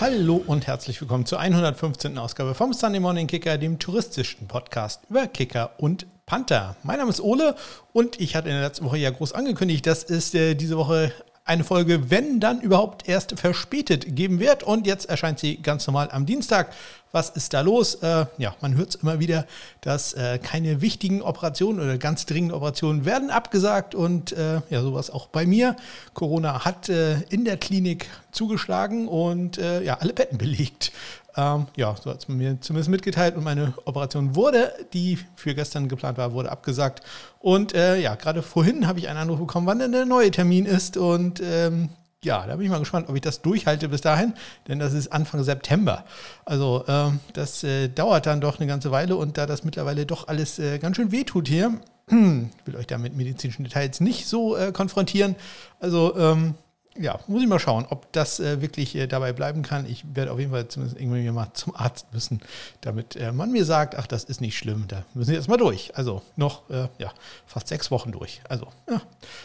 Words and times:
Hallo 0.00 0.40
und 0.46 0.68
herzlich 0.68 1.00
willkommen 1.00 1.26
zur 1.26 1.40
115. 1.40 2.18
Ausgabe 2.18 2.54
vom 2.54 2.72
Sunday 2.72 3.00
Morning 3.00 3.26
Kicker, 3.26 3.58
dem 3.58 3.80
touristischen 3.80 4.46
Podcast 4.46 5.00
über 5.10 5.26
Kicker 5.26 5.72
und 5.78 6.06
Panther. 6.24 6.76
Mein 6.84 6.98
Name 6.98 7.10
ist 7.10 7.20
Ole 7.20 7.56
und 7.92 8.20
ich 8.20 8.36
hatte 8.36 8.48
in 8.48 8.54
der 8.54 8.62
letzten 8.62 8.84
Woche 8.84 8.98
ja 8.98 9.10
groß 9.10 9.32
angekündigt, 9.32 9.84
dass 9.88 10.04
es 10.04 10.32
äh, 10.34 10.54
diese 10.54 10.76
Woche 10.76 11.12
eine 11.48 11.64
Folge, 11.64 12.10
wenn 12.10 12.40
dann 12.40 12.60
überhaupt 12.60 13.08
erst 13.08 13.38
verspätet 13.38 14.14
geben 14.14 14.38
wird. 14.38 14.62
Und 14.62 14.86
jetzt 14.86 15.08
erscheint 15.08 15.38
sie 15.38 15.56
ganz 15.56 15.86
normal 15.86 16.10
am 16.12 16.26
Dienstag. 16.26 16.72
Was 17.10 17.30
ist 17.30 17.54
da 17.54 17.62
los? 17.62 17.94
Äh, 17.96 18.26
ja, 18.36 18.54
man 18.60 18.76
hört 18.76 18.90
es 18.90 18.94
immer 18.96 19.18
wieder, 19.18 19.46
dass 19.80 20.12
äh, 20.12 20.38
keine 20.38 20.82
wichtigen 20.82 21.22
Operationen 21.22 21.80
oder 21.80 21.96
ganz 21.96 22.26
dringende 22.26 22.54
Operationen 22.54 23.06
werden 23.06 23.30
abgesagt. 23.30 23.94
Und 23.94 24.32
äh, 24.32 24.60
ja, 24.68 24.82
sowas 24.82 25.10
auch 25.10 25.28
bei 25.28 25.46
mir. 25.46 25.74
Corona 26.12 26.66
hat 26.66 26.90
äh, 26.90 27.20
in 27.30 27.46
der 27.46 27.56
Klinik 27.56 28.10
zugeschlagen 28.30 29.08
und 29.08 29.56
äh, 29.56 29.82
ja, 29.82 29.94
alle 30.00 30.12
Betten 30.12 30.36
belegt. 30.36 30.92
Ähm, 31.38 31.66
ja, 31.76 31.94
so 31.94 32.10
hat 32.10 32.18
es 32.18 32.26
mir 32.26 32.60
zumindest 32.60 32.90
mitgeteilt 32.90 33.36
und 33.36 33.44
meine 33.44 33.72
Operation 33.84 34.34
wurde, 34.34 34.72
die 34.92 35.20
für 35.36 35.54
gestern 35.54 35.88
geplant 35.88 36.18
war, 36.18 36.32
wurde 36.32 36.50
abgesagt. 36.50 37.04
Und 37.38 37.74
äh, 37.74 38.00
ja, 38.00 38.16
gerade 38.16 38.42
vorhin 38.42 38.88
habe 38.88 38.98
ich 38.98 39.08
einen 39.08 39.20
Anruf 39.20 39.38
bekommen, 39.38 39.68
wann 39.68 39.78
denn 39.78 39.92
der 39.92 40.04
neue 40.04 40.32
Termin 40.32 40.66
ist. 40.66 40.96
Und 40.96 41.40
ähm, 41.40 41.90
ja, 42.24 42.44
da 42.44 42.56
bin 42.56 42.64
ich 42.64 42.72
mal 42.72 42.80
gespannt, 42.80 43.08
ob 43.08 43.14
ich 43.14 43.20
das 43.20 43.40
durchhalte 43.40 43.88
bis 43.88 44.00
dahin, 44.00 44.34
denn 44.66 44.80
das 44.80 44.92
ist 44.92 45.12
Anfang 45.12 45.44
September. 45.44 46.04
Also 46.44 46.84
ähm, 46.88 47.20
das 47.34 47.62
äh, 47.62 47.86
dauert 47.88 48.26
dann 48.26 48.40
doch 48.40 48.58
eine 48.58 48.66
ganze 48.66 48.90
Weile 48.90 49.14
und 49.14 49.38
da 49.38 49.46
das 49.46 49.62
mittlerweile 49.62 50.06
doch 50.06 50.26
alles 50.26 50.58
äh, 50.58 50.80
ganz 50.80 50.96
schön 50.96 51.12
wehtut 51.12 51.46
hier, 51.46 51.80
ich 52.08 52.16
will 52.16 52.74
euch 52.76 52.88
da 52.88 52.98
mit 52.98 53.14
medizinischen 53.14 53.62
Details 53.62 54.00
nicht 54.00 54.26
so 54.26 54.56
äh, 54.56 54.72
konfrontieren. 54.72 55.36
Also 55.78 56.16
ähm, 56.16 56.54
ja, 56.98 57.20
muss 57.26 57.42
ich 57.42 57.48
mal 57.48 57.58
schauen, 57.58 57.86
ob 57.88 58.12
das 58.12 58.40
äh, 58.40 58.60
wirklich 58.60 58.94
äh, 58.94 59.06
dabei 59.06 59.32
bleiben 59.32 59.62
kann. 59.62 59.86
Ich 59.86 60.04
werde 60.14 60.32
auf 60.32 60.38
jeden 60.38 60.50
Fall 60.50 60.68
zumindest 60.68 61.00
irgendwann 61.00 61.34
mal 61.34 61.52
zum 61.54 61.74
Arzt 61.74 62.06
müssen, 62.12 62.40
damit 62.80 63.16
äh, 63.16 63.32
man 63.32 63.52
mir 63.52 63.64
sagt, 63.64 63.96
ach, 63.96 64.06
das 64.06 64.24
ist 64.24 64.40
nicht 64.40 64.58
schlimm, 64.58 64.86
da 64.88 65.04
müssen 65.14 65.30
wir 65.30 65.36
jetzt 65.36 65.48
mal 65.48 65.56
durch. 65.56 65.96
Also 65.96 66.22
noch 66.36 66.68
äh, 66.70 66.88
ja, 66.98 67.12
fast 67.46 67.68
sechs 67.68 67.90
Wochen 67.90 68.12
durch. 68.12 68.40
Also 68.48 68.66
ja, 68.90 69.00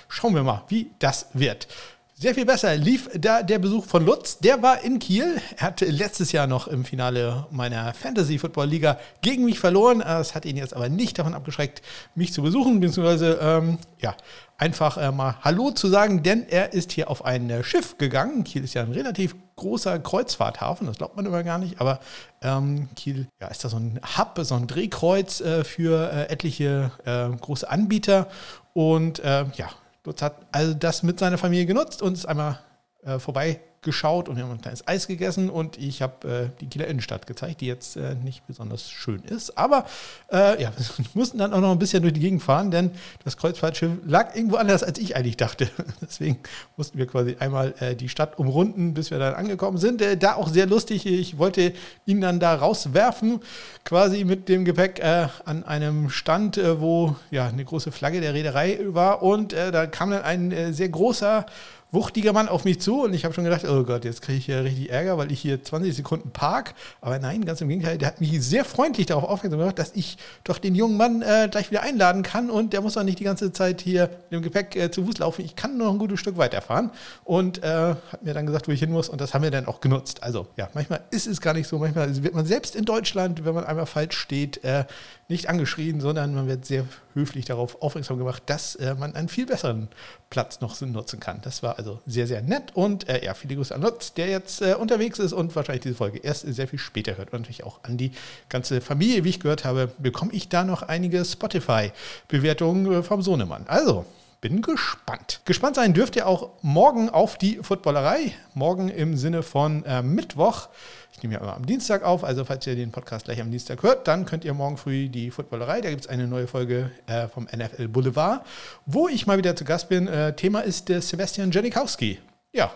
schauen 0.07 0.35
wir 0.35 0.43
mal, 0.43 0.63
wie 0.67 0.91
das 0.99 1.27
wird. 1.33 1.67
Sehr 2.15 2.35
viel 2.35 2.45
besser 2.45 2.77
lief 2.77 3.09
da 3.19 3.41
der 3.41 3.59
Besuch 3.59 3.85
von 3.85 4.05
Lutz. 4.05 4.37
Der 4.37 4.61
war 4.61 4.81
in 4.81 4.99
Kiel. 4.99 5.41
Er 5.57 5.67
hatte 5.67 5.85
letztes 5.85 6.31
Jahr 6.31 6.45
noch 6.47 6.67
im 6.67 6.85
Finale 6.85 7.47
meiner 7.49 7.93
Fantasy 7.93 8.37
Football 8.37 8.67
Liga 8.67 8.99
gegen 9.21 9.45
mich 9.45 9.59
verloren. 9.59 9.99
Das 9.99 10.35
hat 10.35 10.45
ihn 10.45 10.55
jetzt 10.55 10.75
aber 10.75 10.89
nicht 10.89 11.17
davon 11.17 11.33
abgeschreckt, 11.33 11.81
mich 12.13 12.31
zu 12.31 12.43
besuchen, 12.43 12.79
beziehungsweise 12.79 13.39
ähm, 13.41 13.79
ja, 13.99 14.15
einfach 14.57 14.97
äh, 14.97 15.11
mal 15.11 15.37
Hallo 15.41 15.71
zu 15.71 15.87
sagen, 15.87 16.23
denn 16.23 16.47
er 16.47 16.73
ist 16.73 16.91
hier 16.91 17.09
auf 17.09 17.25
ein 17.25 17.49
äh, 17.49 17.63
Schiff 17.63 17.97
gegangen. 17.97 18.43
Kiel 18.43 18.63
ist 18.63 18.75
ja 18.75 18.83
ein 18.83 18.91
relativ 18.91 19.35
großer 19.55 19.99
Kreuzfahrthafen, 19.99 20.87
das 20.87 20.97
glaubt 20.97 21.15
man 21.15 21.25
immer 21.25 21.43
gar 21.43 21.57
nicht, 21.57 21.81
aber 21.81 21.99
ähm, 22.41 22.89
Kiel 22.95 23.27
ja, 23.41 23.47
ist 23.47 23.63
da 23.65 23.69
so 23.69 23.77
ein 23.77 23.99
Hub, 24.17 24.39
so 24.43 24.55
ein 24.55 24.67
Drehkreuz 24.67 25.41
äh, 25.41 25.63
für 25.63 26.11
äh, 26.11 26.31
etliche 26.31 26.91
äh, 27.05 27.29
große 27.35 27.69
Anbieter. 27.69 28.27
Und 28.73 29.19
äh, 29.19 29.45
ja, 29.55 29.69
Lutz 30.05 30.21
hat 30.21 30.47
also 30.51 30.73
das 30.73 31.03
mit 31.03 31.19
seiner 31.19 31.37
Familie 31.37 31.65
genutzt 31.65 32.01
und 32.01 32.13
ist 32.13 32.25
einmal 32.25 32.59
äh, 33.03 33.19
vorbei 33.19 33.61
geschaut 33.83 34.29
und 34.29 34.37
wir 34.37 34.43
haben 34.43 34.51
ein 34.51 34.61
kleines 34.61 34.87
Eis 34.87 35.07
gegessen 35.07 35.49
und 35.49 35.77
ich 35.77 36.01
habe 36.01 36.27
äh, 36.27 36.59
die 36.59 36.67
Kieler 36.67 36.87
Innenstadt 36.87 37.27
gezeigt, 37.27 37.61
die 37.61 37.67
jetzt 37.67 37.95
äh, 37.95 38.15
nicht 38.15 38.45
besonders 38.47 38.89
schön 38.89 39.21
ist. 39.23 39.57
Aber 39.57 39.85
äh, 40.31 40.61
ja, 40.61 40.71
wir 40.97 41.05
mussten 41.13 41.37
dann 41.37 41.53
auch 41.53 41.61
noch 41.61 41.71
ein 41.71 41.79
bisschen 41.79 42.01
durch 42.01 42.13
die 42.13 42.19
Gegend 42.19 42.41
fahren, 42.41 42.71
denn 42.71 42.91
das 43.23 43.37
Kreuzfahrtschiff 43.37 43.91
lag 44.05 44.35
irgendwo 44.35 44.55
anders, 44.55 44.83
als 44.83 44.97
ich 44.99 45.15
eigentlich 45.15 45.37
dachte. 45.37 45.69
Deswegen 46.01 46.39
mussten 46.77 46.97
wir 46.97 47.05
quasi 47.05 47.35
einmal 47.39 47.73
äh, 47.79 47.95
die 47.95 48.09
Stadt 48.09 48.39
umrunden, 48.39 48.93
bis 48.93 49.11
wir 49.11 49.19
dann 49.19 49.35
angekommen 49.35 49.77
sind. 49.77 50.01
Äh, 50.01 50.17
da 50.17 50.35
auch 50.35 50.47
sehr 50.47 50.65
lustig. 50.65 51.05
Ich 51.05 51.37
wollte 51.37 51.73
ihn 52.05 52.21
dann 52.21 52.39
da 52.39 52.55
rauswerfen, 52.55 53.41
quasi 53.83 54.23
mit 54.23 54.49
dem 54.49 54.65
Gepäck 54.65 54.99
äh, 54.99 55.27
an 55.45 55.63
einem 55.63 56.09
Stand, 56.09 56.59
wo 56.79 57.15
ja 57.31 57.47
eine 57.47 57.65
große 57.65 57.91
Flagge 57.91 58.21
der 58.21 58.33
Reederei 58.33 58.79
war 58.87 59.21
und 59.21 59.53
da 59.53 59.87
kam 59.87 60.11
dann 60.11 60.23
ein 60.23 60.73
sehr 60.73 60.89
großer 60.89 61.45
wuchtiger 61.93 62.33
Mann 62.33 62.49
auf 62.49 62.65
mich 62.65 62.81
zu 62.81 63.03
und 63.03 63.13
ich 63.13 63.23
habe 63.23 63.35
schon 63.35 63.43
gedacht, 63.43 63.65
oh 63.65 63.83
Gott, 63.83 64.03
jetzt 64.03 64.23
kriege 64.23 64.39
ich 64.39 64.45
hier 64.45 64.63
richtig 64.63 64.89
Ärger, 64.89 65.17
weil 65.19 65.31
ich 65.31 65.39
hier 65.39 65.63
20 65.63 65.95
Sekunden 65.95 66.31
park. 66.31 66.73
Aber 67.01 67.19
nein, 67.19 67.45
ganz 67.45 67.61
im 67.61 67.69
Gegenteil, 67.69 67.99
der 67.99 68.07
hat 68.07 68.19
mich 68.19 68.41
sehr 68.41 68.65
freundlich 68.65 69.05
darauf 69.05 69.25
aufmerksam 69.25 69.59
gemacht, 69.59 69.77
dass 69.77 69.91
ich 69.93 70.17
doch 70.43 70.57
den 70.57 70.73
jungen 70.73 70.97
Mann 70.97 71.21
äh, 71.21 71.47
gleich 71.51 71.69
wieder 71.69 71.83
einladen 71.83 72.23
kann 72.23 72.49
und 72.49 72.73
der 72.73 72.81
muss 72.81 72.97
auch 72.97 73.03
nicht 73.03 73.19
die 73.19 73.23
ganze 73.23 73.51
Zeit 73.51 73.79
hier 73.79 74.09
mit 74.29 74.31
dem 74.31 74.41
Gepäck 74.41 74.75
äh, 74.75 74.89
zu 74.89 75.05
Fuß 75.05 75.19
laufen. 75.19 75.45
Ich 75.45 75.55
kann 75.55 75.77
noch 75.77 75.91
ein 75.91 75.99
gutes 75.99 76.19
Stück 76.19 76.37
weiterfahren 76.37 76.89
und 77.23 77.63
äh, 77.63 77.67
hat 78.11 78.23
mir 78.23 78.33
dann 78.33 78.47
gesagt, 78.47 78.67
wo 78.67 78.71
ich 78.71 78.79
hin 78.79 78.91
muss 78.91 79.07
und 79.07 79.21
das 79.21 79.35
haben 79.35 79.43
wir 79.43 79.51
dann 79.51 79.67
auch 79.67 79.79
genutzt. 79.79 80.23
Also 80.23 80.47
ja, 80.57 80.69
manchmal 80.73 81.01
ist 81.11 81.27
es 81.27 81.41
gar 81.41 81.53
nicht 81.53 81.67
so, 81.67 81.77
manchmal 81.77 82.23
wird 82.23 82.33
man 82.33 82.47
selbst 82.47 82.75
in 82.75 82.85
Deutschland, 82.85 83.45
wenn 83.45 83.53
man 83.53 83.65
einmal 83.65 83.85
falsch 83.85 84.17
steht, 84.17 84.63
äh, 84.63 84.85
nicht 85.29 85.49
angeschrien, 85.49 86.01
sondern 86.01 86.35
man 86.35 86.47
wird 86.47 86.65
sehr 86.65 86.85
höflich 87.13 87.45
darauf 87.45 87.81
aufmerksam 87.81 88.17
gemacht, 88.17 88.43
dass 88.47 88.75
äh, 88.75 88.95
man 88.95 89.15
einen 89.15 89.29
viel 89.29 89.45
besseren 89.45 89.87
Platz 90.29 90.61
noch 90.61 90.79
nutzen 90.81 91.19
kann. 91.19 91.39
Das 91.43 91.63
war 91.63 91.77
also 91.77 92.01
sehr, 92.05 92.27
sehr 92.27 92.41
nett 92.41 92.75
und 92.75 93.07
äh, 93.07 93.23
ja, 93.23 93.33
viele 93.33 93.55
Grüße 93.55 93.73
an 93.73 93.81
Lutz, 93.81 94.13
der 94.13 94.27
jetzt 94.27 94.61
äh, 94.61 94.75
unterwegs 94.75 95.19
ist 95.19 95.33
und 95.33 95.55
wahrscheinlich 95.55 95.83
diese 95.83 95.95
Folge 95.95 96.19
erst 96.19 96.41
sehr 96.41 96.67
viel 96.67 96.79
später 96.79 97.17
hört 97.17 97.31
und 97.33 97.41
natürlich 97.41 97.63
auch 97.63 97.83
an 97.83 97.97
die 97.97 98.11
ganze 98.49 98.81
Familie. 98.81 99.23
Wie 99.23 99.29
ich 99.29 99.39
gehört 99.39 99.65
habe, 99.65 99.91
bekomme 99.97 100.33
ich 100.33 100.49
da 100.49 100.63
noch 100.63 100.81
einige 100.81 101.23
Spotify-Bewertungen 101.23 102.91
äh, 102.91 103.03
vom 103.03 103.21
Sohnemann. 103.21 103.65
Also, 103.67 104.05
bin 104.43 104.61
gespannt. 104.61 105.39
Gespannt 105.45 105.77
sein 105.77 105.93
dürft 105.93 106.17
ihr 106.17 106.27
auch 106.27 106.49
morgen 106.61 107.09
auf 107.09 107.37
die 107.37 107.61
Footballerei. 107.61 108.33
Morgen 108.53 108.89
im 108.89 109.15
Sinne 109.15 109.41
von 109.41 109.85
äh, 109.85 110.01
Mittwoch. 110.01 110.67
Ich 111.13 111.23
nehme 111.23 111.35
ja 111.35 111.39
immer 111.39 111.55
am 111.55 111.65
Dienstag 111.65 112.03
auf, 112.03 112.25
also 112.25 112.43
falls 112.43 112.67
ihr 112.67 112.75
den 112.75 112.91
Podcast 112.91 113.23
gleich 113.23 113.39
am 113.39 113.51
Dienstag 113.51 113.81
hört, 113.83 114.05
dann 114.05 114.25
könnt 114.25 114.43
ihr 114.43 114.53
morgen 114.53 114.75
früh 114.75 115.07
die 115.07 115.31
Footballerei, 115.31 115.79
da 115.79 115.89
gibt 115.89 116.01
es 116.01 116.07
eine 116.09 116.27
neue 116.27 116.47
Folge 116.47 116.91
äh, 117.07 117.29
vom 117.29 117.45
NFL 117.45 117.87
Boulevard, 117.87 118.45
wo 118.85 119.07
ich 119.07 119.25
mal 119.27 119.37
wieder 119.37 119.55
zu 119.55 119.63
Gast 119.63 119.87
bin. 119.87 120.09
Äh, 120.09 120.35
Thema 120.35 120.59
ist 120.59 120.89
der 120.89 121.01
Sebastian 121.01 121.49
Janikowski. 121.49 122.19
Ja, 122.51 122.69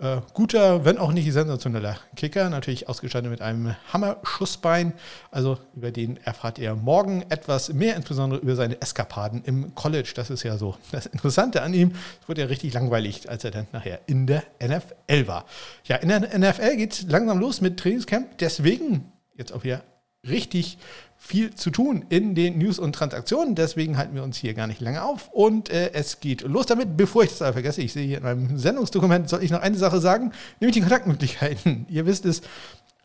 äh, 0.00 0.20
guter, 0.32 0.84
wenn 0.84 0.98
auch 0.98 1.12
nicht 1.12 1.32
sensationeller 1.32 1.96
Kicker, 2.16 2.50
natürlich 2.50 2.88
ausgestattet 2.88 3.30
mit 3.30 3.40
einem 3.40 3.76
Hammer-Schussbein. 3.92 4.92
Also 5.30 5.58
über 5.76 5.90
den 5.90 6.16
erfahrt 6.18 6.58
ihr 6.58 6.74
morgen 6.74 7.24
etwas 7.28 7.72
mehr, 7.72 7.96
insbesondere 7.96 8.40
über 8.40 8.56
seine 8.56 8.80
Eskapaden 8.80 9.44
im 9.44 9.74
College. 9.74 10.12
Das 10.14 10.30
ist 10.30 10.42
ja 10.42 10.58
so 10.58 10.76
das 10.92 11.06
Interessante 11.06 11.62
an 11.62 11.74
ihm. 11.74 11.92
Es 12.20 12.28
wurde 12.28 12.42
ja 12.42 12.46
richtig 12.48 12.72
langweilig, 12.74 13.28
als 13.28 13.44
er 13.44 13.50
dann 13.50 13.66
nachher 13.72 14.00
in 14.06 14.26
der 14.26 14.42
NFL 14.62 15.26
war. 15.26 15.44
Ja, 15.84 15.96
in 15.96 16.08
der 16.08 16.20
NFL 16.20 16.76
geht 16.76 16.92
es 16.92 17.02
langsam 17.02 17.38
los 17.38 17.60
mit 17.60 17.78
Trainingscamp. 17.78 18.38
Deswegen 18.38 19.12
jetzt 19.36 19.52
auch 19.52 19.62
hier 19.62 19.82
richtig 20.26 20.78
viel 21.24 21.54
zu 21.54 21.70
tun 21.70 22.04
in 22.10 22.34
den 22.34 22.58
News 22.58 22.78
und 22.78 22.94
Transaktionen. 22.94 23.54
Deswegen 23.54 23.96
halten 23.96 24.14
wir 24.14 24.22
uns 24.22 24.36
hier 24.36 24.52
gar 24.52 24.66
nicht 24.66 24.82
lange 24.82 25.02
auf. 25.02 25.30
Und 25.32 25.70
äh, 25.70 25.90
es 25.94 26.20
geht 26.20 26.42
los 26.42 26.66
damit. 26.66 26.98
Bevor 26.98 27.22
ich 27.22 27.30
das 27.30 27.40
aber 27.40 27.54
vergesse, 27.54 27.80
ich 27.80 27.94
sehe 27.94 28.06
hier 28.06 28.18
in 28.18 28.24
meinem 28.24 28.58
Sendungsdokument, 28.58 29.30
soll 29.30 29.42
ich 29.42 29.50
noch 29.50 29.62
eine 29.62 29.78
Sache 29.78 30.00
sagen, 30.00 30.32
nämlich 30.60 30.74
die 30.74 30.82
Kontaktmöglichkeiten. 30.82 31.86
Ihr 31.90 32.04
wisst 32.04 32.26
es, 32.26 32.42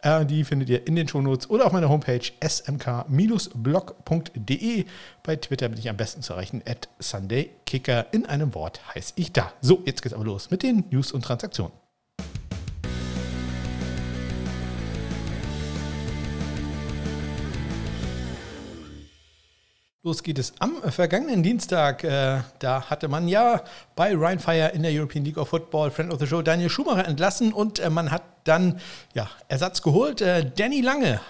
äh, 0.02 0.25
die 0.25 0.44
findet 0.44 0.68
ihr 0.68 0.85
in 0.85 0.97
den 0.97 1.07
Shownotes 1.07 1.50
oder 1.50 1.66
auf 1.66 1.72
meiner 1.72 1.88
Homepage 1.88 2.19
smk-blog.de. 2.44 3.16
Bei 5.24 5.38
Twitter 5.38 5.69
bin 5.69 5.80
ich 5.80 5.90
am 5.90 5.96
besten 5.96 6.22
zu 6.22 6.34
erreichen, 6.34 6.62
at 6.68 6.90
SundayKicker. 7.00 8.07
In 8.12 8.25
einem 8.25 8.53
Wort 8.53 8.81
heiße 8.94 9.13
ich 9.16 9.31
da. 9.31 9.53
So, 9.62 9.81
jetzt 9.86 10.01
geht's 10.01 10.13
aber 10.13 10.25
los 10.25 10.51
mit 10.51 10.62
den 10.63 10.84
News 10.90 11.13
und 11.13 11.22
Transaktionen. 11.24 11.72
Los 20.09 20.24
geht 20.24 20.40
es 20.40 20.53
am 20.58 20.81
vergangenen 20.81 21.44
Dienstag. 21.44 22.03
Äh, 22.03 22.40
da 22.58 22.90
hatte 22.90 23.08
man 23.08 23.28
ja 23.28 23.62
bei 23.95 24.16
Ryan 24.16 24.39
Fire 24.39 24.72
in 24.74 24.81
der 24.81 24.92
European 24.92 25.24
League 25.24 25.38
of 25.38 25.50
Football, 25.50 25.92
Friend 25.92 26.12
of 26.12 26.19
the 26.19 26.25
Show, 26.25 26.42
Daniel 26.42 26.68
Schumacher 26.68 27.07
entlassen 27.07 27.54
und 27.54 27.78
äh, 27.78 27.92
man 27.92 28.10
hat 28.10 28.24
dann 28.44 28.80
ja, 29.13 29.30
Ersatz 29.50 29.83
geholt. 29.83 30.22
Äh, 30.22 30.50
Danny 30.57 30.81
Lange, 30.81 31.22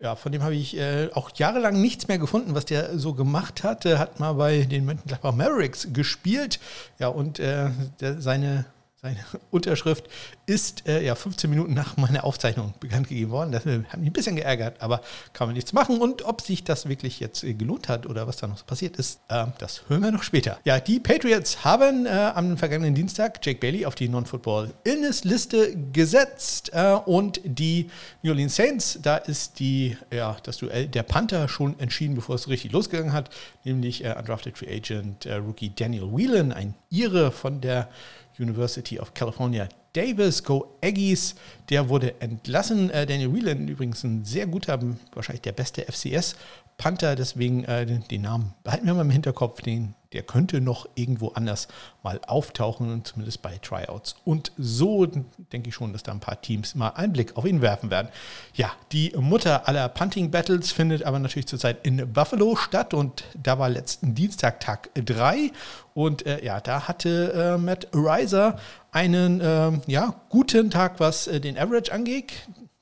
ja, 0.00 0.16
von 0.16 0.32
dem 0.32 0.42
habe 0.42 0.56
ich 0.56 0.76
auch 1.14 1.30
jahrelang 1.36 1.80
nichts 1.80 2.08
mehr 2.08 2.18
gefunden, 2.18 2.56
was 2.56 2.64
der 2.64 2.98
so 2.98 3.14
gemacht 3.14 3.62
hat. 3.62 3.86
Er 3.86 4.00
hat 4.00 4.18
mal 4.18 4.32
bei 4.32 4.64
den 4.64 4.84
Mönchengladbach 4.84 5.32
Mavericks 5.32 5.92
gespielt. 5.92 6.58
Ja, 6.98 7.08
und 7.08 7.38
der, 7.38 7.70
seine 8.18 8.66
seine 9.04 9.18
Unterschrift 9.50 10.06
ist 10.46 10.88
äh, 10.88 11.04
ja 11.04 11.14
15 11.14 11.48
Minuten 11.50 11.74
nach 11.74 11.96
meiner 11.96 12.24
Aufzeichnung 12.24 12.72
bekannt 12.80 13.08
gegeben 13.08 13.30
worden. 13.30 13.52
Das 13.52 13.64
hat 13.66 13.98
mich 13.98 14.08
ein 14.08 14.12
bisschen 14.12 14.36
geärgert, 14.36 14.80
aber 14.80 15.02
kann 15.32 15.46
man 15.46 15.54
nichts 15.54 15.72
machen. 15.72 15.98
Und 15.98 16.24
ob 16.24 16.40
sich 16.40 16.64
das 16.64 16.88
wirklich 16.88 17.20
jetzt 17.20 17.44
äh, 17.44 17.52
gelohnt 17.52 17.88
hat 17.88 18.06
oder 18.06 18.26
was 18.26 18.38
da 18.38 18.46
noch 18.46 18.56
so 18.56 18.64
passiert 18.64 18.96
ist, 18.96 19.20
äh, 19.28 19.44
das 19.58 19.82
hören 19.88 20.02
wir 20.02 20.10
noch 20.10 20.22
später. 20.22 20.58
Ja, 20.64 20.80
die 20.80 21.00
Patriots 21.00 21.64
haben 21.64 22.06
äh, 22.06 22.08
am 22.08 22.56
vergangenen 22.56 22.94
Dienstag 22.94 23.44
Jake 23.44 23.60
Bailey 23.60 23.84
auf 23.84 23.94
die 23.94 24.08
Non-Football-Illness-Liste 24.08 25.76
gesetzt 25.92 26.70
äh, 26.72 26.94
und 27.04 27.40
die 27.44 27.90
New 28.22 28.30
Orleans 28.30 28.56
Saints, 28.56 28.98
da 29.02 29.18
ist 29.18 29.58
die, 29.58 29.98
ja, 30.10 30.36
das 30.42 30.56
Duell 30.56 30.86
der 30.86 31.02
Panther 31.02 31.48
schon 31.48 31.78
entschieden, 31.78 32.14
bevor 32.14 32.36
es 32.36 32.48
richtig 32.48 32.72
losgegangen 32.72 33.12
hat, 33.12 33.28
nämlich 33.64 34.02
äh, 34.02 34.14
Undrafted 34.18 34.56
Free 34.56 34.74
Agent 34.74 35.26
Rookie 35.26 35.72
Daniel 35.74 36.08
Whelan, 36.10 36.52
ein 36.52 36.74
Ire 36.90 37.30
von 37.30 37.60
der 37.60 37.88
University 38.38 38.98
of 38.98 39.14
California 39.14 39.68
Davis. 39.92 40.42
Go 40.42 40.76
Aggies, 40.82 41.34
der 41.70 41.88
wurde 41.88 42.20
entlassen. 42.20 42.90
Äh, 42.90 43.06
Daniel 43.06 43.32
Whelan 43.32 43.68
übrigens 43.68 44.02
ein 44.04 44.24
sehr 44.24 44.46
guter, 44.46 44.78
wahrscheinlich 45.12 45.42
der 45.42 45.52
beste 45.52 45.82
FCS 45.82 46.36
Panther, 46.76 47.14
deswegen 47.14 47.64
äh, 47.64 47.86
den 47.86 48.22
Namen 48.22 48.54
behalten 48.64 48.86
wir 48.86 48.94
mal 48.94 49.02
im 49.02 49.10
Hinterkopf, 49.10 49.62
den, 49.62 49.94
der 50.14 50.22
könnte 50.22 50.60
noch 50.60 50.88
irgendwo 50.94 51.28
anders 51.28 51.68
mal 52.02 52.20
auftauchen, 52.26 53.04
zumindest 53.04 53.42
bei 53.42 53.58
Tryouts. 53.58 54.16
Und 54.24 54.52
so 54.56 55.06
denke 55.52 55.68
ich 55.68 55.74
schon, 55.74 55.92
dass 55.92 56.02
da 56.02 56.12
ein 56.12 56.20
paar 56.20 56.40
Teams 56.40 56.74
mal 56.74 56.90
einen 56.90 57.12
Blick 57.12 57.36
auf 57.36 57.44
ihn 57.44 57.60
werfen 57.60 57.90
werden. 57.90 58.08
Ja, 58.54 58.70
die 58.92 59.12
Mutter 59.16 59.68
aller 59.68 59.88
Punting 59.88 60.30
Battles 60.30 60.72
findet 60.72 61.02
aber 61.02 61.18
natürlich 61.18 61.46
zurzeit 61.46 61.84
in 61.84 62.12
Buffalo 62.12 62.56
statt 62.56 62.94
und 62.94 63.24
da 63.34 63.58
war 63.58 63.68
letzten 63.68 64.14
Dienstag 64.14 64.60
Tag 64.60 64.90
3 64.94 65.50
und 65.94 66.26
äh, 66.26 66.44
ja, 66.44 66.60
da 66.60 66.88
hatte 66.88 67.54
äh, 67.54 67.58
Matt 67.58 67.88
Reiser 67.92 68.58
einen 68.92 69.40
äh, 69.40 69.72
ja, 69.86 70.14
guten 70.28 70.70
Tag, 70.70 71.00
was 71.00 71.26
äh, 71.26 71.40
den 71.40 71.58
Average 71.58 71.92
angeht 71.92 72.32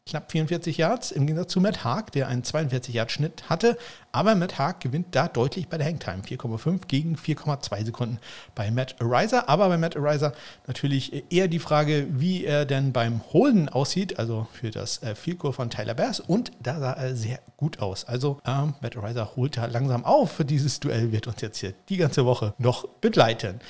knapp 0.07 0.33
44 0.33 0.77
Yards, 0.79 1.13
im 1.13 1.27
Gegensatz 1.27 1.53
zu 1.53 1.61
Matt 1.61 1.85
Haag, 1.85 2.11
der 2.13 2.27
einen 2.27 2.43
42 2.43 2.95
Yard 2.95 3.13
Schnitt 3.13 3.49
hatte. 3.49 3.79
Aber 4.11 4.35
Matt 4.35 4.59
Haag 4.59 4.81
gewinnt 4.81 5.09
da 5.13 5.29
deutlich 5.29 5.69
bei 5.69 5.79
der 5.79 5.87
Hangtime. 5.87 6.23
4,5 6.23 6.87
gegen 6.89 7.17
4,2 7.17 7.85
Sekunden 7.85 8.19
bei 8.55 8.71
Matt 8.71 8.97
Ariser. 9.01 9.49
Aber 9.49 9.69
bei 9.69 9.79
Matt 9.79 9.97
Ariser 9.97 10.33
natürlich 10.67 11.31
eher 11.31 11.49
die 11.49 11.61
Frage, 11.61 12.09
wie 12.11 12.45
er 12.45 12.65
denn 12.65 12.93
beim 12.93 13.23
Holden 13.33 13.69
aussieht, 13.69 14.19
also 14.19 14.47
für 14.53 14.71
das 14.71 15.03
äh, 15.03 15.15
Field 15.15 15.41
von 15.41 15.71
Tyler 15.71 15.95
Bass. 15.95 16.21
Und 16.21 16.51
da 16.61 16.79
sah 16.81 16.93
er 16.93 17.15
sehr 17.15 17.39
gut 17.57 17.79
aus. 17.81 18.05
Also 18.05 18.41
ähm, 18.45 18.75
Matt 18.81 18.97
Ariser 18.97 19.37
holt 19.37 19.57
da 19.57 19.67
langsam 19.67 20.05
auf. 20.05 20.43
Dieses 20.45 20.81
Duell 20.81 21.13
wird 21.13 21.29
uns 21.29 21.41
jetzt 21.41 21.59
hier 21.59 21.75
die 21.89 21.97
ganze 21.97 22.27
Woche 22.27 22.55
noch 22.59 22.89
begleiten. 23.01 23.61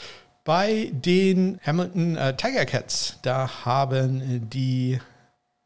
Bei 0.45 0.91
den 0.93 1.61
Hamilton 1.65 2.17
äh, 2.17 2.35
Tiger 2.37 2.65
Cats, 2.65 3.19
da 3.23 3.65
haben 3.65 4.49
die 4.51 4.99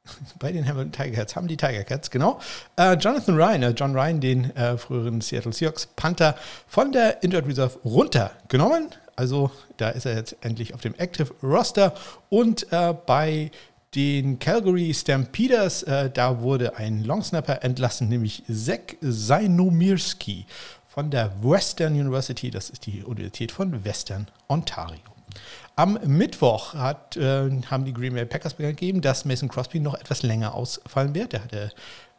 bei 0.38 0.52
den 0.52 0.66
Hamilton 0.66 0.92
Tiger 0.92 1.16
Cats 1.16 1.36
haben 1.36 1.48
die 1.48 1.56
Tiger 1.56 1.84
Cats, 1.84 2.10
genau. 2.10 2.40
Äh, 2.76 2.94
Jonathan 2.94 3.36
Ryan, 3.36 3.62
äh, 3.62 3.70
John 3.70 3.94
Ryan, 3.94 4.20
den 4.20 4.56
äh, 4.56 4.76
früheren 4.76 5.20
Seattle 5.20 5.52
Seahawks 5.52 5.86
Panther, 5.96 6.36
von 6.66 6.92
der 6.92 7.22
Injured 7.22 7.46
Reserve 7.46 7.78
runtergenommen. 7.84 8.88
Also 9.16 9.50
da 9.78 9.90
ist 9.90 10.06
er 10.06 10.14
jetzt 10.14 10.36
endlich 10.42 10.74
auf 10.74 10.82
dem 10.82 10.94
Active 10.96 11.32
Roster. 11.42 11.94
Und 12.28 12.70
äh, 12.72 12.94
bei 13.06 13.50
den 13.94 14.38
Calgary 14.38 14.92
Stampeders, 14.92 15.82
äh, 15.84 16.10
da 16.10 16.40
wurde 16.40 16.76
ein 16.76 17.02
Longsnapper 17.02 17.64
entlassen, 17.64 18.08
nämlich 18.08 18.42
Zach 18.46 18.96
Zainumirski 19.00 20.44
von 20.86 21.10
der 21.10 21.32
Western 21.42 21.94
University. 21.94 22.50
Das 22.50 22.68
ist 22.68 22.84
die 22.86 23.02
Universität 23.02 23.52
von 23.52 23.84
Western 23.84 24.28
Ontario. 24.48 25.00
Am 25.78 25.98
Mittwoch 26.06 26.72
hat, 26.72 27.18
äh, 27.18 27.50
haben 27.70 27.84
die 27.84 27.92
Green 27.92 28.14
Bay 28.14 28.24
Packers 28.24 28.54
bekannt 28.54 28.78
gegeben, 28.78 29.02
dass 29.02 29.26
Mason 29.26 29.50
Crosby 29.50 29.78
noch 29.78 29.92
etwas 29.92 30.22
länger 30.22 30.54
ausfallen 30.54 31.14
wird. 31.14 31.34
Er 31.34 31.44
hatte 31.44 31.70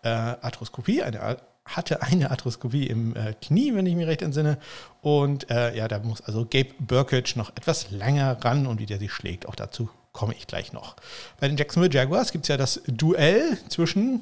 äh, 0.04 0.09
Arthroskopie, 0.09 1.01
eine, 1.01 1.38
hatte 1.65 2.04
eine 2.04 2.30
Arthroskopie 2.30 2.86
im 2.86 3.15
äh, 3.15 3.33
Knie, 3.42 3.74
wenn 3.74 3.88
ich 3.88 3.95
mich 3.95 4.06
recht 4.06 4.21
entsinne. 4.21 4.59
Und 5.01 5.50
äh, 5.50 5.75
ja, 5.75 5.88
da 5.88 5.98
muss 5.98 6.21
also 6.21 6.45
Gabe 6.45 6.69
Burkage 6.77 7.33
noch 7.36 7.50
etwas 7.50 7.89
länger 7.89 8.38
ran 8.45 8.68
und 8.68 8.80
wie 8.80 8.86
der 8.86 9.00
sich 9.00 9.12
schlägt, 9.12 9.48
auch 9.48 9.56
dazu 9.56 9.89
komme 10.12 10.36
ich 10.36 10.45
gleich 10.45 10.71
noch. 10.71 10.95
Bei 11.39 11.48
den 11.48 11.57
Jacksonville 11.57 11.94
Jaguars 11.94 12.31
gibt 12.31 12.45
es 12.45 12.50
ja 12.50 12.57
das 12.57 12.81
Duell 12.86 13.57
zwischen 13.69 14.21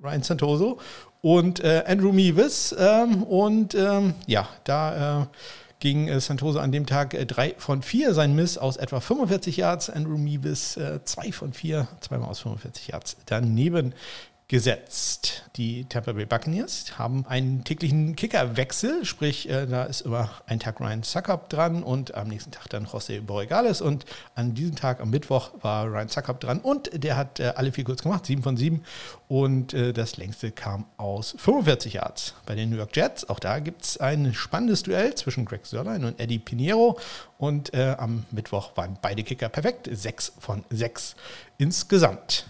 Ryan 0.00 0.22
Santoso 0.22 0.78
und 1.22 1.58
äh, 1.58 1.82
Andrew 1.88 2.12
Meavis. 2.12 2.74
Ähm, 2.78 3.24
und 3.24 3.74
ähm, 3.74 4.14
ja, 4.26 4.48
da 4.62 5.22
äh, 5.22 5.26
ging 5.80 6.08
äh, 6.08 6.20
Santoso 6.20 6.58
an 6.58 6.72
dem 6.72 6.86
Tag 6.86 7.14
äh, 7.14 7.26
drei 7.26 7.54
von 7.58 7.82
vier. 7.82 8.14
Sein 8.14 8.34
Miss 8.34 8.58
aus 8.58 8.76
etwa 8.76 9.00
45 9.00 9.56
Yards. 9.56 9.90
Andrew 9.90 10.16
Meevis 10.16 10.76
äh, 10.76 11.00
zwei 11.04 11.32
von 11.32 11.52
vier, 11.52 11.88
zweimal 12.00 12.28
aus 12.28 12.40
45 12.40 12.88
Yards 12.88 13.16
daneben 13.26 13.94
gesetzt. 14.48 15.42
Die 15.56 15.86
Tampa 15.86 16.12
Bay 16.12 16.24
Buccaneers 16.24 16.98
haben 16.98 17.26
einen 17.26 17.64
täglichen 17.64 18.14
Kickerwechsel, 18.14 19.04
sprich, 19.04 19.48
äh, 19.48 19.66
da 19.66 19.84
ist 19.84 20.02
immer 20.02 20.30
ein 20.46 20.60
Tag 20.60 20.80
Ryan 20.80 21.02
Suckup 21.02 21.48
dran 21.48 21.82
und 21.82 22.14
am 22.14 22.28
nächsten 22.28 22.52
Tag 22.52 22.68
dann 22.70 22.86
José 22.86 23.20
Borregales 23.20 23.80
und 23.80 24.04
an 24.36 24.54
diesem 24.54 24.76
Tag, 24.76 25.00
am 25.00 25.10
Mittwoch, 25.10 25.50
war 25.62 25.86
Ryan 25.86 26.08
Suckup 26.08 26.38
dran 26.38 26.60
und 26.60 26.90
der 26.92 27.16
hat 27.16 27.40
äh, 27.40 27.54
alle 27.56 27.72
vier 27.72 27.82
kurz 27.82 28.02
gemacht, 28.02 28.26
sieben 28.26 28.44
von 28.44 28.56
sieben 28.56 28.84
und 29.26 29.74
äh, 29.74 29.92
das 29.92 30.16
längste 30.16 30.52
kam 30.52 30.86
aus 30.96 31.34
45 31.38 31.94
Yards. 31.94 32.34
Bei 32.46 32.54
den 32.54 32.70
New 32.70 32.76
York 32.76 32.94
Jets, 32.94 33.28
auch 33.28 33.40
da 33.40 33.58
gibt 33.58 33.82
es 33.82 33.98
ein 33.98 34.32
spannendes 34.32 34.84
Duell 34.84 35.16
zwischen 35.16 35.44
Greg 35.44 35.66
Sörlein 35.66 36.04
und 36.04 36.20
Eddie 36.20 36.38
Pinheiro 36.38 37.00
und 37.38 37.74
äh, 37.74 37.96
am 37.98 38.26
Mittwoch 38.30 38.76
waren 38.76 38.96
beide 39.02 39.24
Kicker 39.24 39.48
perfekt, 39.48 39.88
sechs 39.90 40.32
von 40.38 40.64
sechs 40.70 41.16
insgesamt. 41.58 42.46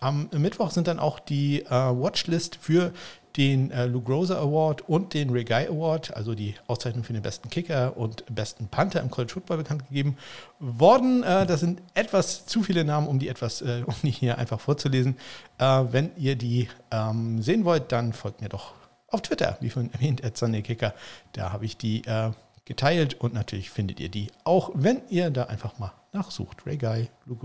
Am 0.00 0.28
Mittwoch 0.32 0.70
sind 0.70 0.88
dann 0.88 0.98
auch 0.98 1.18
die 1.18 1.62
äh, 1.62 1.70
Watchlist 1.70 2.56
für 2.56 2.92
den 3.36 3.70
äh, 3.70 3.86
Lou 3.86 4.00
Groza 4.00 4.38
Award 4.38 4.88
und 4.88 5.12
den 5.14 5.30
Ray 5.30 5.44
Guy 5.44 5.66
Award, 5.66 6.16
also 6.16 6.34
die 6.34 6.54
Auszeichnung 6.66 7.04
für 7.04 7.12
den 7.12 7.22
besten 7.22 7.50
Kicker 7.50 7.96
und 7.96 8.24
besten 8.34 8.68
Panther 8.68 9.00
im 9.00 9.10
College 9.10 9.34
Football 9.34 9.58
bekannt 9.58 9.86
gegeben 9.88 10.16
worden. 10.58 11.22
Äh, 11.22 11.46
das 11.46 11.60
sind 11.60 11.82
etwas 11.94 12.46
zu 12.46 12.62
viele 12.62 12.84
Namen, 12.84 13.06
um 13.06 13.18
die 13.18 13.28
etwas, 13.28 13.62
äh, 13.62 13.82
um 13.86 13.94
die 14.02 14.10
hier 14.10 14.38
einfach 14.38 14.60
vorzulesen. 14.60 15.16
Äh, 15.58 15.84
wenn 15.90 16.10
ihr 16.16 16.36
die 16.36 16.68
ähm, 16.90 17.42
sehen 17.42 17.64
wollt, 17.64 17.92
dann 17.92 18.12
folgt 18.12 18.40
mir 18.40 18.48
doch 18.48 18.72
auf 19.08 19.22
Twitter, 19.22 19.56
wie 19.60 19.70
vorhin 19.70 19.92
erwähnt, 19.92 20.24
at 20.24 20.36
Sunday 20.36 20.62
Kicker. 20.62 20.94
Da 21.32 21.52
habe 21.52 21.64
ich 21.64 21.76
die 21.76 22.04
äh, 22.06 22.30
geteilt 22.64 23.14
und 23.20 23.34
natürlich 23.34 23.70
findet 23.70 24.00
ihr 24.00 24.08
die 24.08 24.28
auch, 24.44 24.70
wenn 24.74 25.02
ihr 25.08 25.30
da 25.30 25.44
einfach 25.44 25.78
mal 25.78 25.92
nachsucht. 26.12 26.66
Ray 26.66 26.78
Guy, 26.78 27.08
Lou, 27.26 27.36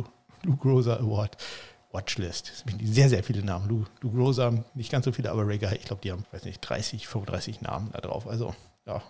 Lou 0.44 0.56
Groza 0.56 0.96
Award. 0.96 1.38
Watchlist. 1.92 2.64
Sehr, 2.84 3.10
sehr 3.10 3.24
viele 3.24 3.44
Namen. 3.44 3.68
Lou, 3.68 3.86
Lou 4.02 4.12
Groza, 4.12 4.54
nicht 4.74 4.92
ganz 4.92 5.06
so 5.06 5.12
viele, 5.12 5.32
aber 5.32 5.48
Rager, 5.48 5.74
ich 5.74 5.86
glaube, 5.86 6.02
die 6.02 6.12
haben, 6.12 6.26
weiß 6.32 6.46
nicht, 6.46 6.62
30, 6.62 7.08
35 7.08 7.62
Namen 7.62 7.90
da 7.94 8.02
drauf. 8.02 8.28
Also, 8.28 8.54
ja, 8.86 9.02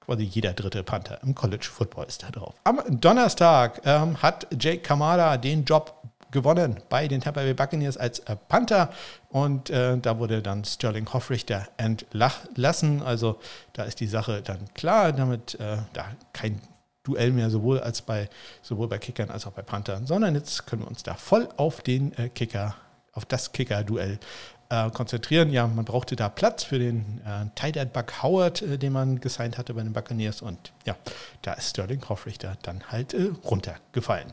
quasi 0.00 0.24
jeder 0.24 0.52
dritte 0.52 0.82
Panther 0.82 1.22
im 1.22 1.34
College 1.34 1.66
Football 1.70 2.06
ist 2.06 2.22
da 2.22 2.30
drauf. 2.30 2.54
Am 2.64 2.80
Donnerstag 2.88 3.80
ähm, 3.84 4.20
hat 4.22 4.46
Jake 4.58 4.82
Kamada 4.82 5.36
den 5.36 5.64
Job 5.64 5.94
gewonnen 6.30 6.80
bei 6.90 7.08
den 7.08 7.20
Tampa 7.20 7.40
Bay 7.40 7.54
Buccaneers 7.54 7.96
als 7.96 8.18
äh, 8.20 8.36
Panther 8.36 8.90
und 9.30 9.70
äh, 9.70 9.96
da 9.96 10.18
wurde 10.18 10.42
dann 10.42 10.64
Sterling 10.64 11.10
Hoffrichter 11.12 11.68
entlassen. 11.78 13.02
Also 13.02 13.38
da 13.72 13.84
ist 13.84 14.00
die 14.00 14.08
Sache 14.08 14.42
dann 14.42 14.68
klar, 14.74 15.12
damit 15.12 15.54
äh, 15.60 15.78
da 15.92 16.06
kein 16.32 16.60
Duell 17.04 17.32
mehr, 17.32 17.50
sowohl 17.50 17.80
als 17.80 18.02
bei 18.02 18.28
sowohl 18.62 18.88
bei 18.88 18.98
Kickern 18.98 19.30
als 19.30 19.46
auch 19.46 19.52
bei 19.52 19.62
Panthern, 19.62 20.06
sondern 20.06 20.34
jetzt 20.34 20.66
können 20.66 20.82
wir 20.82 20.88
uns 20.88 21.02
da 21.02 21.14
voll 21.14 21.48
auf 21.56 21.82
den 21.82 22.16
äh, 22.16 22.30
Kicker, 22.30 22.74
auf 23.12 23.26
das 23.26 23.52
Kicker-Duell 23.52 24.18
äh, 24.70 24.90
konzentrieren. 24.90 25.50
Ja, 25.50 25.66
man 25.66 25.84
brauchte 25.84 26.16
da 26.16 26.28
Platz 26.28 26.64
für 26.64 26.78
den 26.78 27.20
äh, 27.26 27.46
Tight 27.54 27.76
End 27.76 27.92
Buck 27.92 28.22
Howard, 28.22 28.62
äh, 28.62 28.78
den 28.78 28.92
man 28.92 29.20
gesigned 29.20 29.58
hatte 29.58 29.74
bei 29.74 29.82
den 29.82 29.92
Buccaneers 29.92 30.42
und 30.42 30.72
ja, 30.86 30.96
da 31.42 31.52
ist 31.52 31.70
Sterling 31.70 32.00
Kaufrichter 32.00 32.56
dann 32.62 32.82
halt 32.90 33.14
äh, 33.14 33.30
runtergefallen. 33.44 34.32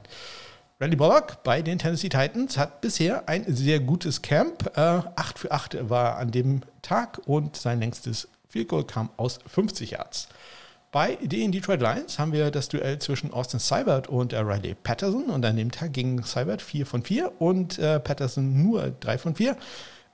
Randy 0.80 0.96
Bullock 0.96 1.44
bei 1.44 1.62
den 1.62 1.78
Tennessee 1.78 2.10
Titans 2.10 2.58
hat 2.58 2.82
bisher 2.82 3.30
ein 3.30 3.46
sehr 3.54 3.80
gutes 3.80 4.24
Camp. 4.24 4.76
Äh, 4.76 4.80
8 4.80 5.38
für 5.38 5.52
8 5.52 5.90
war 5.90 6.18
an 6.18 6.32
dem 6.32 6.62
Tag 6.82 7.22
und 7.26 7.56
sein 7.56 7.80
längstes 7.80 8.28
Field 8.50 8.70
Goal 8.70 8.84
kam 8.84 9.12
aus 9.16 9.40
50 9.46 9.92
Yards. 9.92 10.28
Bei 10.92 11.16
den 11.22 11.54
Detroit 11.54 11.80
Lions 11.80 12.20
haben 12.20 12.34
wir 12.34 12.52
das 12.52 12.68
Duell 12.68 13.00
zwischen 13.00 13.32
Austin 13.32 13.62
Seibert 13.62 14.10
und 14.10 14.34
äh, 14.34 14.40
Riley 14.40 14.76
Patterson. 14.76 15.30
Und 15.30 15.46
an 15.46 15.56
dem 15.56 15.72
Tag 15.72 15.94
ging 15.94 16.22
Seibert 16.24 16.62
4 16.62 16.86
von 16.86 17.02
4 17.02 17.42
und 17.42 17.80
äh, 17.80 17.98
Patterson 18.02 18.62
nur 18.62 18.92
3 19.00 19.18
von 19.18 19.36
4. 19.36 19.56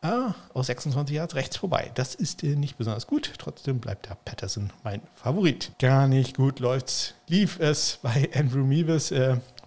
Äh, 0.03 0.07
aus 0.53 0.67
26 0.67 1.15
Yards 1.15 1.33
rechts 1.33 1.57
vorbei. 1.57 1.89
Das 1.95 2.13
ist 2.13 2.43
äh, 2.43 2.55
nicht 2.55 2.77
besonders 2.77 3.07
gut. 3.07 3.33
Trotzdem 3.39 3.79
bleibt 3.79 4.07
da 4.07 4.15
Patterson 4.23 4.71
mein 4.83 5.01
Favorit. 5.15 5.71
Gar 5.79 6.07
nicht 6.07 6.37
gut 6.37 6.59
läuft's. 6.59 7.15
Lief 7.27 7.59
es 7.59 7.97
bei 8.03 8.29
Andrew 8.35 8.63
Meeves. 8.63 9.11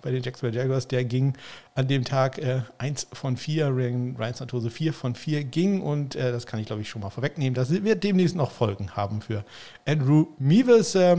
Bei 0.02 0.10
den 0.10 0.22
Jacksonville 0.22 0.58
Jaguars. 0.58 0.88
Der 0.88 1.04
ging 1.04 1.34
an 1.74 1.88
dem 1.88 2.04
Tag 2.04 2.38
äh, 2.38 2.62
1 2.78 3.08
von 3.12 3.36
4, 3.36 3.68
Ryan 3.68 4.34
Santose 4.34 4.70
4 4.70 4.92
von 4.92 5.14
4 5.14 5.44
ging 5.44 5.80
und 5.80 6.16
äh, 6.16 6.32
das 6.32 6.46
kann 6.46 6.60
ich 6.60 6.66
glaube 6.66 6.82
ich 6.82 6.88
schon 6.88 7.02
mal 7.02 7.10
vorwegnehmen. 7.10 7.54
Das 7.54 7.70
wird 7.70 8.04
demnächst 8.04 8.36
noch 8.36 8.50
Folgen 8.50 8.92
haben 8.92 9.20
für 9.20 9.44
Andrew 9.86 10.26
Meeves 10.38 10.94
äh, 10.94 11.16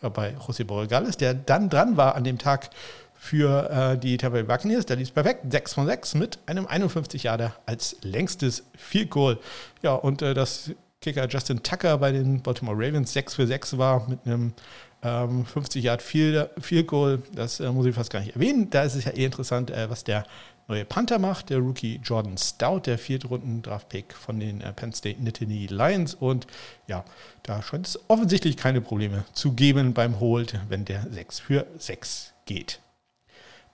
bei 0.00 0.34
José 0.36 0.64
Borregales, 0.64 1.16
der 1.16 1.34
dann 1.34 1.70
dran 1.70 1.96
war 1.96 2.14
an 2.14 2.24
dem 2.24 2.38
Tag 2.38 2.70
für 3.14 3.70
äh, 3.70 3.98
die 3.98 4.18
Tampa 4.18 4.36
Bay 4.36 4.42
Buccaneers. 4.42 4.84
Da 4.84 4.94
lief 4.94 5.14
perfekt, 5.14 5.50
6 5.50 5.74
von 5.74 5.86
6 5.86 6.14
mit 6.14 6.38
einem 6.46 6.66
51 6.66 7.22
Jahre 7.22 7.52
als 7.64 7.96
längstes 8.02 8.64
Field 8.76 9.10
Goal. 9.10 9.38
Ja, 9.82 9.94
und 9.94 10.20
äh, 10.20 10.34
das 10.34 10.72
Kicker 11.00 11.28
Justin 11.28 11.62
Tucker 11.62 11.98
bei 11.98 12.12
den 12.12 12.42
Baltimore 12.42 12.76
Ravens 12.76 13.12
6 13.12 13.34
für 13.34 13.46
6 13.46 13.78
war 13.78 14.08
mit 14.08 14.20
einem 14.26 14.52
ähm, 15.04 15.44
50 15.44 15.84
Yard 15.84 16.02
Field, 16.02 16.50
Field 16.60 16.86
Goal, 16.86 17.22
das 17.34 17.60
äh, 17.60 17.70
muss 17.70 17.86
ich 17.86 17.94
fast 17.94 18.10
gar 18.10 18.20
nicht 18.20 18.34
erwähnen. 18.34 18.70
Da 18.70 18.82
ist 18.82 18.94
es 18.94 19.04
ja 19.04 19.12
eh 19.12 19.24
interessant, 19.24 19.70
äh, 19.70 19.88
was 19.90 20.04
der 20.04 20.24
neue 20.66 20.84
Panther 20.84 21.18
macht, 21.18 21.50
der 21.50 21.58
Rookie 21.58 22.00
Jordan 22.02 22.38
Stout, 22.38 22.80
der 22.86 22.98
viertrunden 22.98 23.62
Draftpick 23.62 24.14
von 24.14 24.40
den 24.40 24.60
äh, 24.60 24.72
Penn 24.72 24.92
State 24.92 25.22
Nittany 25.22 25.66
Lions. 25.66 26.14
Und 26.14 26.46
ja, 26.86 27.04
da 27.42 27.62
scheint 27.62 27.86
es 27.86 28.00
offensichtlich 28.08 28.56
keine 28.56 28.80
Probleme 28.80 29.24
zu 29.32 29.52
geben 29.52 29.92
beim 29.92 30.20
Hold, 30.20 30.58
wenn 30.68 30.84
der 30.84 31.06
6 31.10 31.40
für 31.40 31.66
6 31.78 32.32
geht. 32.46 32.80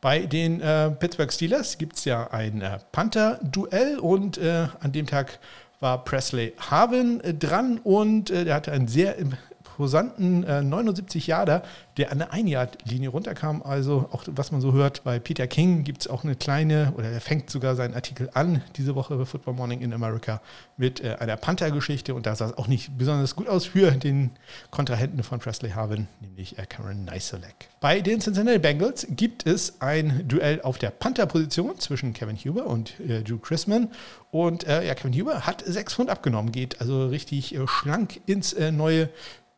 Bei 0.01 0.21
den 0.21 0.61
äh, 0.61 0.91
Pittsburgh 0.91 1.33
Steelers 1.33 1.77
gibt 1.77 1.97
es 1.97 2.07
ja 2.07 2.31
ein 2.31 2.63
äh, 2.63 2.79
Panther-Duell 2.91 3.99
und 3.99 4.39
äh, 4.39 4.67
an 4.81 4.93
dem 4.93 5.07
Tag 5.07 5.39
war 5.79 6.05
Presley 6.05 6.55
Harvin 6.59 7.21
äh, 7.21 7.35
dran 7.35 7.79
und 7.85 8.31
äh, 8.31 8.45
der 8.45 8.55
hatte 8.55 8.73
einen 8.73 8.89
sehr 8.89 9.17
imposanten 9.81 10.41
79 10.69 11.27
Jahre 11.27 11.63
der 11.97 12.13
an 12.13 12.19
der 12.19 12.33
Ein-Yard-Linie 12.33 13.11
runterkam. 13.11 13.63
Also 13.63 14.09
auch 14.13 14.25
was 14.27 14.53
man 14.53 14.61
so 14.61 14.73
hört, 14.73 15.05
bei 15.05 15.19
Peter 15.19 15.47
King 15.47 15.85
gibt 15.85 16.03
es 16.03 16.09
auch 16.09 16.25
eine 16.25 16.35
kleine, 16.35 16.93
oder 16.97 17.11
er 17.11 17.21
fängt 17.21 17.51
sogar 17.51 17.77
seinen 17.77 17.95
Artikel 17.95 18.31
an, 18.35 18.63
diese 18.77 18.95
Woche 18.95 19.17
bei 19.17 19.25
Football 19.25 19.55
Morning 19.55 19.81
in 19.81 19.93
America, 19.93 20.41
mit 20.77 21.03
äh, 21.03 21.17
einer 21.19 21.37
Panther-Geschichte 21.37 22.15
und 22.15 22.27
da 22.27 22.35
sah 22.35 22.47
es 22.47 22.59
auch 22.59 22.69
nicht 22.69 22.97
besonders 22.97 23.37
gut 23.37 23.49
aus 23.49 23.67
für 23.67 23.91
den 23.91 24.31
Kontrahenten 24.71 25.23
von 25.23 25.41
Presley 25.41 25.71
Harvin, 25.71 26.07
nämlich 26.21 26.59
äh, 26.59 26.67
Cameron 26.67 27.05
Neiselek. 27.05 27.69
Bei 27.81 28.01
den 28.01 28.21
Cincinnati 28.21 28.59
Bengals 28.59 29.07
gibt 29.11 29.47
es 29.47 29.81
ein 29.81 30.27
Duell 30.29 30.63
auf 30.63 30.79
der 30.79 30.91
Panther-Position 30.91 31.79
zwischen 31.79 32.15
Kevin 32.15 32.37
Huber 32.37 32.67
und 32.67 32.99
äh, 33.01 33.23
Drew 33.23 33.39
Chrisman 33.39 33.89
und 34.31 34.67
äh, 34.67 34.87
ja, 34.87 34.95
Kevin 34.95 35.19
Huber 35.21 35.47
hat 35.47 35.65
sechs 35.67 35.95
Pfund 35.95 36.09
abgenommen, 36.09 36.53
geht 36.53 36.81
also 36.81 37.07
richtig 37.07 37.55
äh, 37.55 37.67
schlank 37.67 38.21
ins 38.27 38.53
äh, 38.53 38.71
neue 38.71 39.09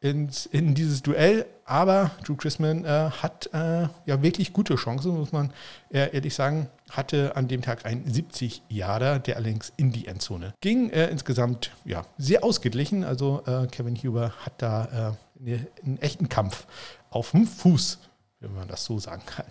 ins, 0.02 0.46
in 0.46 0.74
dieses 0.74 1.02
Duell. 1.02 1.46
Aber 1.64 2.10
Drew 2.24 2.36
Chrisman 2.36 2.84
äh, 2.84 3.10
hat 3.10 3.48
äh, 3.54 3.86
ja 4.04 4.20
wirklich 4.20 4.52
gute 4.52 4.74
Chancen, 4.74 5.16
muss 5.16 5.32
man 5.32 5.52
äh, 5.90 6.12
ehrlich 6.12 6.34
sagen. 6.34 6.68
Hatte 6.90 7.36
an 7.36 7.48
dem 7.48 7.62
Tag 7.62 7.86
einen 7.86 8.12
70 8.12 8.62
Jahre, 8.68 9.20
der 9.20 9.36
allerdings 9.36 9.72
in 9.76 9.92
die 9.92 10.06
Endzone 10.06 10.52
ging. 10.60 10.90
Äh, 10.90 11.06
insgesamt 11.06 11.70
ja 11.84 12.04
sehr 12.18 12.44
ausgeglichen. 12.44 13.04
Also 13.04 13.42
äh, 13.46 13.66
Kevin 13.68 13.96
Huber 13.96 14.32
hat 14.44 14.60
da 14.60 15.16
äh, 15.46 15.58
einen 15.84 15.98
echten 16.00 16.28
Kampf 16.28 16.66
auf 17.10 17.30
dem 17.30 17.46
Fuß, 17.46 17.98
wenn 18.40 18.54
man 18.54 18.68
das 18.68 18.84
so 18.84 18.98
sagen 18.98 19.22
kann. 19.24 19.46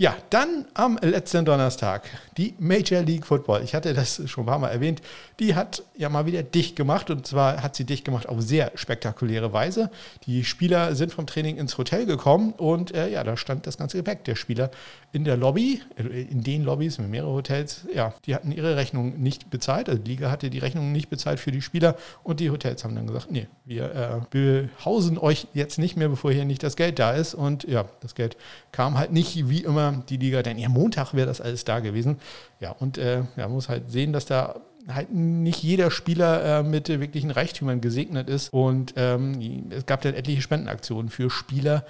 Ja, 0.00 0.16
dann 0.30 0.64
am 0.72 0.98
letzten 1.02 1.44
Donnerstag 1.44 2.08
die 2.38 2.54
Major 2.58 3.02
League 3.02 3.26
Football. 3.26 3.60
Ich 3.62 3.74
hatte 3.74 3.92
das 3.92 4.22
schon 4.30 4.44
ein 4.44 4.46
paar 4.46 4.58
Mal 4.58 4.70
erwähnt. 4.70 5.02
Die 5.40 5.54
hat 5.54 5.82
ja 5.94 6.08
mal 6.08 6.24
wieder 6.24 6.42
dicht 6.42 6.74
gemacht 6.74 7.10
und 7.10 7.26
zwar 7.26 7.62
hat 7.62 7.76
sie 7.76 7.84
dicht 7.84 8.06
gemacht 8.06 8.26
auf 8.26 8.40
sehr 8.40 8.72
spektakuläre 8.76 9.52
Weise. 9.52 9.90
Die 10.24 10.42
Spieler 10.44 10.94
sind 10.94 11.12
vom 11.12 11.26
Training 11.26 11.58
ins 11.58 11.76
Hotel 11.76 12.06
gekommen 12.06 12.54
und 12.56 12.94
äh, 12.94 13.10
ja, 13.10 13.24
da 13.24 13.36
stand 13.36 13.66
das 13.66 13.76
ganze 13.76 13.98
Gepäck 13.98 14.24
der 14.24 14.36
Spieler 14.36 14.70
in 15.12 15.24
der 15.24 15.36
Lobby, 15.36 15.82
äh, 15.98 16.22
in 16.22 16.42
den 16.42 16.64
Lobbys 16.64 16.96
mit 16.96 17.10
mehreren 17.10 17.34
Hotels. 17.34 17.86
Ja, 17.94 18.14
die 18.24 18.34
hatten 18.34 18.52
ihre 18.52 18.76
Rechnung 18.76 19.20
nicht 19.20 19.50
bezahlt. 19.50 19.90
Also 19.90 20.00
die 20.00 20.12
Liga 20.12 20.30
hatte 20.30 20.48
die 20.48 20.60
Rechnung 20.60 20.92
nicht 20.92 21.10
bezahlt 21.10 21.40
für 21.40 21.52
die 21.52 21.60
Spieler 21.60 21.94
und 22.22 22.40
die 22.40 22.48
Hotels 22.48 22.84
haben 22.84 22.94
dann 22.94 23.06
gesagt, 23.06 23.30
nee, 23.30 23.48
wir 23.66 23.94
äh, 23.94 24.20
behausen 24.30 25.18
euch 25.18 25.46
jetzt 25.52 25.78
nicht 25.78 25.98
mehr, 25.98 26.08
bevor 26.08 26.32
hier 26.32 26.46
nicht 26.46 26.62
das 26.62 26.76
Geld 26.76 26.98
da 26.98 27.12
ist. 27.12 27.34
Und 27.34 27.64
ja, 27.64 27.84
das 28.00 28.14
Geld 28.14 28.38
kam 28.72 28.96
halt 28.96 29.12
nicht 29.12 29.50
wie 29.50 29.62
immer 29.62 29.89
die 29.90 30.16
Liga, 30.16 30.42
denn 30.42 30.58
ja, 30.58 30.68
Montag 30.68 31.14
wäre 31.14 31.26
das 31.26 31.40
alles 31.40 31.64
da 31.64 31.80
gewesen. 31.80 32.16
Ja, 32.60 32.72
und 32.72 32.98
äh, 32.98 33.18
ja, 33.36 33.46
man 33.46 33.52
muss 33.52 33.68
halt 33.68 33.90
sehen, 33.90 34.12
dass 34.12 34.26
da 34.26 34.60
halt 34.88 35.12
nicht 35.12 35.62
jeder 35.62 35.90
Spieler 35.90 36.60
äh, 36.60 36.62
mit 36.62 36.88
wirklichen 36.88 37.30
Reichtümern 37.30 37.80
gesegnet 37.80 38.28
ist. 38.28 38.52
Und 38.52 38.94
ähm, 38.96 39.70
es 39.70 39.86
gab 39.86 40.02
dann 40.02 40.14
etliche 40.14 40.42
Spendenaktionen 40.42 41.10
für 41.10 41.30
Spieler, 41.30 41.84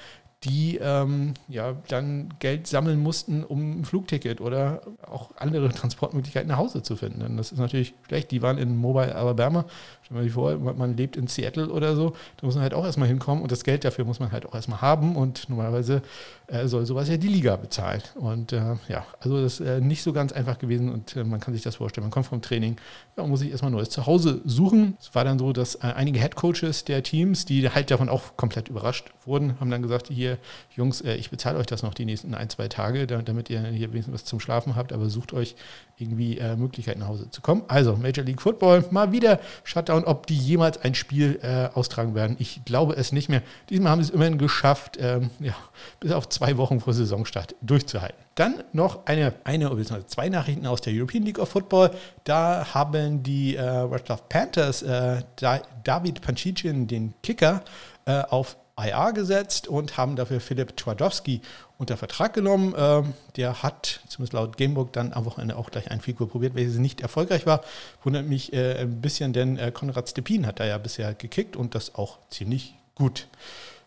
die 0.45 0.79
ähm, 0.83 1.35
ja 1.49 1.77
dann 1.89 2.35
Geld 2.39 2.67
sammeln 2.67 2.99
mussten, 2.99 3.45
um 3.45 3.81
ein 3.81 3.85
Flugticket 3.85 4.41
oder 4.41 4.81
auch 5.07 5.31
andere 5.37 5.69
Transportmöglichkeiten 5.69 6.49
nach 6.49 6.57
Hause 6.57 6.83
zu 6.83 6.97
finden. 6.97 7.21
Denn 7.21 7.37
das 7.37 7.53
ist 7.53 7.59
natürlich 7.59 7.95
schlecht. 8.07 8.31
Die 8.31 8.41
waren 8.41 8.57
in 8.57 8.77
Mobile 8.77 9.15
Alabama. 9.15 9.67
Stell 10.11 10.25
dir 10.25 10.37
mal 10.37 10.59
vor, 10.59 10.75
man 10.75 10.97
lebt 10.97 11.17
in 11.17 11.29
Seattle 11.29 11.69
oder 11.69 11.95
so. 11.95 12.11
Da 12.37 12.47
muss 12.47 12.57
man 12.57 12.63
halt 12.63 12.75
auch 12.75 12.85
erstmal 12.85 13.07
hinkommen 13.07 13.43
und 13.43 13.53
das 13.53 13.63
Geld 13.63 13.85
dafür 13.85 14.05
muss 14.05 14.19
man 14.19 14.33
halt 14.33 14.45
auch 14.45 14.55
erstmal 14.55 14.81
haben. 14.81 15.15
Und 15.15 15.49
normalerweise 15.49 16.03
äh, 16.49 16.67
soll 16.67 16.85
sowas 16.85 17.09
ja 17.09 17.17
die 17.17 17.29
Liga 17.29 17.55
bezahlen. 17.55 18.03
Und 18.17 18.53
äh, 18.53 18.77
ja, 18.89 19.07
also 19.21 19.41
das 19.41 19.61
ist 19.61 19.67
äh, 19.67 19.81
nicht 19.81 20.03
so 20.03 20.13
ganz 20.13 20.33
einfach 20.33 20.59
gewesen 20.59 20.91
und 20.91 21.15
äh, 21.15 21.23
man 21.23 21.39
kann 21.39 21.55
sich 21.55 21.63
das 21.63 21.77
vorstellen. 21.77 22.05
Man 22.05 22.11
kommt 22.11 22.27
vom 22.27 22.43
Training 22.43 22.77
ja, 23.17 23.27
muss 23.27 23.41
sich 23.41 23.51
erstmal 23.51 23.71
neues 23.71 23.91
Zuhause 23.91 24.41
suchen. 24.45 24.97
Es 25.01 25.15
war 25.15 25.25
dann 25.25 25.39
so, 25.39 25.53
dass 25.53 25.77
äh, 25.77 25.93
einige 25.95 26.19
Headcoaches 26.19 26.85
der 26.85 27.03
Teams, 27.03 27.45
die 27.45 27.69
halt 27.69 27.91
davon 27.91 28.09
auch 28.09 28.37
komplett 28.37 28.69
überrascht 28.69 29.13
wurden, 29.25 29.61
haben 29.61 29.71
dann 29.71 29.83
gesagt, 29.83 30.09
hier, 30.09 30.39
Jungs, 30.75 31.01
äh, 31.03 31.15
ich 31.15 31.31
bezahle 31.31 31.59
euch 31.59 31.67
das 31.67 31.83
noch 31.83 31.95
die 31.95 32.05
nächsten 32.05 32.35
ein, 32.35 32.49
zwei 32.51 32.69
Tage, 32.69 33.07
damit 33.07 33.49
ihr 33.49 33.61
hier 33.69 33.93
wenigstens 33.93 34.15
was 34.15 34.25
zum 34.25 34.41
Schlafen 34.41 34.75
habt, 34.75 34.93
aber 34.93 35.09
sucht 35.09 35.33
euch 35.33 35.55
irgendwie 36.01 36.39
äh, 36.39 36.57
Möglichkeiten 36.57 37.01
nach 37.01 37.09
Hause 37.09 37.31
zu 37.31 37.41
kommen. 37.41 37.63
Also 37.69 37.97
Major 37.97 38.25
League 38.25 38.43
Football, 38.43 38.85
mal 38.91 39.13
wieder 39.13 39.41
Shutdown, 39.65 40.05
ob 40.05 40.27
die 40.27 40.37
jemals 40.37 40.81
ein 40.83 40.95
Spiel 40.95 41.39
äh, 41.43 41.69
austragen 41.77 42.15
werden. 42.15 42.37
Ich 42.39 42.65
glaube 42.65 42.95
es 42.95 43.13
nicht 43.13 43.29
mehr. 43.29 43.43
Diesmal 43.69 43.93
haben 43.93 44.03
sie 44.03 44.09
es 44.09 44.15
immerhin 44.15 44.39
geschafft, 44.39 44.99
ähm, 45.01 45.31
ja, 45.41 45.55
bis 46.01 46.13
auf 46.13 46.29
zwei 46.29 46.57
Wochen 46.57 46.81
vor 46.81 46.93
Saisonstart 46.93 47.55
durchzuhalten. 47.63 48.19
Dann 48.35 48.63
noch 48.73 49.07
eine, 49.07 49.35
eine 49.45 49.71
oder 49.71 50.07
zwei 50.07 50.29
Nachrichten 50.29 50.67
aus 50.67 50.81
der 50.81 50.95
European 50.95 51.25
League 51.25 51.39
of 51.39 51.49
Football. 51.51 51.91
Da 52.25 52.73
haben 52.73 53.23
die 53.23 53.57
äh, 53.57 53.63
Red 53.63 54.05
Panthers 54.29 54.83
äh, 54.83 55.23
David 55.37 56.23
Pancicin, 56.23 56.87
den 56.87 57.15
Kicker, 57.23 57.63
äh, 58.07 58.23
auf 58.31 58.57
IR 58.85 59.13
gesetzt 59.13 59.69
und 59.69 59.97
haben 59.97 60.17
dafür 60.17 60.41
Philipp 60.41 60.77
Twardowski 60.77 61.41
unter 61.79 61.97
Vertrag 61.97 62.35
genommen. 62.35 62.75
Ähm, 62.77 63.15
der 63.37 63.63
hat, 63.63 64.01
zumindest 64.09 64.33
laut 64.33 64.57
Gamebook, 64.57 64.93
dann 64.93 65.13
am 65.13 65.25
Wochenende 65.25 65.57
auch 65.57 65.71
gleich 65.71 65.91
ein 65.91 66.01
Figur 66.01 66.29
probiert, 66.29 66.55
welches 66.55 66.77
nicht 66.77 67.01
erfolgreich 67.01 67.47
war. 67.47 67.63
Wundert 68.05 68.27
mich 68.27 68.53
äh, 68.53 68.81
ein 68.81 69.01
bisschen, 69.01 69.33
denn 69.33 69.59
äh, 69.59 69.71
Konrad 69.73 70.09
Stepin 70.09 70.47
hat 70.47 70.61
da 70.61 70.67
ja 70.67 70.79
bisher 70.79 71.15
gekickt 71.15 71.57
und 71.57 71.75
das 71.75 71.95
auch 71.95 72.19
ziemlich 72.31 72.75
gut. 72.95 73.27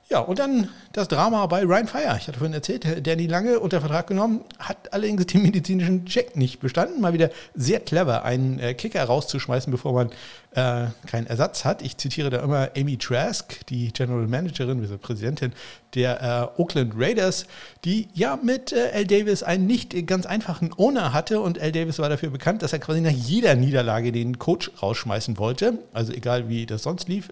Ja, 0.10 0.20
und 0.20 0.38
dann 0.38 0.70
das 0.92 1.08
Drama 1.08 1.46
bei 1.48 1.64
Ryan 1.64 1.88
Fire. 1.88 2.16
Ich 2.20 2.28
hatte 2.28 2.38
vorhin 2.38 2.54
erzählt, 2.54 3.08
Danny 3.08 3.26
Lange 3.26 3.60
unter 3.60 3.80
Vertrag 3.80 4.08
genommen, 4.08 4.42
hat 4.60 4.92
allerdings 4.94 5.26
den 5.28 5.42
medizinischen 5.44 6.06
Check 6.06 6.36
nicht 6.36 6.60
bestanden. 6.60 7.02
Mal 7.02 7.14
wieder 7.14 7.30
sehr 7.56 7.80
clever, 7.80 8.24
einen 8.24 8.60
äh, 8.60 8.74
Kicker 8.74 9.04
rauszuschmeißen, 9.04 9.72
bevor 9.72 9.94
man 9.94 10.12
äh, 10.56 10.88
keinen 11.08 11.28
Ersatz 11.28 11.66
hat. 11.66 11.82
Ich 11.82 11.98
zitiere 11.98 12.30
da 12.30 12.42
immer 12.42 12.70
Amy 12.78 12.98
Trask, 12.98 13.66
die 13.68 13.92
General 13.92 14.28
Managerin, 14.28 14.80
also 14.82 14.98
Präsidentin 14.98 15.54
der 15.96 16.52
äh, 16.58 16.62
Oakland 16.62 16.94
Raiders, 16.98 17.46
die 17.86 18.08
ja 18.14 18.38
mit 18.42 18.72
äh, 18.72 18.90
L. 18.90 19.06
Davis 19.06 19.44
einen 19.44 19.68
nicht 19.68 20.08
ganz 20.08 20.26
einfachen 20.26 20.72
Owner 20.78 21.14
hatte 21.14 21.40
und 21.40 21.58
L. 21.58 21.72
Davis 21.72 22.00
war 22.00 22.10
dafür 22.10 22.30
bekannt, 22.30 22.62
dass 22.62 22.74
er 22.74 22.80
quasi 22.80 23.02
nach 23.02 23.12
jeder 23.12 23.56
Niederlage 23.56 24.12
den 24.12 24.40
Coach 24.40 24.72
rausschmeißen 24.82 25.38
wollte. 25.38 25.80
Also 25.94 26.14
egal 26.14 26.50
wie 26.50 26.66
das 26.66 26.84
sonst 26.84 27.08
lief, 27.08 27.30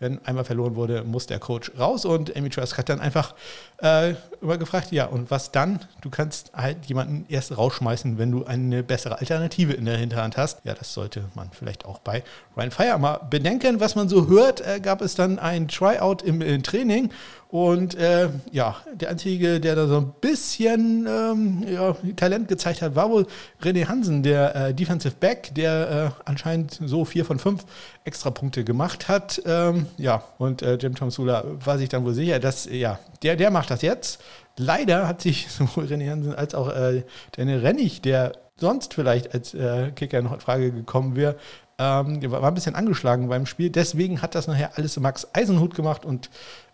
wenn 0.00 0.24
einmal 0.26 0.44
verloren 0.44 0.76
wurde, 0.76 1.02
muss 1.02 1.26
der 1.26 1.38
Coach 1.38 1.72
raus 1.78 2.04
und 2.04 2.36
Amy 2.36 2.50
Trask 2.50 2.76
hat 2.78 2.88
dann 2.88 3.00
einfach 3.00 3.34
äh, 3.82 4.14
immer 4.40 4.58
gefragt, 4.58 4.92
ja 4.92 5.06
und 5.06 5.30
was 5.30 5.50
dann? 5.50 5.80
Du 6.00 6.10
kannst 6.10 6.52
halt 6.54 6.86
jemanden 6.86 7.26
erst 7.28 7.56
rausschmeißen, 7.56 8.18
wenn 8.18 8.30
du 8.30 8.44
eine 8.44 8.82
bessere 8.82 9.18
Alternative 9.18 9.72
in 9.72 9.86
der 9.86 9.96
Hinterhand 9.96 10.36
hast. 10.36 10.64
Ja, 10.64 10.74
das 10.74 10.94
sollte 10.94 11.24
man 11.34 11.50
vielleicht 11.52 11.84
auch 11.84 11.98
bei 11.98 12.22
Ryan 12.56 12.63
Fire 12.70 12.98
mal 12.98 13.20
bedenken. 13.30 13.80
Was 13.80 13.94
man 13.94 14.08
so 14.08 14.28
hört, 14.28 14.60
äh, 14.60 14.80
gab 14.80 15.00
es 15.02 15.14
dann 15.14 15.38
ein 15.38 15.68
Tryout 15.68 16.22
im, 16.22 16.40
im 16.40 16.62
Training. 16.62 17.10
Und 17.54 17.94
äh, 17.94 18.30
ja, 18.50 18.76
der 18.94 19.10
Einzige, 19.10 19.60
der 19.60 19.76
da 19.76 19.86
so 19.86 19.98
ein 19.98 20.12
bisschen 20.20 21.06
ähm, 21.06 21.64
ja, 21.72 21.96
Talent 22.16 22.48
gezeigt 22.48 22.82
hat, 22.82 22.96
war 22.96 23.10
wohl 23.10 23.28
René 23.62 23.86
Hansen, 23.86 24.24
der 24.24 24.56
äh, 24.56 24.74
Defensive 24.74 25.14
Back, 25.20 25.54
der 25.54 26.12
äh, 26.16 26.22
anscheinend 26.24 26.80
so 26.84 27.04
vier 27.04 27.24
von 27.24 27.38
fünf 27.38 27.64
Extrapunkte 28.02 28.64
gemacht 28.64 29.06
hat. 29.06 29.40
Ähm, 29.46 29.86
ja, 29.98 30.24
und 30.38 30.62
äh, 30.62 30.74
Jim 30.74 30.96
Tom 30.96 31.10
war 31.16 31.78
sich 31.78 31.88
dann 31.88 32.04
wohl 32.04 32.14
sicher, 32.14 32.40
dass 32.40 32.64
ja, 32.64 32.98
der, 33.22 33.36
der 33.36 33.52
macht 33.52 33.70
das 33.70 33.82
jetzt. 33.82 34.20
Leider 34.56 35.06
hat 35.06 35.20
sich 35.20 35.46
sowohl 35.50 35.84
René 35.84 36.10
Hansen 36.10 36.34
als 36.34 36.56
auch 36.56 36.74
äh, 36.74 37.04
Daniel 37.36 37.60
Rennig, 37.60 38.02
der 38.02 38.32
sonst 38.56 38.94
vielleicht 38.94 39.34
als 39.34 39.54
äh, 39.54 39.90
Kicker 39.94 40.22
noch 40.22 40.32
in 40.32 40.40
Frage 40.40 40.72
gekommen 40.72 41.16
wäre, 41.16 41.36
ähm, 41.78 42.30
war 42.30 42.44
ein 42.44 42.54
bisschen 42.54 42.74
angeschlagen 42.74 43.28
beim 43.28 43.46
Spiel. 43.46 43.70
Deswegen 43.70 44.22
hat 44.22 44.34
das 44.34 44.46
nachher 44.46 44.76
alles 44.76 44.98
Max 44.98 45.28
Eisenhut 45.32 45.74
gemacht 45.74 46.04
und 46.04 46.30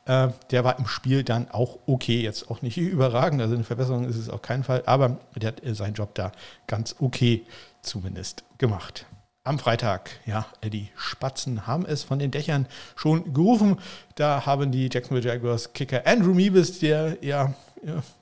äh, 0.06 0.28
der 0.50 0.64
war 0.64 0.78
im 0.78 0.86
Spiel 0.86 1.24
dann 1.24 1.50
auch 1.50 1.78
okay. 1.86 2.20
Jetzt 2.20 2.50
auch 2.50 2.62
nicht 2.62 2.76
überragend, 2.78 3.40
also 3.40 3.54
eine 3.54 3.64
Verbesserung 3.64 4.08
ist 4.08 4.16
es 4.16 4.28
auf 4.28 4.42
keinen 4.42 4.64
Fall, 4.64 4.82
aber 4.86 5.18
der 5.36 5.48
hat 5.48 5.64
äh, 5.64 5.74
seinen 5.74 5.94
Job 5.94 6.14
da 6.14 6.32
ganz 6.66 6.96
okay 7.00 7.44
zumindest 7.82 8.44
gemacht. 8.58 9.06
Am 9.42 9.58
Freitag, 9.58 10.10
ja, 10.26 10.46
die 10.62 10.90
Spatzen 10.96 11.66
haben 11.66 11.86
es 11.86 12.02
von 12.02 12.18
den 12.18 12.30
Dächern 12.30 12.66
schon 12.94 13.32
gerufen. 13.32 13.78
Da 14.14 14.44
haben 14.44 14.70
die 14.70 14.90
Jacksonville 14.92 15.26
Jaguars 15.26 15.72
Kicker 15.72 16.06
Andrew 16.06 16.34
Meebus, 16.34 16.78
der 16.78 17.16
ja, 17.22 17.54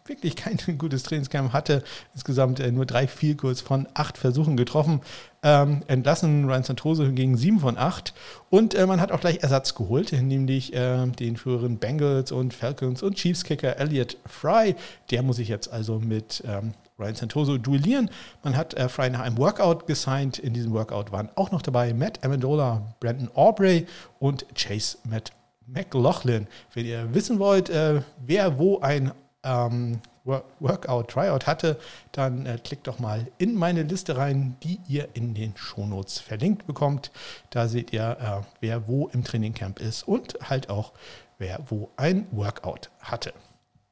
wirklich 0.04 0.36
kein 0.36 0.58
gutes 0.78 1.02
Trainingscamp 1.02 1.52
hatte. 1.52 1.82
Insgesamt 2.14 2.60
äh, 2.60 2.70
nur 2.70 2.86
drei 2.86 3.06
Vielkurs 3.06 3.60
von 3.60 3.88
acht 3.94 4.18
Versuchen 4.18 4.56
getroffen. 4.56 5.00
Ähm, 5.42 5.82
entlassen 5.86 6.46
Ryan 6.46 6.64
Santoso 6.64 7.04
hingegen 7.04 7.36
sieben 7.36 7.60
von 7.60 7.78
acht. 7.78 8.14
Und 8.50 8.74
äh, 8.74 8.86
man 8.86 9.00
hat 9.00 9.12
auch 9.12 9.20
gleich 9.20 9.42
Ersatz 9.42 9.74
geholt, 9.74 10.12
nämlich 10.12 10.74
äh, 10.74 11.06
den 11.06 11.36
früheren 11.36 11.78
Bengals 11.78 12.32
und 12.32 12.54
Falcons 12.54 13.02
und 13.02 13.16
Chiefs-Kicker 13.16 13.76
Elliot 13.78 14.16
Fry. 14.26 14.74
Der 15.10 15.22
muss 15.22 15.36
sich 15.36 15.48
jetzt 15.48 15.72
also 15.72 16.00
mit 16.00 16.42
ähm, 16.46 16.74
Ryan 16.98 17.14
Santoso 17.14 17.58
duellieren. 17.58 18.10
Man 18.42 18.56
hat 18.56 18.74
äh, 18.74 18.88
Fry 18.88 19.10
nach 19.10 19.20
einem 19.20 19.38
Workout 19.38 19.86
gesigned. 19.86 20.38
In 20.38 20.54
diesem 20.54 20.72
Workout 20.72 21.12
waren 21.12 21.28
auch 21.36 21.52
noch 21.52 21.62
dabei 21.62 21.94
Matt 21.94 22.24
Amendola, 22.24 22.94
Brandon 22.98 23.30
Aubrey 23.34 23.86
und 24.18 24.44
Chase 24.54 24.98
Matt 25.04 25.32
McLaughlin. 25.66 26.46
Wenn 26.74 26.86
ihr 26.86 27.14
wissen 27.14 27.38
wollt, 27.38 27.70
äh, 27.70 28.02
wer 28.24 28.58
wo 28.58 28.80
ein 28.80 29.12
ähm, 29.44 30.00
Workout, 30.24 31.08
Tryout 31.08 31.46
hatte, 31.46 31.78
dann 32.12 32.44
äh, 32.44 32.58
klickt 32.62 32.86
doch 32.86 32.98
mal 32.98 33.26
in 33.38 33.54
meine 33.54 33.82
Liste 33.82 34.16
rein, 34.16 34.56
die 34.62 34.78
ihr 34.86 35.08
in 35.14 35.34
den 35.34 35.56
Shownotes 35.56 36.18
verlinkt 36.18 36.66
bekommt. 36.66 37.10
Da 37.50 37.66
seht 37.66 37.92
ihr, 37.92 38.16
äh, 38.20 38.46
wer 38.60 38.88
wo 38.88 39.08
im 39.08 39.24
Trainingcamp 39.24 39.80
ist 39.80 40.02
und 40.06 40.36
halt 40.42 40.68
auch, 40.68 40.92
wer 41.38 41.60
wo 41.68 41.90
ein 41.96 42.26
Workout 42.30 42.90
hatte. 43.00 43.32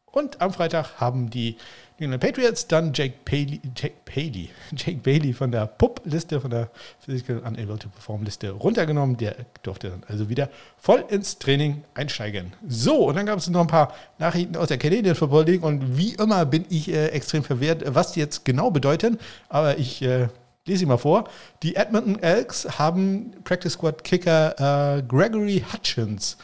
Und 0.05 0.41
am 0.41 0.53
Freitag 0.53 1.01
haben 1.01 1.31
die 1.31 1.57
New 1.99 2.05
England 2.05 2.23
Patriots 2.23 2.67
dann 2.67 2.93
Jake 2.93 3.15
Paley, 3.25 3.59
Jake 3.75 3.95
Paley, 4.05 4.51
Jake 4.77 4.99
Bailey 4.99 5.33
von 5.33 5.51
der 5.51 5.67
PUP-Liste, 5.67 6.43
von 6.43 6.51
der 6.51 6.69
Physical 7.01 7.39
Unable 7.39 7.79
to 7.79 7.89
Perform-Liste 7.89 8.51
runtergenommen. 8.51 9.17
Der 9.17 9.35
durfte 9.63 9.89
dann 9.89 10.03
also 10.07 10.29
wieder 10.29 10.51
voll 10.77 11.05
ins 11.09 11.39
Training 11.39 11.85
einsteigen. 11.95 12.53
So, 12.69 13.07
und 13.09 13.17
dann 13.17 13.25
gab 13.25 13.39
es 13.39 13.49
noch 13.49 13.63
ein 13.63 13.67
paar 13.67 13.95
Nachrichten 14.19 14.57
aus 14.57 14.69
der 14.69 14.77
Canadian 14.77 15.15
Football 15.15 15.45
League 15.45 15.63
und 15.63 15.97
wie 15.97 16.13
immer 16.15 16.45
bin 16.45 16.67
ich 16.69 16.91
äh, 16.91 17.07
extrem 17.09 17.43
verwirrt, 17.43 17.83
was 17.87 18.13
die 18.13 18.21
jetzt 18.21 18.45
genau 18.45 18.71
bedeuten. 18.71 19.19
Aber 19.49 19.79
ich 19.79 20.03
äh, 20.03 20.29
lese 20.67 20.81
sie 20.81 20.87
mal 20.87 20.99
vor. 20.99 21.31
Die 21.63 21.77
Edmonton 21.77 22.19
Elks 22.23 22.79
haben 22.79 23.33
Practice 23.43 23.73
Squad 23.73 24.05
Kicker 24.05 24.99
äh, 24.99 25.03
Gregory 25.03 25.65
Hutchins 25.73 26.37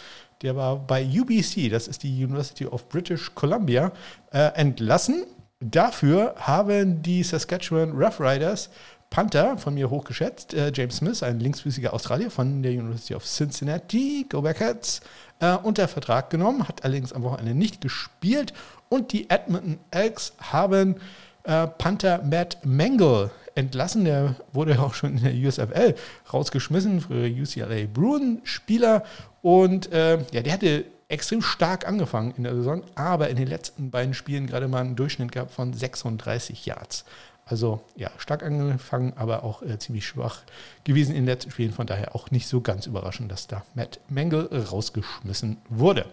der 0.43 0.57
war 0.57 0.77
bei 0.77 1.07
UBC, 1.07 1.71
das 1.71 1.87
ist 1.87 2.03
die 2.03 2.25
University 2.25 2.67
of 2.67 2.89
British 2.89 3.33
Columbia, 3.33 3.93
äh, 4.33 4.49
entlassen. 4.57 5.25
Dafür 5.63 6.35
haben 6.39 7.03
die 7.03 7.23
Saskatchewan 7.23 7.93
Rough 7.93 8.21
Riders 8.21 8.71
Panther, 9.11 9.59
von 9.59 9.75
mir 9.75 9.91
hochgeschätzt, 9.91 10.55
äh, 10.55 10.73
James 10.75 10.97
Smith, 10.97 11.23
ein 11.23 11.39
linksfüßiger 11.39 11.93
Australier 11.93 12.31
von 12.31 12.63
der 12.63 12.73
University 12.73 13.15
of 13.15 13.25
Cincinnati, 13.25 14.27
Go 14.29 14.41
Backheads, 14.41 15.03
äh, 15.39 15.55
unter 15.55 15.87
Vertrag 15.87 16.31
genommen, 16.31 16.67
hat 16.67 16.83
allerdings 16.83 17.13
am 17.13 17.23
Wochenende 17.23 17.55
nicht 17.55 17.83
gespielt. 17.83 18.55
Und 18.89 19.13
die 19.13 19.29
Edmonton 19.29 19.79
Elks 19.91 20.33
haben 20.41 20.97
äh, 21.45 21.67
Panther 21.67 22.23
Matt 22.25 22.59
Mangle 22.65 23.31
entlassen. 23.55 24.05
Der 24.05 24.37
wurde 24.53 24.79
auch 24.83 24.95
schon 24.95 25.19
in 25.19 25.23
der 25.23 25.35
USFL 25.35 25.95
rausgeschmissen, 26.33 27.03
früher 27.03 27.29
UCLA 27.29 27.87
Bruin-Spieler. 27.93 29.05
Und 29.43 29.93
äh, 29.93 30.19
ja, 30.33 30.41
der 30.41 30.53
hatte 30.55 30.85
extrem 31.13 31.43
stark 31.43 31.87
angefangen 31.87 32.33
in 32.37 32.45
der 32.45 32.55
Saison, 32.55 32.83
aber 32.95 33.29
in 33.29 33.37
den 33.37 33.47
letzten 33.47 33.91
beiden 33.91 34.15
Spielen 34.15 34.47
gerade 34.47 34.67
mal 34.67 34.81
einen 34.81 34.97
Durchschnitt 34.97 35.31
gehabt 35.31 35.51
von 35.51 35.73
36 35.73 36.67
Yards. 36.67 37.05
Also 37.45 37.83
ja, 37.97 38.11
stark 38.19 38.43
angefangen, 38.43 39.13
aber 39.17 39.45
auch 39.45 39.63
äh, 39.63 39.79
ziemlich 39.79 40.07
schwach 40.07 40.41
gewesen 40.85 41.11
in 41.11 41.23
den 41.23 41.27
letzten 41.27 41.51
Spielen. 41.51 41.73
Von 41.73 41.87
daher 41.87 42.15
auch 42.15 42.31
nicht 42.31 42.47
so 42.47 42.61
ganz 42.61 42.87
überraschend, 42.87 43.31
dass 43.31 43.47
da 43.47 43.65
Matt 43.75 44.01
Mengel 44.09 44.49
rausgeschmissen 44.71 45.59
wurde. 45.69 46.07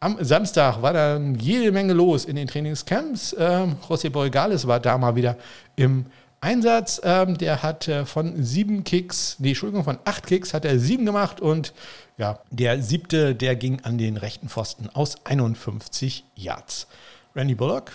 Am 0.00 0.22
Samstag 0.22 0.82
war 0.82 0.92
dann 0.92 1.36
jede 1.36 1.72
Menge 1.72 1.94
los 1.94 2.26
in 2.26 2.36
den 2.36 2.48
Trainingscamps. 2.48 3.34
Ähm, 3.38 3.76
José 3.88 4.10
Borregales 4.10 4.66
war 4.66 4.80
da 4.80 4.98
mal 4.98 5.16
wieder 5.16 5.36
im 5.76 6.06
Einsatz. 6.46 7.00
Ähm, 7.02 7.36
der 7.36 7.62
hat 7.64 7.88
äh, 7.88 8.06
von 8.06 8.42
sieben 8.42 8.84
Kicks, 8.84 9.36
nee, 9.40 9.48
Entschuldigung, 9.48 9.82
von 9.82 9.98
acht 10.04 10.26
Kicks 10.26 10.54
hat 10.54 10.64
er 10.64 10.78
sieben 10.78 11.04
gemacht 11.04 11.40
und 11.40 11.74
ja, 12.18 12.38
der 12.50 12.80
siebte, 12.82 13.34
der 13.34 13.56
ging 13.56 13.80
an 13.82 13.98
den 13.98 14.16
rechten 14.16 14.48
Pfosten 14.48 14.88
aus 14.88 15.16
51 15.24 16.24
Yards. 16.36 16.86
Randy 17.34 17.56
Bullock, 17.56 17.90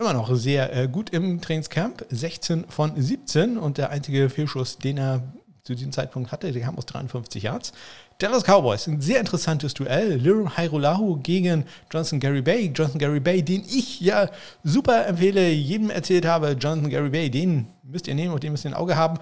immer 0.00 0.12
noch 0.12 0.34
sehr 0.34 0.74
äh, 0.74 0.88
gut 0.88 1.10
im 1.10 1.40
Trainingscamp, 1.40 2.04
16 2.10 2.64
von 2.68 3.00
17 3.00 3.56
und 3.56 3.78
der 3.78 3.90
einzige 3.90 4.28
Fehlschuss, 4.30 4.78
den 4.78 4.98
er 4.98 5.22
zu 5.62 5.74
diesem 5.74 5.92
Zeitpunkt 5.92 6.32
hatte, 6.32 6.50
der 6.52 6.62
kam 6.62 6.76
aus 6.76 6.86
53 6.86 7.44
Yards. 7.44 7.72
Dallas 8.18 8.44
Cowboys, 8.44 8.86
ein 8.86 9.02
sehr 9.02 9.20
interessantes 9.20 9.74
Duell. 9.74 10.14
Lirum 10.14 10.56
Hairolahu 10.56 11.18
gegen 11.18 11.66
Johnson 11.92 12.18
Gary 12.18 12.40
Bay. 12.40 12.72
Johnson 12.74 12.98
Gary 12.98 13.20
Bay, 13.20 13.42
den 13.42 13.62
ich 13.68 14.00
ja 14.00 14.30
super 14.64 15.06
empfehle, 15.06 15.50
jedem 15.50 15.90
erzählt 15.90 16.24
habe. 16.24 16.56
Johnson 16.58 16.88
Gary 16.88 17.10
Bay, 17.10 17.30
den 17.30 17.66
müsst 17.82 18.08
ihr 18.08 18.14
nehmen 18.14 18.32
und 18.32 18.42
den 18.42 18.52
müsst 18.52 18.64
ihr 18.64 18.70
ein 18.70 18.74
Auge 18.74 18.96
haben 18.96 19.18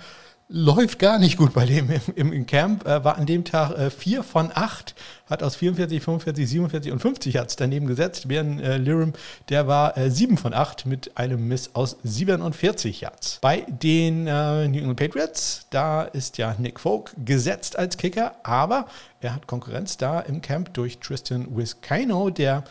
läuft 0.49 0.99
gar 0.99 1.19
nicht 1.19 1.37
gut 1.37 1.53
bei 1.53 1.67
dem 1.67 1.89
im, 2.15 2.33
im 2.33 2.47
Camp. 2.47 2.87
Äh, 2.87 3.05
war 3.05 3.17
an 3.17 3.27
dem 3.27 3.45
Tag 3.45 3.79
äh, 3.79 3.91
4 3.91 4.23
von 4.23 4.51
8, 4.55 4.95
hat 5.27 5.43
aus 5.43 5.57
44, 5.57 6.03
45, 6.03 6.49
47 6.49 6.93
und 6.93 6.99
50 7.01 7.35
Yards 7.35 7.57
daneben 7.57 7.87
gesetzt. 7.87 8.29
Während 8.29 8.61
äh, 8.61 8.77
Lirum, 8.77 9.15
der 9.49 9.67
war 9.67 9.97
äh, 9.97 10.11
7 10.11 10.37
von 10.37 10.55
8 10.55 10.87
mit 10.87 11.17
einem 11.17 11.49
Miss 11.49 11.71
aus 11.75 11.97
47 12.03 13.01
Yards. 13.01 13.39
Bei 13.41 13.65
den 13.69 14.27
äh, 14.27 14.69
New 14.69 14.79
England 14.79 14.99
Patriots, 14.99 15.67
da 15.71 16.03
ist 16.03 16.39
ja 16.39 16.55
Nick 16.59 16.79
Folk 16.79 17.13
gesetzt 17.25 17.79
als 17.79 17.97
Kicker, 17.97 18.37
aber 18.43 18.87
er 19.21 19.35
hat 19.35 19.47
Konkurrenz 19.47 19.97
da 19.97 20.21
im 20.21 20.43
Camp 20.43 20.75
durch 20.75 20.99
Tristan 20.99 21.47
Wiskino, 21.57 22.31
der 22.31 22.65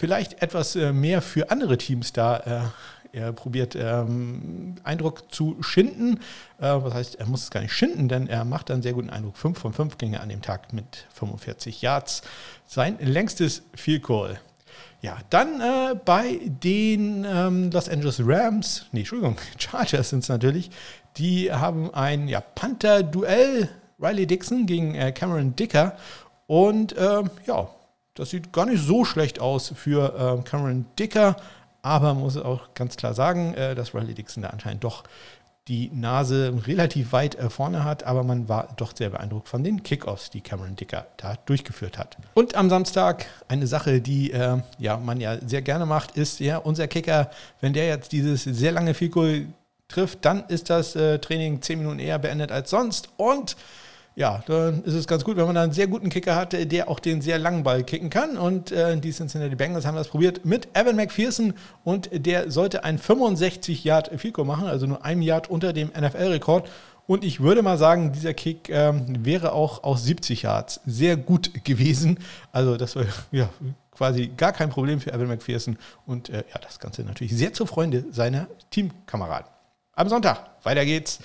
vielleicht 0.00 0.42
etwas 0.42 0.76
äh, 0.76 0.92
mehr 0.92 1.22
für 1.22 1.50
andere 1.50 1.76
Teams 1.78 2.12
da 2.12 2.38
äh, 2.38 2.99
er 3.12 3.32
probiert 3.32 3.76
ähm, 3.76 4.76
Eindruck 4.84 5.32
zu 5.32 5.56
schinden. 5.62 6.20
Äh, 6.58 6.68
was 6.68 6.94
heißt, 6.94 7.14
er 7.16 7.26
muss 7.26 7.44
es 7.44 7.50
gar 7.50 7.60
nicht 7.60 7.72
schinden, 7.72 8.08
denn 8.08 8.28
er 8.28 8.44
macht 8.44 8.70
einen 8.70 8.82
sehr 8.82 8.92
guten 8.92 9.10
Eindruck. 9.10 9.36
5 9.36 9.58
von 9.58 9.72
5 9.72 9.98
Gänge 9.98 10.20
an 10.20 10.28
dem 10.28 10.42
Tag 10.42 10.72
mit 10.72 11.06
45 11.14 11.82
Yards. 11.82 12.22
Sein 12.66 12.98
längstes 13.00 13.62
Field 13.74 14.02
Goal. 14.02 14.38
Ja, 15.02 15.18
dann 15.30 15.60
äh, 15.60 15.94
bei 16.04 16.40
den 16.44 17.24
ähm, 17.24 17.70
Los 17.70 17.88
Angeles 17.88 18.20
Rams, 18.22 18.86
nee, 18.92 19.00
Entschuldigung, 19.00 19.36
Chargers 19.58 20.10
sind 20.10 20.22
es 20.22 20.28
natürlich, 20.28 20.70
die 21.16 21.50
haben 21.50 21.92
ein 21.94 22.28
ja, 22.28 22.40
Panther-Duell, 22.40 23.68
Riley 23.98 24.26
Dixon 24.26 24.66
gegen 24.66 24.94
äh, 24.94 25.12
Cameron 25.12 25.56
Dicker. 25.56 25.96
Und 26.46 26.94
ähm, 26.98 27.30
ja, 27.46 27.68
das 28.14 28.30
sieht 28.30 28.52
gar 28.52 28.66
nicht 28.66 28.82
so 28.82 29.04
schlecht 29.04 29.40
aus 29.40 29.72
für 29.74 30.14
ähm, 30.18 30.44
Cameron 30.44 30.86
Dicker. 30.98 31.36
Aber 31.82 32.14
man 32.14 32.22
muss 32.22 32.36
auch 32.36 32.74
ganz 32.74 32.96
klar 32.96 33.14
sagen, 33.14 33.54
äh, 33.54 33.74
dass 33.74 33.94
Riley 33.94 34.14
Dixon 34.14 34.42
da 34.42 34.50
anscheinend 34.50 34.84
doch 34.84 35.04
die 35.68 35.90
Nase 35.94 36.52
relativ 36.66 37.12
weit 37.12 37.36
äh, 37.36 37.48
vorne 37.48 37.84
hat, 37.84 38.02
aber 38.04 38.24
man 38.24 38.48
war 38.48 38.74
doch 38.76 38.94
sehr 38.96 39.10
beeindruckt 39.10 39.48
von 39.48 39.62
den 39.62 39.82
Kickoffs, 39.82 40.30
die 40.30 40.40
Cameron 40.40 40.74
Dicker 40.74 41.06
da 41.16 41.36
durchgeführt 41.46 41.96
hat. 41.96 42.16
Und 42.34 42.56
am 42.56 42.68
Samstag 42.70 43.26
eine 43.46 43.66
Sache, 43.66 44.00
die 44.00 44.32
äh, 44.32 44.58
ja, 44.78 44.96
man 44.96 45.20
ja 45.20 45.38
sehr 45.46 45.62
gerne 45.62 45.86
macht, 45.86 46.16
ist 46.16 46.40
ja 46.40 46.56
unser 46.58 46.88
Kicker, 46.88 47.30
wenn 47.60 47.72
der 47.72 47.86
jetzt 47.86 48.12
dieses 48.12 48.42
sehr 48.42 48.72
lange 48.72 48.94
Fico 48.94 49.24
trifft, 49.88 50.24
dann 50.24 50.44
ist 50.48 50.70
das 50.70 50.96
äh, 50.96 51.18
Training 51.18 51.62
zehn 51.62 51.78
Minuten 51.78 51.98
eher 51.98 52.18
beendet 52.18 52.50
als 52.50 52.70
sonst 52.70 53.08
und 53.16 53.56
ja, 54.20 54.44
dann 54.44 54.84
ist 54.84 54.92
es 54.92 55.06
ganz 55.06 55.24
gut, 55.24 55.38
wenn 55.38 55.46
man 55.46 55.54
da 55.54 55.62
einen 55.62 55.72
sehr 55.72 55.86
guten 55.86 56.10
Kicker 56.10 56.36
hat, 56.36 56.52
der 56.52 56.90
auch 56.90 57.00
den 57.00 57.22
sehr 57.22 57.38
langen 57.38 57.62
Ball 57.62 57.82
kicken 57.82 58.10
kann. 58.10 58.36
Und 58.36 58.70
äh, 58.70 58.94
die 58.98 59.12
Cincinnati 59.12 59.56
Bengals 59.56 59.86
haben 59.86 59.96
das 59.96 60.08
probiert 60.08 60.44
mit 60.44 60.68
Evan 60.74 60.94
McPherson 60.94 61.54
und 61.84 62.10
der 62.12 62.50
sollte 62.50 62.84
ein 62.84 62.98
65 62.98 63.82
Yard 63.82 64.10
Fico 64.20 64.44
machen, 64.44 64.66
also 64.66 64.86
nur 64.86 65.06
ein 65.06 65.22
Yard 65.22 65.48
unter 65.48 65.72
dem 65.72 65.88
NFL-Rekord. 65.98 66.68
Und 67.06 67.24
ich 67.24 67.40
würde 67.40 67.62
mal 67.62 67.78
sagen, 67.78 68.12
dieser 68.12 68.34
Kick 68.34 68.68
ähm, 68.68 69.24
wäre 69.24 69.52
auch 69.52 69.84
aus 69.84 70.04
70 70.04 70.42
Yards 70.42 70.82
sehr 70.84 71.16
gut 71.16 71.64
gewesen. 71.64 72.18
Also 72.52 72.76
das 72.76 72.96
war 72.96 73.06
ja 73.32 73.48
quasi 73.90 74.30
gar 74.36 74.52
kein 74.52 74.68
Problem 74.68 75.00
für 75.00 75.14
Evan 75.14 75.28
McPherson 75.28 75.78
und 76.04 76.28
äh, 76.28 76.44
ja, 76.52 76.60
das 76.60 76.78
Ganze 76.78 77.04
natürlich 77.04 77.34
sehr 77.34 77.54
zur 77.54 77.66
Freude 77.66 78.04
seiner 78.10 78.48
Teamkameraden. 78.68 79.50
Am 79.94 80.10
Sonntag, 80.10 80.50
weiter 80.62 80.84
geht's 80.84 81.20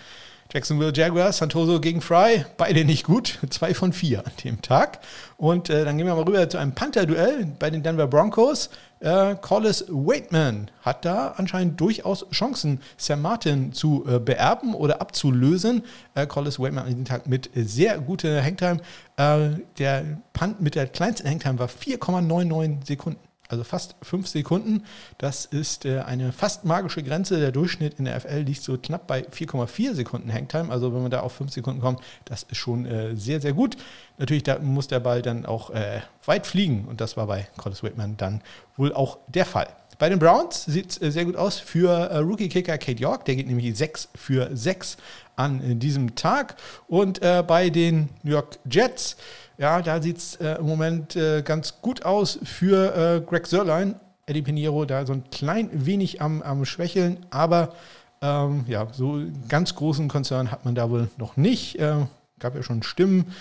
Jacksonville 0.52 0.94
Jaguars, 0.94 1.38
Santoso 1.38 1.82
gegen 1.82 2.02
Fry, 2.02 2.46
beide 2.58 2.86
nicht 2.86 3.04
gut, 3.04 3.40
zwei 3.50 3.74
von 3.74 3.94
vier 3.94 4.20
an 4.20 4.32
dem 4.44 4.62
Tag. 4.62 5.00
Und 5.38 5.70
äh, 5.70 5.84
dann 5.84 5.98
gehen 5.98 6.06
wir 6.06 6.16
mal 6.16 6.24
rüber 6.24 6.48
zu 6.48 6.58
einem 6.58 6.74
Panther-Duell 6.74 7.48
bei 7.58 7.70
den 7.70 7.82
Denver 7.82 8.08
Broncos. 8.08 8.70
Äh, 9.00 9.36
Collis 9.42 9.86
Waitman 9.90 10.72
hat 10.82 11.04
da 11.04 11.34
anscheinend 11.38 11.82
durchaus 11.82 12.26
Chancen, 12.32 12.80
Sam 12.96 13.22
Martin 13.22 13.74
zu 13.74 14.06
äh, 14.08 14.20
beerben 14.20 14.74
oder 14.76 15.02
abzulösen. 15.02 15.84
Äh, 16.14 16.28
Collis 16.28 16.60
Waitman 16.60 16.84
an 16.86 16.90
diesem 16.90 17.06
Tag 17.06 17.28
mit 17.28 17.50
sehr 17.56 17.98
guter 17.98 18.42
Hangtime. 18.42 18.80
Äh, 19.18 19.62
der 19.78 20.06
Punt 20.34 20.62
mit 20.62 20.76
der 20.76 20.88
kleinsten 20.88 21.30
Hangtime 21.30 21.60
war 21.60 21.68
4,99 21.68 22.86
Sekunden 22.86 23.20
also 23.48 23.64
fast 23.64 23.96
fünf 24.02 24.28
Sekunden. 24.28 24.84
Das 25.18 25.46
ist 25.46 25.86
äh, 25.86 26.00
eine 26.00 26.32
fast 26.32 26.66
magische 26.66 27.04
Grenze. 27.04 27.40
Der 27.40 27.52
Durchschnitt 27.52 27.96
in 28.00 28.06
der 28.06 28.20
FL 28.20 28.40
liegt 28.40 28.64
so 28.64 28.78
knapp 28.78 29.08
bei 29.08 29.22
4,4 29.22 29.94
Sekunden 29.94 30.34
Hangtime. 30.34 30.72
Also 30.72 30.94
wenn 30.94 31.02
man 31.02 31.12
da 31.12 31.22
auf 31.22 31.34
fünf 31.34 31.52
Sekunden 31.52 31.82
kommt, 31.82 32.02
das 32.26 32.44
ist 32.44 32.58
schon 32.58 32.86
äh, 32.86 33.16
sehr, 33.16 33.42
sehr 33.42 33.54
gut. 33.54 33.78
Natürlich 34.18 34.44
da 34.44 34.60
muss 34.60 34.88
der 34.88 35.00
Ball 35.00 35.22
dann 35.22 35.46
auch 35.46 35.70
äh, 35.70 36.02
weit 36.26 36.48
fliegen 36.48 36.86
und 36.86 37.02
das 37.02 37.18
war 37.18 37.28
bei 37.28 37.48
Collis 37.58 37.84
Whitman 37.84 38.18
dann 38.18 38.42
wohl 38.78 38.94
auch 38.94 39.20
der 39.28 39.46
Fall. 39.46 39.68
Bei 39.98 40.10
den 40.10 40.20
Browns 40.20 40.66
sieht 40.66 40.92
es 40.92 41.02
äh, 41.02 41.12
sehr 41.12 41.26
gut 41.26 41.36
aus 41.36 41.60
für 41.60 41.90
äh, 41.90 42.18
Rookie-Kicker 42.18 42.78
Kate 42.78 43.02
York. 43.02 43.26
Der 43.26 43.36
geht 43.36 43.48
nämlich 43.48 43.78
6 43.78 44.10
für 44.16 44.50
6 44.56 44.98
an 45.36 45.62
äh, 45.62 45.76
diesem 45.76 46.16
Tag. 46.16 46.56
Und 46.88 47.20
bei 47.22 47.70
den 47.70 48.10
New 48.24 48.32
York 48.32 48.60
Jets 48.70 49.18
ja, 49.58 49.82
da 49.82 50.02
sieht 50.02 50.18
es 50.18 50.36
äh, 50.36 50.56
im 50.56 50.66
Moment 50.66 51.16
äh, 51.16 51.42
ganz 51.42 51.82
gut 51.82 52.04
aus 52.04 52.40
für 52.44 52.96
äh, 52.96 53.22
Greg 53.22 53.48
Sörlein. 53.48 53.96
Eddie 54.26 54.42
Pinheiro 54.42 54.86
da 54.86 55.06
so 55.06 55.14
ein 55.14 55.24
klein 55.32 55.70
wenig 55.72 56.22
am, 56.22 56.42
am 56.42 56.66
Schwächeln, 56.66 57.26
aber 57.30 57.74
ähm, 58.22 58.66
ja, 58.68 58.88
so 58.92 59.22
ganz 59.48 59.76
großen 59.76 60.08
Konzern 60.08 60.52
hat 60.52 60.66
man 60.66 60.76
da 60.76 60.90
wohl 60.90 61.10
noch 61.18 61.38
nicht. 61.38 61.80
Äh, 61.80 62.06
gab 62.40 62.56
ja 62.56 62.64
schon 62.64 62.84
Stimmen. 62.84 63.34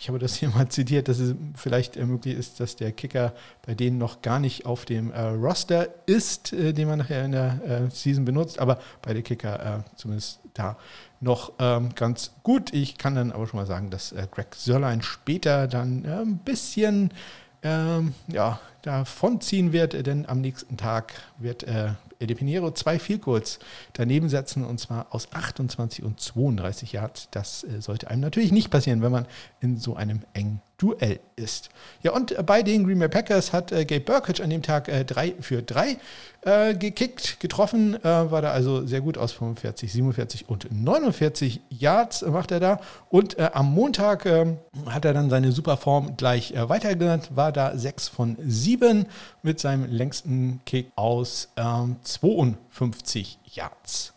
Ich 0.00 0.08
habe 0.08 0.18
das 0.18 0.36
hier 0.36 0.48
mal 0.50 0.68
zitiert, 0.68 1.08
dass 1.08 1.18
es 1.18 1.34
vielleicht 1.54 1.96
möglich 1.96 2.36
ist, 2.36 2.60
dass 2.60 2.76
der 2.76 2.92
Kicker 2.92 3.32
bei 3.66 3.74
denen 3.74 3.98
noch 3.98 4.22
gar 4.22 4.38
nicht 4.38 4.64
auf 4.64 4.84
dem 4.84 5.10
äh, 5.10 5.20
Roster 5.20 5.88
ist, 6.06 6.52
äh, 6.52 6.72
den 6.72 6.88
man 6.88 6.98
nachher 6.98 7.24
in 7.24 7.32
der 7.32 7.60
äh, 7.64 7.90
Season 7.90 8.24
benutzt, 8.24 8.58
aber 8.58 8.78
bei 9.02 9.12
der 9.12 9.22
Kicker 9.22 9.84
äh, 9.84 9.96
zumindest 9.96 10.40
da 10.54 10.76
noch 11.20 11.52
ähm, 11.58 11.94
ganz 11.94 12.32
gut. 12.42 12.72
Ich 12.72 12.96
kann 12.96 13.16
dann 13.16 13.32
aber 13.32 13.46
schon 13.46 13.58
mal 13.58 13.66
sagen, 13.66 13.90
dass 13.90 14.12
äh, 14.12 14.26
Greg 14.30 14.54
Sörlein 14.54 15.02
später 15.02 15.66
dann 15.66 16.04
äh, 16.04 16.20
ein 16.20 16.38
bisschen 16.38 17.10
ähm, 17.62 18.14
ja, 18.28 18.60
davonziehen 18.82 19.72
wird, 19.72 20.06
denn 20.06 20.26
am 20.26 20.40
nächsten 20.40 20.76
Tag 20.76 21.14
wird 21.38 21.64
äh, 21.64 21.90
Eddie 22.20 22.34
Pinheiro 22.34 22.70
zwei 22.72 22.98
Vielkurz 22.98 23.58
daneben 23.92 24.28
setzen 24.28 24.64
und 24.64 24.78
zwar 24.80 25.06
aus 25.10 25.32
28 25.32 26.04
und 26.04 26.20
32 26.20 26.92
Yards. 26.92 27.28
Das 27.30 27.64
äh, 27.64 27.80
sollte 27.80 28.08
einem 28.08 28.20
natürlich 28.20 28.52
nicht 28.52 28.70
passieren, 28.70 29.02
wenn 29.02 29.12
man 29.12 29.26
in 29.60 29.78
so 29.78 29.94
einem 29.94 30.22
engen 30.32 30.60
Duell 30.78 31.18
ist. 31.34 31.70
Ja, 32.04 32.12
und 32.12 32.46
bei 32.46 32.62
den 32.62 32.84
Green 32.84 33.00
Bay 33.00 33.08
Packers 33.08 33.52
hat 33.52 33.72
äh, 33.72 33.84
Gabe 33.84 34.00
Burkett 34.00 34.40
an 34.40 34.48
dem 34.48 34.62
Tag 34.62 34.84
3 34.84 35.28
äh, 35.28 35.34
für 35.40 35.60
3 35.60 35.96
äh, 36.42 36.74
gekickt, 36.74 37.40
getroffen, 37.40 37.96
äh, 37.96 38.04
war 38.04 38.42
da 38.42 38.52
also 38.52 38.86
sehr 38.86 39.00
gut 39.00 39.18
aus 39.18 39.32
45, 39.32 39.92
47 39.92 40.48
und 40.48 40.68
49 40.70 41.62
Yards 41.68 42.22
macht 42.22 42.52
er 42.52 42.60
da. 42.60 42.80
Und 43.08 43.40
äh, 43.40 43.50
am 43.54 43.74
Montag 43.74 44.24
ähm, 44.24 44.58
hat 44.86 45.04
er 45.04 45.14
dann 45.14 45.30
seine 45.30 45.50
Superform 45.50 46.16
gleich 46.16 46.52
äh, 46.52 46.68
weitergelernt, 46.68 47.30
war 47.34 47.50
da 47.50 47.76
6 47.76 48.06
von 48.06 48.36
7 48.38 48.67
mit 49.42 49.60
seinem 49.60 49.90
längsten 49.90 50.60
Kick 50.66 50.90
aus 50.96 51.48
ähm, 51.56 51.96
52 52.02 53.38
Yards. 53.54 54.14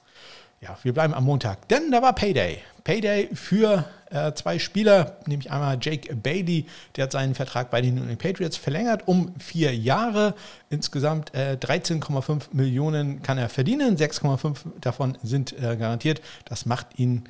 Ja, 0.59 0.77
wir 0.83 0.93
bleiben 0.93 1.13
am 1.13 1.23
Montag, 1.23 1.67
denn 1.69 1.91
da 1.91 2.01
war 2.01 2.13
Payday. 2.13 2.61
Payday 2.83 3.29
für 3.33 3.85
äh, 4.11 4.33
zwei 4.33 4.59
Spieler, 4.59 5.17
nämlich 5.25 5.51
einmal 5.51 5.77
Jake 5.81 6.15
Bailey, 6.15 6.65
der 6.95 7.05
hat 7.05 7.11
seinen 7.11 7.33
Vertrag 7.33 7.71
bei 7.71 7.81
den 7.81 7.95
New 7.95 8.01
England 8.01 8.19
Patriots 8.19 8.57
verlängert 8.57 9.07
um 9.07 9.33
vier 9.39 9.75
Jahre. 9.75 10.35
Insgesamt 10.69 11.33
äh, 11.33 11.57
13,5 11.59 12.49
Millionen 12.51 13.21
kann 13.23 13.37
er 13.37 13.49
verdienen, 13.49 13.97
6,5 13.97 14.57
davon 14.79 15.17
sind 15.23 15.53
äh, 15.53 15.77
garantiert. 15.77 16.21
Das 16.45 16.65
macht 16.65 16.99
ihn 16.99 17.23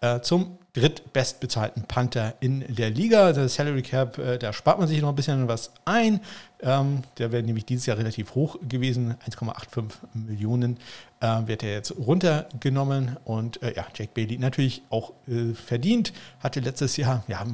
äh, 0.00 0.20
zum 0.20 0.58
drittbestbezahlten 0.78 1.84
Panther 1.84 2.34
in 2.40 2.64
der 2.74 2.90
Liga. 2.90 3.32
Der 3.32 3.48
Salary 3.48 3.82
Cap, 3.82 4.18
äh, 4.18 4.38
da 4.38 4.52
spart 4.52 4.78
man 4.78 4.88
sich 4.88 5.00
noch 5.00 5.08
ein 5.08 5.16
bisschen 5.16 5.48
was 5.48 5.72
ein. 5.84 6.20
Ähm, 6.60 7.02
der 7.18 7.32
wäre 7.32 7.42
nämlich 7.42 7.64
dieses 7.64 7.86
Jahr 7.86 7.98
relativ 7.98 8.34
hoch 8.34 8.56
gewesen. 8.68 9.14
1,85 9.28 9.84
Millionen 10.14 10.78
äh, 11.20 11.46
wird 11.46 11.62
er 11.62 11.72
jetzt 11.72 11.94
runtergenommen. 11.98 13.16
Und 13.24 13.62
äh, 13.62 13.74
ja, 13.74 13.86
Jack 13.94 14.14
Bailey 14.14 14.38
natürlich 14.38 14.82
auch 14.90 15.12
äh, 15.26 15.54
verdient. 15.54 16.12
Hatte 16.40 16.60
letztes 16.60 16.96
Jahr, 16.96 17.24
ja, 17.28 17.44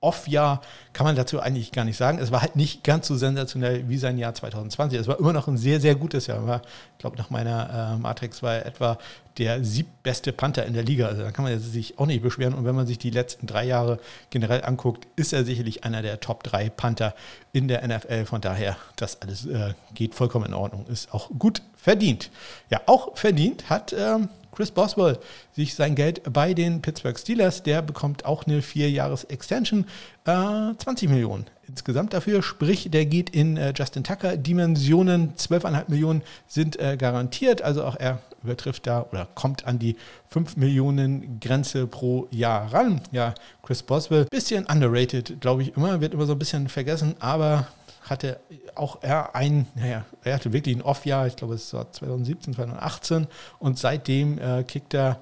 Off-Jahr 0.00 0.60
kann 0.92 1.04
man 1.04 1.16
dazu 1.16 1.40
eigentlich 1.40 1.72
gar 1.72 1.84
nicht 1.84 1.96
sagen. 1.96 2.18
Es 2.18 2.30
war 2.30 2.40
halt 2.40 2.54
nicht 2.54 2.84
ganz 2.84 3.08
so 3.08 3.16
sensationell 3.16 3.88
wie 3.88 3.98
sein 3.98 4.16
Jahr 4.16 4.32
2020. 4.32 4.98
Es 4.98 5.08
war 5.08 5.18
immer 5.18 5.32
noch 5.32 5.48
ein 5.48 5.56
sehr, 5.56 5.80
sehr 5.80 5.96
gutes 5.96 6.28
Jahr. 6.28 6.46
War, 6.46 6.62
ich 6.92 6.98
glaube, 6.98 7.16
nach 7.16 7.30
meiner 7.30 7.94
äh, 7.94 7.98
Matrix 7.98 8.42
war 8.42 8.54
er 8.54 8.66
etwa 8.66 8.98
der 9.38 9.64
siebbeste 9.64 10.32
Panther 10.32 10.66
in 10.66 10.74
der 10.74 10.82
Liga. 10.82 11.06
Also 11.06 11.22
da 11.22 11.30
kann 11.30 11.44
man 11.44 11.58
sich 11.58 11.98
auch 11.98 12.06
nicht 12.06 12.22
beschweren. 12.22 12.54
Und 12.54 12.64
wenn 12.64 12.74
man 12.74 12.86
sich 12.86 12.98
die 12.98 13.10
letzten 13.10 13.46
drei 13.46 13.64
Jahre 13.64 13.98
generell 14.30 14.64
anguckt, 14.64 15.06
ist 15.16 15.32
er 15.32 15.44
sicherlich 15.44 15.84
einer 15.84 16.02
der 16.02 16.20
Top 16.20 16.42
3 16.42 16.70
Panther 16.70 17.14
in 17.52 17.68
der 17.68 17.86
NFL. 17.86 18.26
Von 18.26 18.40
daher, 18.40 18.76
das 18.96 19.22
alles 19.22 19.46
äh, 19.46 19.74
geht 19.94 20.14
vollkommen 20.14 20.46
in 20.46 20.54
Ordnung. 20.54 20.86
Ist 20.86 21.14
auch 21.14 21.30
gut 21.38 21.62
verdient. 21.76 22.30
Ja, 22.70 22.80
auch 22.86 23.16
verdient 23.16 23.70
hat 23.70 23.92
ähm, 23.92 24.28
Chris 24.52 24.72
Boswell 24.72 25.18
sich 25.52 25.74
sein 25.74 25.94
Geld 25.94 26.20
bei 26.32 26.52
den 26.52 26.82
Pittsburgh 26.82 27.16
Steelers. 27.16 27.62
Der 27.62 27.80
bekommt 27.80 28.24
auch 28.24 28.44
eine 28.44 28.60
Vierjahres-Extension, 28.60 29.86
äh, 30.28 30.76
20 30.76 31.08
Millionen 31.08 31.46
insgesamt 31.66 32.12
dafür. 32.12 32.42
Sprich, 32.42 32.90
der 32.90 33.06
geht 33.06 33.30
in 33.30 33.56
äh, 33.56 33.72
Justin 33.74 34.04
Tucker 34.04 34.36
Dimensionen. 34.36 35.34
12,5 35.34 35.84
Millionen 35.88 36.22
sind 36.46 36.78
äh, 36.78 36.96
garantiert. 36.96 37.62
Also 37.62 37.84
auch 37.84 37.96
er 37.96 38.20
übertrifft 38.42 38.86
da 38.86 39.06
oder 39.10 39.26
kommt 39.34 39.66
an 39.66 39.78
die 39.78 39.96
5 40.28 40.56
Millionen 40.56 41.40
Grenze 41.40 41.86
pro 41.86 42.28
Jahr 42.30 42.72
ran. 42.72 43.00
Ja, 43.10 43.34
Chris 43.62 43.82
Boswell, 43.82 44.26
bisschen 44.26 44.66
underrated, 44.66 45.40
glaube 45.40 45.62
ich 45.62 45.76
immer, 45.76 46.00
wird 46.00 46.14
immer 46.14 46.26
so 46.26 46.32
ein 46.32 46.38
bisschen 46.38 46.68
vergessen, 46.68 47.14
aber 47.20 47.66
hatte 48.02 48.38
auch 48.74 48.98
er 49.02 49.34
ein, 49.34 49.66
naja, 49.74 50.04
er 50.22 50.34
hatte 50.34 50.52
wirklich 50.52 50.76
ein 50.76 50.82
Off-Jahr, 50.82 51.26
ich 51.26 51.36
glaube 51.36 51.54
es 51.54 51.74
war 51.74 51.90
2017, 51.90 52.54
2018 52.54 53.26
und 53.58 53.78
seitdem 53.78 54.38
äh, 54.38 54.62
kickt 54.62 54.94
er 54.94 55.20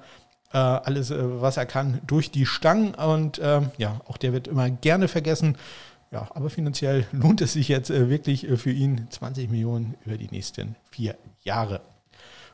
äh, 0.53 0.57
alles, 0.57 1.11
äh, 1.11 1.41
was 1.41 1.57
er 1.57 1.65
kann, 1.65 1.99
durch 2.07 2.31
die 2.31 2.45
Stangen 2.45 2.95
und 2.95 3.39
ähm, 3.43 3.71
ja, 3.77 3.99
auch 4.07 4.17
der 4.17 4.33
wird 4.33 4.47
immer 4.47 4.69
gerne 4.69 5.07
vergessen. 5.07 5.57
Ja, 6.11 6.29
aber 6.33 6.49
finanziell 6.49 7.05
lohnt 7.11 7.41
es 7.41 7.53
sich 7.53 7.67
jetzt 7.67 7.89
äh, 7.89 8.09
wirklich 8.09 8.49
äh, 8.49 8.57
für 8.57 8.71
ihn 8.71 9.07
20 9.09 9.49
Millionen 9.49 9.95
über 10.05 10.17
die 10.17 10.29
nächsten 10.29 10.75
vier 10.89 11.15
Jahre. 11.43 11.81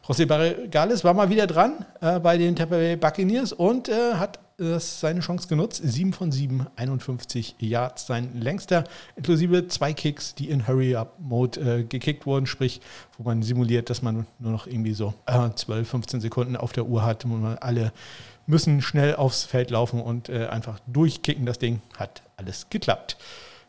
José 0.06 0.26
Barregales 0.26 1.04
war 1.04 1.14
mal 1.14 1.30
wieder 1.30 1.48
dran 1.48 1.86
äh, 2.02 2.20
bei 2.20 2.38
den 2.38 2.56
Tampa 2.56 2.76
Bay 2.76 2.98
Buccaneers 2.98 3.54
und 3.54 3.88
äh, 3.90 4.16
hat 4.16 4.40
das 4.58 5.00
seine 5.00 5.20
Chance 5.22 5.48
genutzt. 5.48 5.82
7 5.84 6.14
von 6.14 6.32
7, 6.32 6.68
51 6.76 7.56
Yards, 7.60 8.08
sein 8.08 8.40
längster, 8.40 8.84
inklusive 9.16 9.68
zwei 9.68 9.94
Kicks, 9.94 10.36
die 10.36 10.50
in 10.50 10.68
Hurry-Up-Mode 10.68 11.60
äh, 11.60 11.84
gekickt 11.84 12.26
wurden, 12.26 12.46
sprich, 12.46 12.82
wo 13.18 13.24
man 13.24 13.44
simuliert, 13.44 13.90
dass 13.90 14.02
man 14.02 14.26
nur 14.40 14.52
noch 14.52 14.68
irgendwie 14.68 14.94
so 14.94 15.14
äh, 15.26 15.50
12, 15.50 15.88
15 15.88 16.22
Sekunden 16.22 16.56
auf 16.56 16.74
der 16.74 16.86
Uhr 16.86 17.04
hat 17.04 17.26
und 17.26 17.42
man 17.42 17.58
alle 17.58 17.92
müssen 18.46 18.82
schnell 18.82 19.16
aufs 19.16 19.44
Feld 19.44 19.72
laufen 19.72 20.02
und 20.02 20.30
äh, 20.30 20.48
einfach 20.48 20.80
durchkicken. 20.88 21.46
Das 21.46 21.60
Ding 21.60 21.82
hat 21.98 22.22
alles 22.38 22.70
geklappt. 22.70 23.18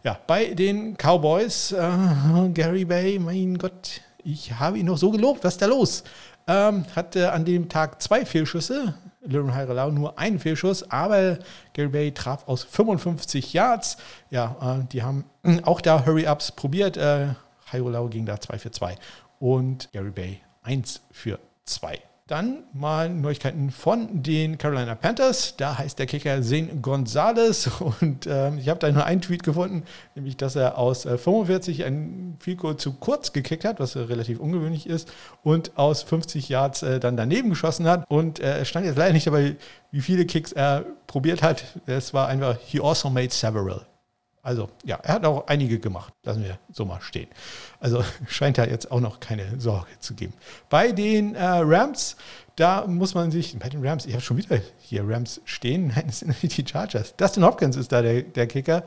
Ja, 0.03 0.19
bei 0.27 0.53
den 0.55 0.97
Cowboys, 0.97 1.73
äh, 1.73 2.49
Gary 2.53 2.85
Bay, 2.85 3.19
mein 3.19 3.57
Gott, 3.57 4.03
ich 4.23 4.53
habe 4.59 4.79
ihn 4.79 4.87
noch 4.87 4.99
so 4.99 5.11
gelobt. 5.11 5.45
Was 5.45 5.55
ist 5.55 5.63
da 5.63 5.67
los? 5.67 6.05
Ähm, 6.47 6.85
hatte 6.95 7.33
an 7.33 7.45
dem 7.45 7.69
Tag 7.69 8.03
zwei 8.03 8.27
Fehlschüsse. 8.27 8.95
Liron 9.25 9.55
Heirelau 9.55 9.91
nur 9.91 10.19
einen 10.19 10.39
Fehlschuss, 10.39 10.91
aber 10.91 11.39
Gary 11.73 11.89
Bay 11.89 12.13
traf 12.13 12.47
aus 12.47 12.65
55 12.65 13.53
Yards. 13.53 13.97
Ja, 14.31 14.81
äh, 14.81 14.85
die 14.93 15.03
haben 15.03 15.25
auch 15.65 15.81
da 15.81 16.05
Hurry-Ups 16.07 16.53
probiert. 16.53 16.97
Äh, 16.97 17.29
Heirelau 17.73 18.09
ging 18.09 18.27
da 18.27 18.41
2 18.41 18.59
für 18.59 18.71
2 18.71 18.97
und 19.39 19.91
Gary 19.93 20.11
Bay 20.11 20.41
1 20.63 21.03
für 21.11 21.39
2. 21.65 21.99
Dann 22.27 22.65
mal 22.73 23.11
Neuigkeiten 23.11 23.71
von 23.71 24.23
den 24.23 24.57
Carolina 24.57 24.95
Panthers. 24.95 25.57
Da 25.59 25.77
heißt 25.77 25.99
der 25.99 26.07
Kicker 26.07 26.41
Zane 26.41 26.69
Gonzalez 26.81 27.67
und 28.01 28.25
äh, 28.25 28.55
ich 28.57 28.71
habe 28.71 28.81
da 28.81 28.91
nur 28.91 29.05
einen 29.05 29.21
Tweet 29.21 29.43
gefunden, 29.43 29.83
nämlich 30.15 30.39
dass 30.39 30.57
er 30.57 30.79
aus 30.79 31.05
äh, 31.05 31.19
45 31.19 31.85
ein 31.85 32.39
viel 32.41 32.57
zu 32.79 32.95
kurz 32.95 33.35
gekickt 33.35 33.67
hat, 33.67 33.79
was 33.79 33.95
äh, 33.95 34.01
relativ 34.01 34.41
ungewöhnlich 34.41 34.87
ist, 34.87 35.13
und 35.43 35.77
aus 35.77 36.03
50 36.03 36.49
Yards 36.49 36.83
äh, 36.83 36.99
dann 36.99 37.19
daneben 37.19 37.51
geschossen 37.51 37.87
hat. 37.87 38.07
Und 38.09 38.41
äh, 38.41 38.61
es 38.61 38.69
stand 38.69 38.87
jetzt 38.87 38.97
leider 38.97 39.13
nicht 39.13 39.27
dabei, 39.27 39.57
wie 39.91 40.01
viele 40.01 40.25
Kicks 40.25 40.53
er 40.53 40.87
probiert 41.07 41.43
hat. 41.43 41.79
Es 41.85 42.15
war 42.15 42.29
einfach, 42.29 42.57
he 42.65 42.81
also 42.81 43.11
made 43.11 43.35
several. 43.35 43.85
Also 44.45 44.69
ja, 44.85 44.97
er 45.03 45.15
hat 45.15 45.25
auch 45.25 45.47
einige 45.47 45.81
gemacht. 45.81 46.13
Lassen 46.23 46.45
wir 46.45 46.59
so 46.71 46.85
mal 46.85 47.01
stehen. 47.01 47.29
Also 47.81 48.05
scheint 48.29 48.59
da 48.59 48.65
jetzt 48.67 48.93
auch 48.93 49.01
noch 49.01 49.19
keine 49.19 49.59
Sorge 49.59 49.89
zu 49.99 50.15
geben. 50.15 50.35
Bei 50.69 50.93
den 50.93 51.35
äh, 51.35 51.43
Rams, 51.43 52.17
da 52.57 52.87
muss 52.87 53.15
man 53.15 53.31
sich, 53.31 53.59
bei 53.59 53.71
den 53.71 53.85
Rams, 53.85 54.05
ich 54.05 54.13
habe 54.13 54.23
schon 54.23 54.37
wieder 54.37 54.61
hier 54.79 55.09
Rams 55.09 55.41
stehen, 55.47 55.87
nein, 55.97 56.05
das 56.07 56.21
sind 56.21 56.43
nicht 56.43 56.57
die 56.57 56.65
Chargers. 56.71 57.17
Dustin 57.17 57.43
Hopkins 57.43 57.77
ist 57.77 57.91
da 57.91 58.03
der, 58.03 58.23
der 58.23 58.47
Kicker. 58.47 58.85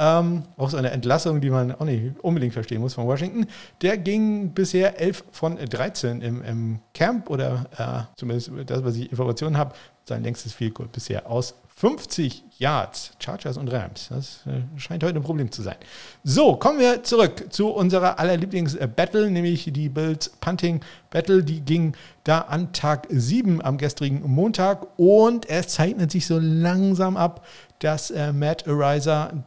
Ähm, 0.00 0.44
auch 0.56 0.70
so 0.70 0.76
eine 0.76 0.90
Entlassung, 0.90 1.40
die 1.40 1.50
man 1.50 1.72
auch 1.72 1.84
nicht 1.84 2.20
unbedingt 2.20 2.52
verstehen 2.52 2.80
muss 2.80 2.94
von 2.94 3.06
Washington. 3.06 3.46
Der 3.80 3.96
ging 3.96 4.52
bisher 4.52 5.00
11 5.00 5.24
von 5.32 5.56
13 5.56 6.20
im, 6.20 6.44
im 6.44 6.80
Camp 6.94 7.30
oder 7.30 7.66
äh, 7.76 8.14
zumindest 8.16 8.52
das, 8.66 8.84
was 8.84 8.94
ich 8.94 9.10
Informationen 9.10 9.56
habe, 9.56 9.74
sein 10.04 10.22
längstes 10.22 10.52
Field 10.52 10.92
bisher 10.92 11.28
aus 11.28 11.54
50 11.78 12.42
Yards, 12.58 13.12
Chargers 13.20 13.56
und 13.56 13.72
Rams. 13.72 14.08
Das 14.08 14.40
äh, 14.46 14.62
scheint 14.80 15.04
heute 15.04 15.14
ein 15.14 15.22
Problem 15.22 15.52
zu 15.52 15.62
sein. 15.62 15.76
So, 16.24 16.56
kommen 16.56 16.80
wir 16.80 17.04
zurück 17.04 17.52
zu 17.52 17.68
unserer 17.68 18.18
allerlieblings-Battle, 18.18 19.30
nämlich 19.30 19.70
die 19.72 19.88
Bills 19.88 20.28
Punting 20.40 20.80
Battle. 21.10 21.44
Die 21.44 21.60
ging 21.60 21.94
da 22.24 22.40
an 22.40 22.72
Tag 22.72 23.06
7 23.10 23.62
am 23.62 23.78
gestrigen 23.78 24.28
Montag 24.28 24.88
und 24.96 25.48
es 25.48 25.68
zeichnet 25.68 26.10
sich 26.10 26.26
so 26.26 26.40
langsam 26.40 27.16
ab, 27.16 27.46
dass 27.78 28.10
äh, 28.10 28.32
Matt 28.32 28.66
Ariser 28.66 29.44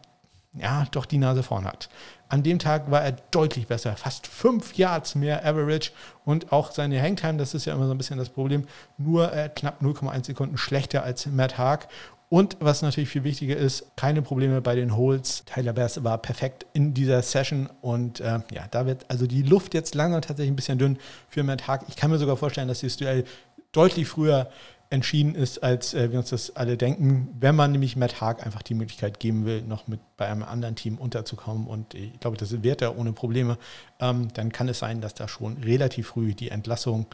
ja 0.53 0.85
doch 0.91 1.05
die 1.05 1.17
Nase 1.17 1.43
vorn 1.43 1.65
hat. 1.65 1.89
An 2.29 2.43
dem 2.43 2.59
Tag 2.59 2.89
war 2.89 3.01
er 3.01 3.11
deutlich 3.31 3.67
besser, 3.67 3.97
fast 3.97 4.25
5 4.25 4.77
Yards 4.77 5.15
mehr 5.15 5.45
Average 5.45 5.91
und 6.23 6.53
auch 6.53 6.71
seine 6.71 7.01
Hangtime, 7.01 7.37
das 7.37 7.53
ist 7.53 7.65
ja 7.65 7.73
immer 7.73 7.87
so 7.87 7.91
ein 7.91 7.97
bisschen 7.97 8.17
das 8.17 8.29
Problem, 8.29 8.67
nur 8.97 9.33
äh, 9.33 9.49
knapp 9.53 9.81
0,1 9.81 10.27
Sekunden 10.27 10.57
schlechter 10.57 11.03
als 11.03 11.25
Matt 11.25 11.57
Haag. 11.57 11.89
Und 12.31 12.55
was 12.61 12.81
natürlich 12.81 13.09
viel 13.09 13.25
wichtiger 13.25 13.57
ist, 13.57 13.97
keine 13.97 14.21
Probleme 14.21 14.61
bei 14.61 14.73
den 14.73 14.95
Holes. 14.95 15.43
Tyler 15.43 15.73
Bass 15.73 16.01
war 16.05 16.17
perfekt 16.17 16.65
in 16.71 16.93
dieser 16.93 17.21
Session 17.21 17.69
und 17.81 18.21
äh, 18.21 18.39
ja, 18.53 18.67
da 18.71 18.85
wird 18.85 19.03
also 19.09 19.27
die 19.27 19.41
Luft 19.41 19.73
jetzt 19.73 19.95
langsam 19.95 20.21
tatsächlich 20.21 20.53
ein 20.53 20.55
bisschen 20.55 20.79
dünn 20.79 20.97
für 21.27 21.43
Matt 21.43 21.67
Haag. 21.67 21.83
Ich 21.89 21.97
kann 21.97 22.09
mir 22.09 22.17
sogar 22.17 22.37
vorstellen, 22.37 22.69
dass 22.69 22.79
dieses 22.79 22.95
Duell 22.95 23.25
deutlich 23.73 24.07
früher 24.07 24.49
entschieden 24.89 25.35
ist, 25.35 25.61
als 25.61 25.93
äh, 25.93 26.09
wir 26.13 26.19
uns 26.19 26.29
das 26.29 26.55
alle 26.55 26.77
denken, 26.77 27.27
wenn 27.37 27.53
man 27.53 27.73
nämlich 27.73 27.97
Matt 27.97 28.21
Haag 28.21 28.45
einfach 28.45 28.61
die 28.61 28.75
Möglichkeit 28.75 29.19
geben 29.19 29.45
will, 29.45 29.61
noch 29.63 29.89
mit 29.89 29.99
bei 30.15 30.27
einem 30.27 30.43
anderen 30.43 30.77
Team 30.77 30.99
unterzukommen. 30.99 31.67
Und 31.67 31.95
ich 31.95 32.17
glaube, 32.21 32.37
das 32.37 32.63
wird 32.63 32.81
er 32.81 32.97
ohne 32.97 33.11
Probleme. 33.11 33.57
Ähm, 33.99 34.29
dann 34.33 34.53
kann 34.53 34.69
es 34.69 34.79
sein, 34.79 35.01
dass 35.01 35.15
da 35.15 35.27
schon 35.27 35.57
relativ 35.57 36.07
früh 36.07 36.33
die 36.33 36.47
Entlassung 36.47 37.07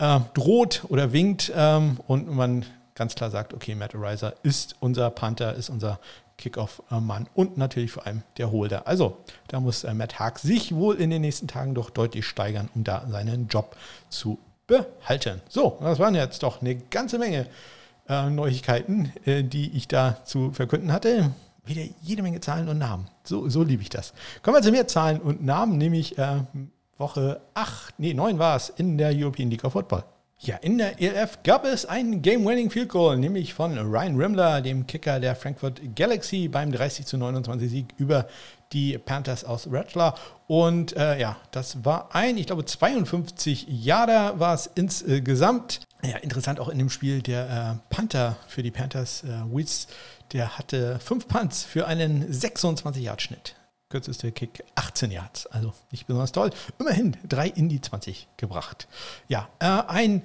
äh, 0.00 0.20
droht 0.34 0.84
oder 0.90 1.14
winkt 1.14 1.50
ähm, 1.56 1.98
und 2.06 2.30
man 2.30 2.66
ganz 3.00 3.14
klar 3.14 3.30
sagt, 3.30 3.54
okay, 3.54 3.74
Matt 3.74 3.94
Ariser 3.94 4.34
ist 4.42 4.76
unser 4.78 5.08
Panther, 5.08 5.54
ist 5.54 5.70
unser 5.70 5.98
Kickoff-Mann 6.36 7.30
und 7.32 7.56
natürlich 7.56 7.92
vor 7.92 8.06
allem 8.06 8.24
der 8.36 8.52
Holder. 8.52 8.86
Also 8.86 9.16
da 9.48 9.58
muss 9.58 9.84
äh, 9.84 9.94
Matt 9.94 10.18
Haag 10.18 10.38
sich 10.38 10.74
wohl 10.74 10.96
in 10.96 11.08
den 11.08 11.22
nächsten 11.22 11.48
Tagen 11.48 11.74
doch 11.74 11.88
deutlich 11.88 12.26
steigern, 12.26 12.68
um 12.74 12.84
da 12.84 13.06
seinen 13.08 13.48
Job 13.48 13.74
zu 14.10 14.38
behalten. 14.66 15.40
So, 15.48 15.78
das 15.80 15.98
waren 15.98 16.14
jetzt 16.14 16.42
doch 16.42 16.60
eine 16.60 16.76
ganze 16.76 17.18
Menge 17.18 17.46
äh, 18.06 18.28
Neuigkeiten, 18.28 19.14
äh, 19.24 19.44
die 19.44 19.74
ich 19.74 19.88
da 19.88 20.22
zu 20.26 20.52
verkünden 20.52 20.92
hatte. 20.92 21.32
Wieder 21.64 21.84
jede 22.02 22.22
Menge 22.22 22.40
Zahlen 22.40 22.68
und 22.68 22.76
Namen. 22.76 23.08
So, 23.24 23.48
so 23.48 23.62
liebe 23.62 23.82
ich 23.82 23.88
das. 23.88 24.12
Kommen 24.42 24.58
wir 24.58 24.62
zu 24.62 24.72
mehr 24.72 24.88
Zahlen 24.88 25.22
und 25.22 25.42
Namen, 25.42 25.78
nämlich 25.78 26.18
äh, 26.18 26.40
Woche 26.98 27.40
8, 27.54 27.94
nee, 27.96 28.12
9 28.12 28.38
war 28.38 28.56
es 28.56 28.68
in 28.68 28.98
der 28.98 29.10
European 29.14 29.48
League 29.48 29.64
of 29.64 29.72
Football. 29.72 30.04
Ja, 30.42 30.56
in 30.56 30.78
der 30.78 30.98
ELF 31.02 31.42
gab 31.42 31.66
es 31.66 31.84
einen 31.84 32.22
Game-Winning 32.22 32.70
Field 32.70 32.88
Goal, 32.88 33.18
nämlich 33.18 33.52
von 33.52 33.76
Ryan 33.76 34.16
Rimmler, 34.16 34.62
dem 34.62 34.86
Kicker 34.86 35.20
der 35.20 35.36
Frankfurt 35.36 35.94
Galaxy, 35.94 36.48
beim 36.48 36.72
30 36.72 37.04
zu 37.04 37.18
29 37.18 37.68
Sieg 37.68 37.94
über 37.98 38.26
die 38.72 38.96
Panthers 38.96 39.44
aus 39.44 39.68
Rattler. 39.70 40.14
Und 40.46 40.96
äh, 40.96 41.20
ja, 41.20 41.36
das 41.50 41.84
war 41.84 42.14
ein, 42.14 42.38
ich 42.38 42.46
glaube, 42.46 42.64
52 42.64 43.66
Jahre 43.68 44.40
war 44.40 44.54
es 44.54 44.70
insgesamt. 44.74 45.80
Ja, 46.02 46.16
interessant 46.16 46.58
auch 46.58 46.70
in 46.70 46.78
dem 46.78 46.88
Spiel 46.88 47.20
der 47.20 47.78
äh, 47.90 47.94
Panther 47.94 48.38
für 48.48 48.62
die 48.62 48.70
Panthers, 48.70 49.22
äh, 49.24 49.28
Wiz, 49.54 49.88
der 50.32 50.56
hatte 50.56 50.98
fünf 51.00 51.28
Punts 51.28 51.64
für 51.64 51.86
einen 51.86 52.32
26-Yard-Schnitt. 52.32 53.56
Kürzeste 53.90 54.32
Kick 54.32 54.64
18 54.76 55.10
Yards, 55.10 55.46
also 55.46 55.74
nicht 55.90 56.06
besonders 56.06 56.32
toll. 56.32 56.50
Immerhin 56.78 57.16
drei 57.28 57.48
in 57.48 57.68
die 57.68 57.80
20 57.80 58.28
gebracht. 58.36 58.88
Ja, 59.28 59.48
äh, 59.58 59.66
ein 59.66 60.22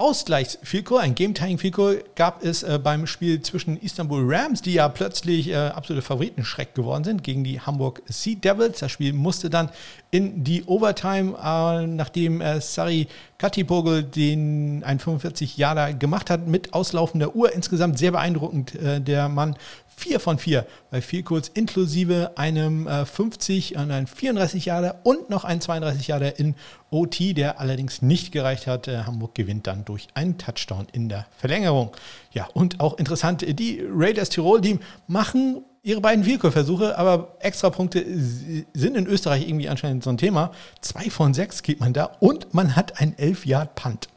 Ausgleichsfielko, 0.00 0.96
ein 0.96 1.16
Game-Tying-Fielko 1.16 1.94
gab 2.14 2.44
es 2.44 2.62
äh, 2.62 2.78
beim 2.80 3.08
Spiel 3.08 3.42
zwischen 3.42 3.76
Istanbul 3.76 4.32
Rams, 4.32 4.62
die 4.62 4.74
ja 4.74 4.88
plötzlich 4.88 5.48
äh, 5.48 5.56
absolute 5.56 6.06
Favoritenschreck 6.06 6.72
geworden 6.76 7.02
sind, 7.02 7.24
gegen 7.24 7.42
die 7.42 7.60
Hamburg 7.60 8.00
Sea 8.06 8.36
Devils. 8.36 8.78
Das 8.78 8.92
Spiel 8.92 9.12
musste 9.12 9.50
dann 9.50 9.70
in 10.12 10.44
die 10.44 10.62
Overtime, 10.66 11.34
äh, 11.42 11.88
nachdem 11.88 12.40
äh, 12.40 12.60
Sari 12.60 13.08
Katipogel 13.38 14.04
den 14.04 14.84
ein 14.84 15.00
45 15.00 15.56
Jahre 15.56 15.92
gemacht 15.94 16.30
hat 16.30 16.46
mit 16.46 16.74
auslaufender 16.74 17.34
Uhr. 17.34 17.52
Insgesamt 17.52 17.98
sehr 17.98 18.12
beeindruckend 18.12 18.76
äh, 18.76 19.00
der 19.00 19.28
Mann. 19.28 19.56
4 19.98 20.20
von 20.20 20.38
4 20.38 20.64
bei 20.90 21.02
Vielkurz 21.02 21.50
inklusive 21.52 22.32
einem 22.36 22.86
äh, 22.86 23.04
50 23.04 23.76
und 23.76 23.90
einem 23.90 24.06
34 24.06 24.64
Jahre 24.64 25.00
und 25.02 25.28
noch 25.28 25.44
ein 25.44 25.60
32 25.60 26.06
Jahre 26.06 26.28
in 26.28 26.54
OT, 26.90 27.36
der 27.36 27.58
allerdings 27.60 28.00
nicht 28.00 28.30
gereicht 28.30 28.68
hat. 28.68 28.86
Äh, 28.86 29.02
Hamburg 29.02 29.34
gewinnt 29.34 29.66
dann 29.66 29.84
durch 29.84 30.06
einen 30.14 30.38
Touchdown 30.38 30.86
in 30.92 31.08
der 31.08 31.26
Verlängerung. 31.36 31.90
Ja, 32.32 32.46
und 32.54 32.78
auch 32.78 32.96
interessant, 32.96 33.44
die 33.58 33.84
Raiders 33.90 34.28
Tirol, 34.28 34.60
die 34.60 34.78
machen 35.08 35.64
ihre 35.82 36.00
beiden 36.00 36.22
Vielkurversuche, 36.22 36.96
aber 36.96 37.34
Extrapunkte 37.40 38.04
sind 38.06 38.96
in 38.96 39.06
Österreich 39.06 39.48
irgendwie 39.48 39.68
anscheinend 39.68 40.04
so 40.04 40.10
ein 40.10 40.18
Thema. 40.18 40.52
Zwei 40.80 41.10
von 41.10 41.34
sechs 41.34 41.62
geht 41.62 41.80
man 41.80 41.92
da 41.92 42.04
und 42.20 42.54
man 42.54 42.76
hat 42.76 43.00
ein 43.00 43.18
11 43.18 43.46
Yard 43.46 43.74
Punt. 43.74 44.08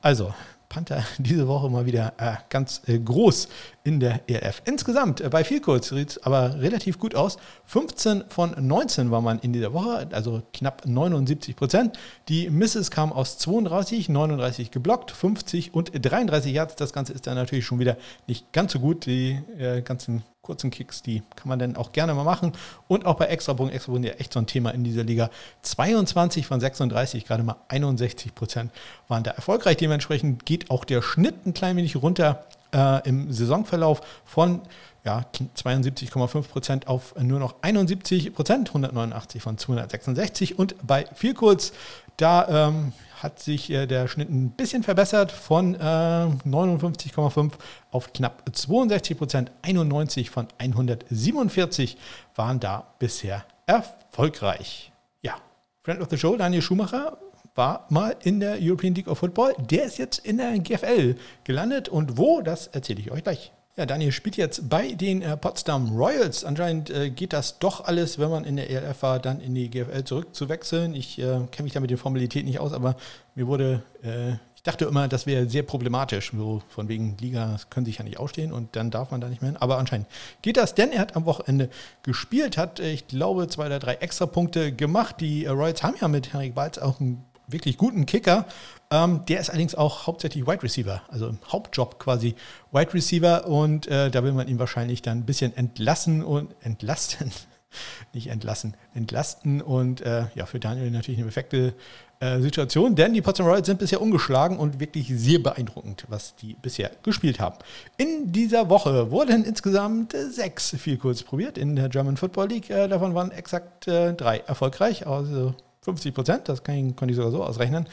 Also, 0.00 0.34
Panther 0.74 1.04
diese 1.18 1.46
Woche 1.46 1.70
mal 1.70 1.86
wieder 1.86 2.14
äh, 2.18 2.34
ganz 2.48 2.82
äh, 2.86 2.98
groß 2.98 3.48
in 3.84 4.00
der 4.00 4.22
ERF. 4.28 4.62
Insgesamt 4.64 5.20
äh, 5.20 5.28
bei 5.28 5.44
Vielkurz 5.44 5.90
sieht 5.90 6.10
es 6.10 6.22
aber 6.24 6.60
relativ 6.60 6.98
gut 6.98 7.14
aus. 7.14 7.36
15 7.66 8.24
von 8.28 8.54
19 8.58 9.10
war 9.10 9.20
man 9.20 9.38
in 9.40 9.52
dieser 9.52 9.74
Woche, 9.74 10.08
also 10.10 10.42
knapp 10.54 10.86
79 10.86 11.54
Prozent. 11.54 11.98
Die 12.28 12.48
Misses 12.48 12.90
kamen 12.90 13.12
aus 13.12 13.36
32, 13.38 14.08
39 14.08 14.70
geblockt, 14.70 15.10
50 15.10 15.74
und 15.74 15.92
33 15.94 16.52
Yards. 16.52 16.76
Das 16.76 16.94
Ganze 16.94 17.12
ist 17.12 17.26
dann 17.26 17.34
natürlich 17.34 17.66
schon 17.66 17.78
wieder 17.78 17.98
nicht 18.26 18.50
ganz 18.54 18.72
so 18.72 18.80
gut. 18.80 19.04
Die 19.04 19.38
äh, 19.58 19.82
ganzen 19.82 20.22
kurzen 20.40 20.70
Kicks, 20.70 21.02
die 21.02 21.22
kann 21.36 21.48
man 21.48 21.58
dann 21.58 21.76
auch 21.76 21.92
gerne 21.92 22.14
mal 22.14 22.24
machen. 22.24 22.52
Und 22.88 23.04
auch 23.04 23.16
bei 23.16 23.26
Extrabogen, 23.26 23.72
Extrabogen 23.72 24.04
ja 24.04 24.12
echt 24.12 24.32
so 24.32 24.38
ein 24.38 24.46
Thema 24.46 24.70
in 24.70 24.84
dieser 24.84 25.04
Liga. 25.04 25.30
22 25.60 26.46
von 26.46 26.60
36, 26.60 27.26
gerade 27.26 27.42
mal 27.42 27.56
61 27.68 28.34
Prozent 28.34 28.70
waren 29.08 29.24
da 29.24 29.32
erfolgreich. 29.32 29.76
Dementsprechend 29.76 30.46
geht 30.46 30.70
auch 30.70 30.84
der 30.84 31.02
Schnitt 31.02 31.46
ein 31.46 31.52
klein 31.52 31.76
wenig 31.76 31.96
runter 31.96 32.44
äh, 32.74 33.08
im 33.08 33.32
Saisonverlauf 33.32 34.00
von 34.24 34.62
ja, 35.04 35.24
72,5 35.56 36.48
Prozent 36.48 36.88
auf 36.88 37.14
nur 37.16 37.38
noch 37.38 37.56
71 37.60 38.34
Prozent, 38.34 38.68
189 38.68 39.42
von 39.42 39.58
266. 39.58 40.58
Und 40.58 40.74
bei 40.86 41.06
Vielkurz, 41.14 41.72
da 42.16 42.68
ähm, 42.68 42.92
hat 43.22 43.38
sich 43.38 43.70
äh, 43.70 43.86
der 43.86 44.08
Schnitt 44.08 44.30
ein 44.30 44.50
bisschen 44.50 44.82
verbessert 44.82 45.30
von 45.30 45.74
äh, 45.74 45.78
59,5% 45.78 47.52
auf 47.90 48.12
knapp 48.14 48.42
62 48.50 49.18
Prozent. 49.18 49.52
91 49.62 50.30
von 50.30 50.48
147 50.58 51.98
waren 52.34 52.60
da 52.60 52.86
bisher 52.98 53.44
erfolgreich. 53.66 54.90
Ja, 55.22 55.34
Friend 55.82 56.00
of 56.00 56.08
the 56.10 56.16
Show, 56.16 56.36
Daniel 56.36 56.62
Schumacher, 56.62 57.18
war 57.54 57.86
mal 57.88 58.16
in 58.22 58.40
der 58.40 58.58
European 58.60 58.94
League 58.94 59.08
of 59.08 59.18
Football. 59.18 59.54
Der 59.58 59.84
ist 59.84 59.98
jetzt 59.98 60.18
in 60.18 60.38
der 60.38 60.58
GFL 60.58 61.16
gelandet. 61.44 61.88
Und 61.88 62.18
wo, 62.18 62.40
das 62.40 62.66
erzähle 62.68 63.00
ich 63.00 63.10
euch 63.10 63.22
gleich. 63.22 63.52
Ja, 63.76 63.86
Daniel 63.86 64.12
spielt 64.12 64.36
jetzt 64.36 64.68
bei 64.68 64.92
den 64.92 65.20
äh, 65.20 65.36
Potsdam 65.36 65.96
Royals. 65.96 66.44
Anscheinend 66.44 66.90
äh, 66.90 67.10
geht 67.10 67.32
das 67.32 67.58
doch 67.58 67.84
alles, 67.84 68.20
wenn 68.20 68.30
man 68.30 68.44
in 68.44 68.54
der 68.54 68.70
ELF 68.70 69.02
war, 69.02 69.18
dann 69.18 69.40
in 69.40 69.52
die 69.54 69.68
GFL 69.68 70.04
zurückzuwechseln. 70.04 70.94
Ich 70.94 71.18
äh, 71.18 71.40
kenne 71.50 71.64
mich 71.64 71.72
da 71.72 71.80
mit 71.80 71.90
den 71.90 71.98
Formalitäten 71.98 72.46
nicht 72.46 72.60
aus, 72.60 72.72
aber 72.72 72.94
mir 73.34 73.48
wurde, 73.48 73.82
äh, 74.04 74.34
ich 74.54 74.62
dachte 74.62 74.84
immer, 74.84 75.08
das 75.08 75.26
wäre 75.26 75.48
sehr 75.48 75.64
problematisch. 75.64 76.30
So 76.36 76.62
von 76.68 76.86
wegen 76.86 77.16
Liga 77.18 77.56
können 77.68 77.84
sich 77.84 77.98
ja 77.98 78.04
nicht 78.04 78.20
ausstehen 78.20 78.52
und 78.52 78.76
dann 78.76 78.92
darf 78.92 79.10
man 79.10 79.20
da 79.20 79.28
nicht 79.28 79.42
mehr 79.42 79.50
hin. 79.50 79.60
Aber 79.60 79.78
anscheinend 79.78 80.06
geht 80.40 80.56
das, 80.56 80.76
denn 80.76 80.92
er 80.92 81.00
hat 81.00 81.16
am 81.16 81.26
Wochenende 81.26 81.68
gespielt, 82.04 82.56
hat, 82.56 82.78
äh, 82.78 82.92
ich 82.92 83.08
glaube, 83.08 83.48
zwei 83.48 83.66
oder 83.66 83.80
drei 83.80 83.94
Extrapunkte 83.94 84.70
gemacht. 84.70 85.16
Die 85.18 85.46
äh, 85.46 85.48
Royals 85.48 85.82
haben 85.82 85.96
ja 86.00 86.06
mit 86.06 86.32
Henrik 86.32 86.54
Balz 86.54 86.78
auch 86.78 87.00
einen 87.00 87.24
wirklich 87.46 87.76
guten 87.76 88.06
Kicker. 88.06 88.46
Ähm, 88.90 89.22
der 89.28 89.40
ist 89.40 89.50
allerdings 89.50 89.74
auch 89.74 90.06
hauptsächlich 90.06 90.46
Wide 90.46 90.62
Receiver, 90.62 91.02
also 91.08 91.28
im 91.28 91.38
Hauptjob 91.50 91.98
quasi 91.98 92.34
Wide 92.72 92.94
Receiver 92.94 93.46
und 93.46 93.86
äh, 93.86 94.10
da 94.10 94.22
will 94.22 94.32
man 94.32 94.48
ihn 94.48 94.58
wahrscheinlich 94.58 95.02
dann 95.02 95.18
ein 95.18 95.26
bisschen 95.26 95.56
entlassen 95.56 96.22
und 96.22 96.54
entlasten. 96.60 97.30
Nicht 98.12 98.28
entlassen, 98.28 98.76
entlasten 98.94 99.60
und 99.60 100.00
äh, 100.00 100.26
ja, 100.36 100.46
für 100.46 100.60
Daniel 100.60 100.92
natürlich 100.92 101.18
eine 101.18 101.26
perfekte 101.26 101.74
äh, 102.20 102.40
Situation, 102.40 102.94
denn 102.94 103.14
die 103.14 103.20
Potsdam 103.20 103.48
Royals 103.48 103.66
sind 103.66 103.80
bisher 103.80 104.00
ungeschlagen 104.00 104.58
und 104.58 104.78
wirklich 104.78 105.08
sehr 105.08 105.40
beeindruckend, 105.40 106.04
was 106.08 106.36
die 106.36 106.54
bisher 106.54 106.92
gespielt 107.02 107.40
haben. 107.40 107.56
In 107.96 108.30
dieser 108.30 108.70
Woche 108.70 109.10
wurden 109.10 109.44
insgesamt 109.44 110.14
sechs 110.30 110.76
viel 110.78 110.96
kurz 110.96 111.24
probiert 111.24 111.58
in 111.58 111.74
der 111.74 111.88
German 111.88 112.16
Football 112.16 112.48
League. 112.48 112.70
Äh, 112.70 112.86
davon 112.86 113.14
waren 113.16 113.32
exakt 113.32 113.88
äh, 113.88 114.14
drei 114.14 114.38
erfolgreich, 114.38 115.08
also 115.08 115.54
50 115.84 116.14
Prozent, 116.14 116.48
das 116.48 116.62
kann 116.62 116.74
ich, 116.74 116.96
kann 116.96 117.08
ich 117.08 117.16
sogar 117.16 117.30
so 117.30 117.44
ausrechnen. 117.44 117.88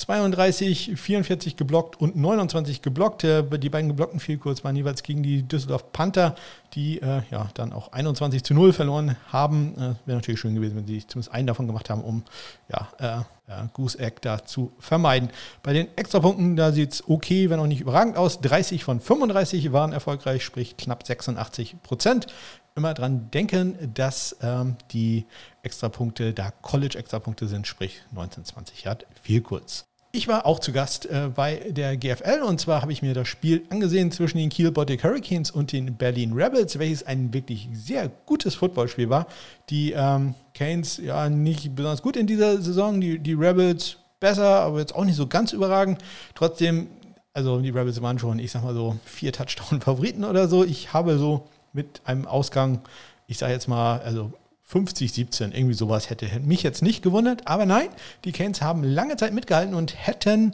32, 0.00 0.92
44 0.96 1.56
geblockt 1.56 2.00
und 2.00 2.16
29 2.16 2.80
geblockt. 2.80 3.22
Die 3.22 3.68
beiden 3.68 3.88
geblockten 3.88 4.18
Vielkurs 4.18 4.64
waren 4.64 4.74
jeweils 4.74 5.02
gegen 5.02 5.22
die 5.22 5.42
Düsseldorf 5.42 5.92
Panther, 5.92 6.34
die 6.72 7.02
äh, 7.02 7.22
ja 7.30 7.48
dann 7.54 7.72
auch 7.72 7.92
21 7.92 8.42
zu 8.42 8.54
0 8.54 8.72
verloren 8.72 9.16
haben. 9.30 9.74
Äh, 9.74 9.78
Wäre 10.06 10.18
natürlich 10.18 10.40
schön 10.40 10.54
gewesen, 10.54 10.76
wenn 10.76 10.86
sie 10.86 11.06
zumindest 11.06 11.34
einen 11.34 11.46
davon 11.46 11.66
gemacht 11.66 11.90
haben, 11.90 12.02
um 12.02 12.22
ja, 12.70 12.88
äh, 12.98 13.52
äh, 13.52 13.66
Goose 13.74 13.98
Egg 13.98 14.16
da 14.22 14.44
zu 14.44 14.72
vermeiden. 14.78 15.28
Bei 15.62 15.72
den 15.72 15.88
Extrapunkten, 15.96 16.56
da 16.56 16.72
sieht 16.72 16.92
es 16.92 17.08
okay, 17.08 17.50
wenn 17.50 17.60
auch 17.60 17.66
nicht 17.66 17.80
überragend 17.80 18.16
aus. 18.16 18.40
30 18.40 18.84
von 18.84 19.00
35 19.00 19.72
waren 19.72 19.92
erfolgreich, 19.92 20.44
sprich 20.44 20.76
knapp 20.78 21.06
86 21.06 21.76
Prozent 21.82 22.26
immer 22.74 22.94
dran 22.94 23.30
denken, 23.30 23.92
dass 23.94 24.36
ähm, 24.42 24.76
die 24.92 25.26
Extrapunkte 25.62 26.32
da 26.32 26.50
College-Extrapunkte 26.50 27.46
sind, 27.46 27.66
sprich 27.66 28.02
1920 28.10 28.84
Yard, 28.84 29.06
viel 29.22 29.40
kurz. 29.40 29.86
Ich 30.12 30.26
war 30.26 30.44
auch 30.44 30.58
zu 30.58 30.72
Gast 30.72 31.06
äh, 31.06 31.30
bei 31.32 31.70
der 31.70 31.96
GFL 31.96 32.42
und 32.42 32.60
zwar 32.60 32.82
habe 32.82 32.92
ich 32.92 33.00
mir 33.00 33.14
das 33.14 33.28
Spiel 33.28 33.62
angesehen 33.70 34.10
zwischen 34.10 34.38
den 34.38 34.48
Kiel 34.48 34.72
Baltic 34.72 35.04
Hurricanes 35.04 35.52
und 35.52 35.70
den 35.70 35.94
Berlin 35.94 36.32
Rebels, 36.32 36.80
welches 36.80 37.06
ein 37.06 37.32
wirklich 37.32 37.68
sehr 37.72 38.10
gutes 38.26 38.56
Footballspiel 38.56 39.08
war. 39.08 39.28
Die 39.68 39.92
ähm, 39.92 40.34
Canes 40.52 40.96
ja 40.96 41.28
nicht 41.28 41.76
besonders 41.76 42.02
gut 42.02 42.16
in 42.16 42.26
dieser 42.26 42.60
Saison, 42.60 43.00
die, 43.00 43.20
die 43.20 43.34
Rebels 43.34 43.98
besser, 44.18 44.62
aber 44.62 44.80
jetzt 44.80 44.96
auch 44.96 45.04
nicht 45.04 45.14
so 45.14 45.28
ganz 45.28 45.52
überragend. 45.52 46.02
Trotzdem, 46.34 46.88
also 47.32 47.60
die 47.60 47.70
Rebels 47.70 48.02
waren 48.02 48.18
schon, 48.18 48.40
ich 48.40 48.50
sag 48.50 48.64
mal 48.64 48.74
so, 48.74 48.96
vier 49.04 49.32
Touchdown-Favoriten 49.32 50.24
oder 50.24 50.48
so. 50.48 50.64
Ich 50.64 50.92
habe 50.92 51.18
so 51.18 51.46
mit 51.72 52.02
einem 52.04 52.26
Ausgang, 52.26 52.80
ich 53.26 53.38
sage 53.38 53.52
jetzt 53.52 53.68
mal, 53.68 54.00
also 54.00 54.32
50, 54.64 55.12
17, 55.12 55.52
irgendwie 55.52 55.74
sowas 55.74 56.10
hätte 56.10 56.28
mich 56.40 56.62
jetzt 56.62 56.80
nicht 56.80 57.02
gewundert. 57.02 57.48
Aber 57.48 57.66
nein, 57.66 57.88
die 58.24 58.30
Canes 58.30 58.62
haben 58.62 58.84
lange 58.84 59.16
Zeit 59.16 59.32
mitgehalten 59.32 59.74
und 59.74 60.06
hätten 60.06 60.52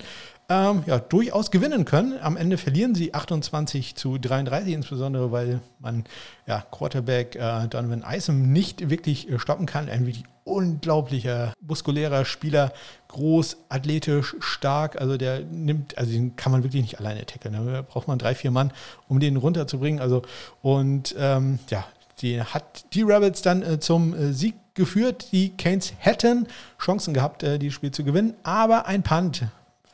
ähm, 0.49 0.85
ja, 0.87 0.99
durchaus 0.99 1.51
gewinnen 1.51 1.85
können. 1.85 2.19
Am 2.21 2.37
Ende 2.37 2.59
verlieren 2.59 2.95
sie 2.95 3.15
28 3.15 3.97
zu 3.97 4.19
33, 4.19 4.73
insbesondere 4.73 5.33
weil 5.33 5.61
man 5.79 6.05
ja, 6.47 6.65
Quarterback 6.71 7.35
äh, 7.37 7.67
Donovan 7.69 8.05
Isom 8.09 8.53
nicht 8.53 8.89
wirklich 8.89 9.31
äh, 9.31 9.39
stoppen 9.39 9.67
kann. 9.67 9.89
Ein 9.89 10.07
wirklich 10.07 10.25
unglaublicher 10.45 11.53
muskulärer 11.61 12.25
Spieler, 12.25 12.73
groß, 13.09 13.57
athletisch, 13.69 14.37
stark. 14.39 15.01
Also 15.01 15.17
der 15.17 15.41
nimmt, 15.41 15.99
also 15.99 16.13
den 16.13 16.37
kann 16.37 16.53
man 16.53 16.63
wirklich 16.63 16.83
nicht 16.83 17.01
alleine 17.01 17.27
tackeln. 17.27 17.55
Da 17.55 17.83
braucht 17.83 18.07
man 18.07 18.19
drei, 18.19 18.35
vier 18.35 18.53
Mann, 18.53 18.73
um 19.09 19.19
den 19.19 19.37
runterzubringen. 19.37 20.01
Also 20.01 20.23
und 20.63 21.15
ähm, 21.19 21.59
ja, 21.71 21.85
die 22.21 22.41
hat 22.41 22.85
die 22.95 23.03
Rebels 23.03 23.43
dann 23.43 23.63
äh, 23.63 23.81
zum 23.81 24.15
äh, 24.15 24.33
Sieg 24.33 24.55
geführt. 24.75 25.33
Die 25.33 25.51
Canes 25.57 25.93
hätten 25.99 26.47
Chancen 26.79 27.13
gehabt, 27.13 27.43
äh, 27.43 27.59
dieses 27.59 27.75
Spiel 27.75 27.91
zu 27.91 28.05
gewinnen, 28.05 28.35
aber 28.45 28.87
ein 28.87 29.03
Punt 29.03 29.43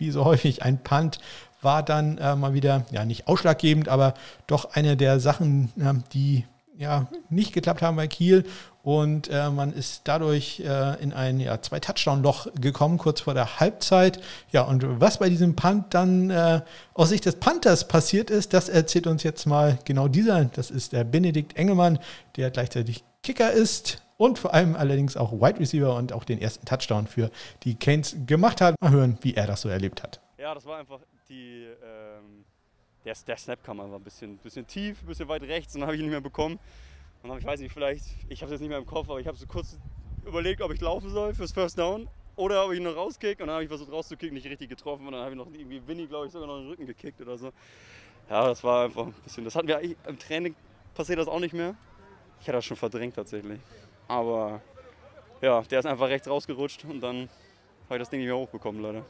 wie 0.02 0.10
so 0.10 0.24
häufig 0.24 0.62
ein 0.62 0.82
Punt 0.82 1.20
war 1.62 1.84
dann 1.84 2.18
äh, 2.18 2.34
mal 2.34 2.54
wieder, 2.54 2.84
ja, 2.90 3.04
nicht 3.04 3.28
ausschlaggebend, 3.28 3.88
aber 3.88 4.14
doch 4.48 4.74
eine 4.74 4.96
der 4.96 5.20
Sachen, 5.20 5.72
äh, 5.78 5.94
die 6.12 6.44
ja 6.76 7.06
nicht 7.30 7.52
geklappt 7.52 7.82
haben 7.82 7.96
bei 7.96 8.08
Kiel. 8.08 8.44
Und 8.82 9.28
äh, 9.28 9.48
man 9.48 9.72
ist 9.72 10.00
dadurch 10.04 10.58
äh, 10.58 11.00
in 11.00 11.12
ein 11.12 11.38
ja, 11.38 11.62
zwei 11.62 11.78
Touchdown-Loch 11.78 12.48
gekommen, 12.60 12.98
kurz 12.98 13.20
vor 13.20 13.32
der 13.32 13.60
Halbzeit. 13.60 14.20
Ja, 14.50 14.62
und 14.62 15.00
was 15.00 15.18
bei 15.18 15.28
diesem 15.28 15.54
Punt 15.54 15.94
dann 15.94 16.30
äh, 16.30 16.62
aus 16.94 17.10
Sicht 17.10 17.24
des 17.24 17.36
Panthers 17.36 17.86
passiert 17.86 18.28
ist, 18.28 18.52
das 18.52 18.68
erzählt 18.68 19.06
uns 19.06 19.22
jetzt 19.22 19.46
mal 19.46 19.78
genau 19.84 20.08
dieser. 20.08 20.46
Das 20.46 20.72
ist 20.72 20.92
der 20.92 21.04
Benedikt 21.04 21.56
Engelmann, 21.56 22.00
der 22.36 22.50
gleichzeitig 22.50 23.04
Kicker 23.22 23.52
ist 23.52 24.02
und 24.22 24.38
vor 24.38 24.54
allem 24.54 24.76
allerdings 24.76 25.16
auch 25.16 25.32
Wide 25.32 25.58
Receiver 25.58 25.96
und 25.96 26.12
auch 26.12 26.22
den 26.22 26.40
ersten 26.40 26.64
Touchdown 26.64 27.08
für 27.08 27.28
die 27.64 27.74
Canes 27.74 28.16
gemacht 28.24 28.60
hat. 28.60 28.76
Mal 28.80 28.92
hören, 28.92 29.18
wie 29.22 29.34
er 29.34 29.48
das 29.48 29.62
so 29.62 29.68
erlebt 29.68 30.00
hat. 30.00 30.20
Ja, 30.38 30.54
das 30.54 30.64
war 30.64 30.78
einfach 30.78 31.00
die. 31.28 31.66
Ähm, 31.82 32.44
der, 33.04 33.16
der, 33.26 33.36
Snap 33.36 33.64
kam 33.64 33.80
einfach 33.80 33.96
ein 33.96 34.04
bisschen, 34.04 34.38
bisschen 34.38 34.64
tief, 34.64 35.02
ein 35.02 35.06
bisschen 35.06 35.26
weit 35.26 35.42
rechts 35.42 35.74
und 35.74 35.80
dann 35.80 35.88
habe 35.88 35.96
ich 35.96 36.00
ihn 36.00 36.06
nicht 36.06 36.12
mehr 36.12 36.20
bekommen. 36.20 36.60
Und 37.24 37.30
dann, 37.30 37.38
ich 37.38 37.44
weiß 37.44 37.58
nicht, 37.58 37.72
vielleicht, 37.72 38.04
ich 38.28 38.42
habe 38.42 38.46
es 38.46 38.52
jetzt 38.52 38.60
nicht 38.60 38.68
mehr 38.68 38.78
im 38.78 38.86
Kopf, 38.86 39.10
aber 39.10 39.18
ich 39.18 39.26
habe 39.26 39.36
so 39.36 39.46
kurz 39.46 39.76
überlegt, 40.24 40.62
ob 40.62 40.72
ich 40.72 40.80
laufen 40.80 41.10
soll 41.10 41.34
fürs 41.34 41.50
First 41.50 41.76
Down 41.76 42.08
oder 42.36 42.64
ob 42.64 42.70
ich 42.70 42.78
ihn 42.78 42.84
noch 42.84 42.94
rauskicke. 42.94 43.42
Und 43.42 43.48
dann 43.48 43.54
habe 43.54 43.64
ich 43.64 43.68
versucht 43.68 43.90
rauszukicken, 43.90 44.34
nicht 44.34 44.46
richtig 44.46 44.68
getroffen. 44.68 45.04
Und 45.04 45.14
dann 45.14 45.22
habe 45.22 45.32
ich 45.32 45.36
noch 45.36 45.52
irgendwie 45.52 45.84
Winnie, 45.84 46.06
glaube 46.06 46.26
ich, 46.26 46.32
sogar 46.32 46.46
noch 46.46 46.58
in 46.58 46.62
den 46.62 46.70
Rücken 46.70 46.86
gekickt 46.86 47.20
oder 47.20 47.36
so. 47.36 47.50
Ja, 48.30 48.46
das 48.46 48.62
war 48.62 48.84
einfach 48.84 49.06
ein 49.06 49.14
bisschen. 49.24 49.44
Das 49.44 49.56
hatten 49.56 49.66
wir 49.66 49.78
eigentlich 49.78 49.96
im 50.06 50.16
Training 50.16 50.54
passiert 50.94 51.18
das 51.18 51.26
auch 51.26 51.40
nicht 51.40 51.54
mehr. 51.54 51.74
Ich 52.40 52.46
hatte 52.46 52.58
das 52.58 52.64
schon 52.64 52.76
verdrängt 52.76 53.16
tatsächlich. 53.16 53.58
Aber 54.12 54.60
ja, 55.40 55.62
der 55.62 55.78
ist 55.78 55.86
einfach 55.86 56.08
rechts 56.08 56.28
rausgerutscht 56.28 56.84
und 56.84 57.00
dann 57.00 57.30
habe 57.86 57.96
ich 57.96 57.98
das 58.00 58.10
Ding 58.10 58.20
nicht 58.20 58.28
mehr 58.28 58.36
hochbekommen, 58.36 58.82
leider. 58.82 59.06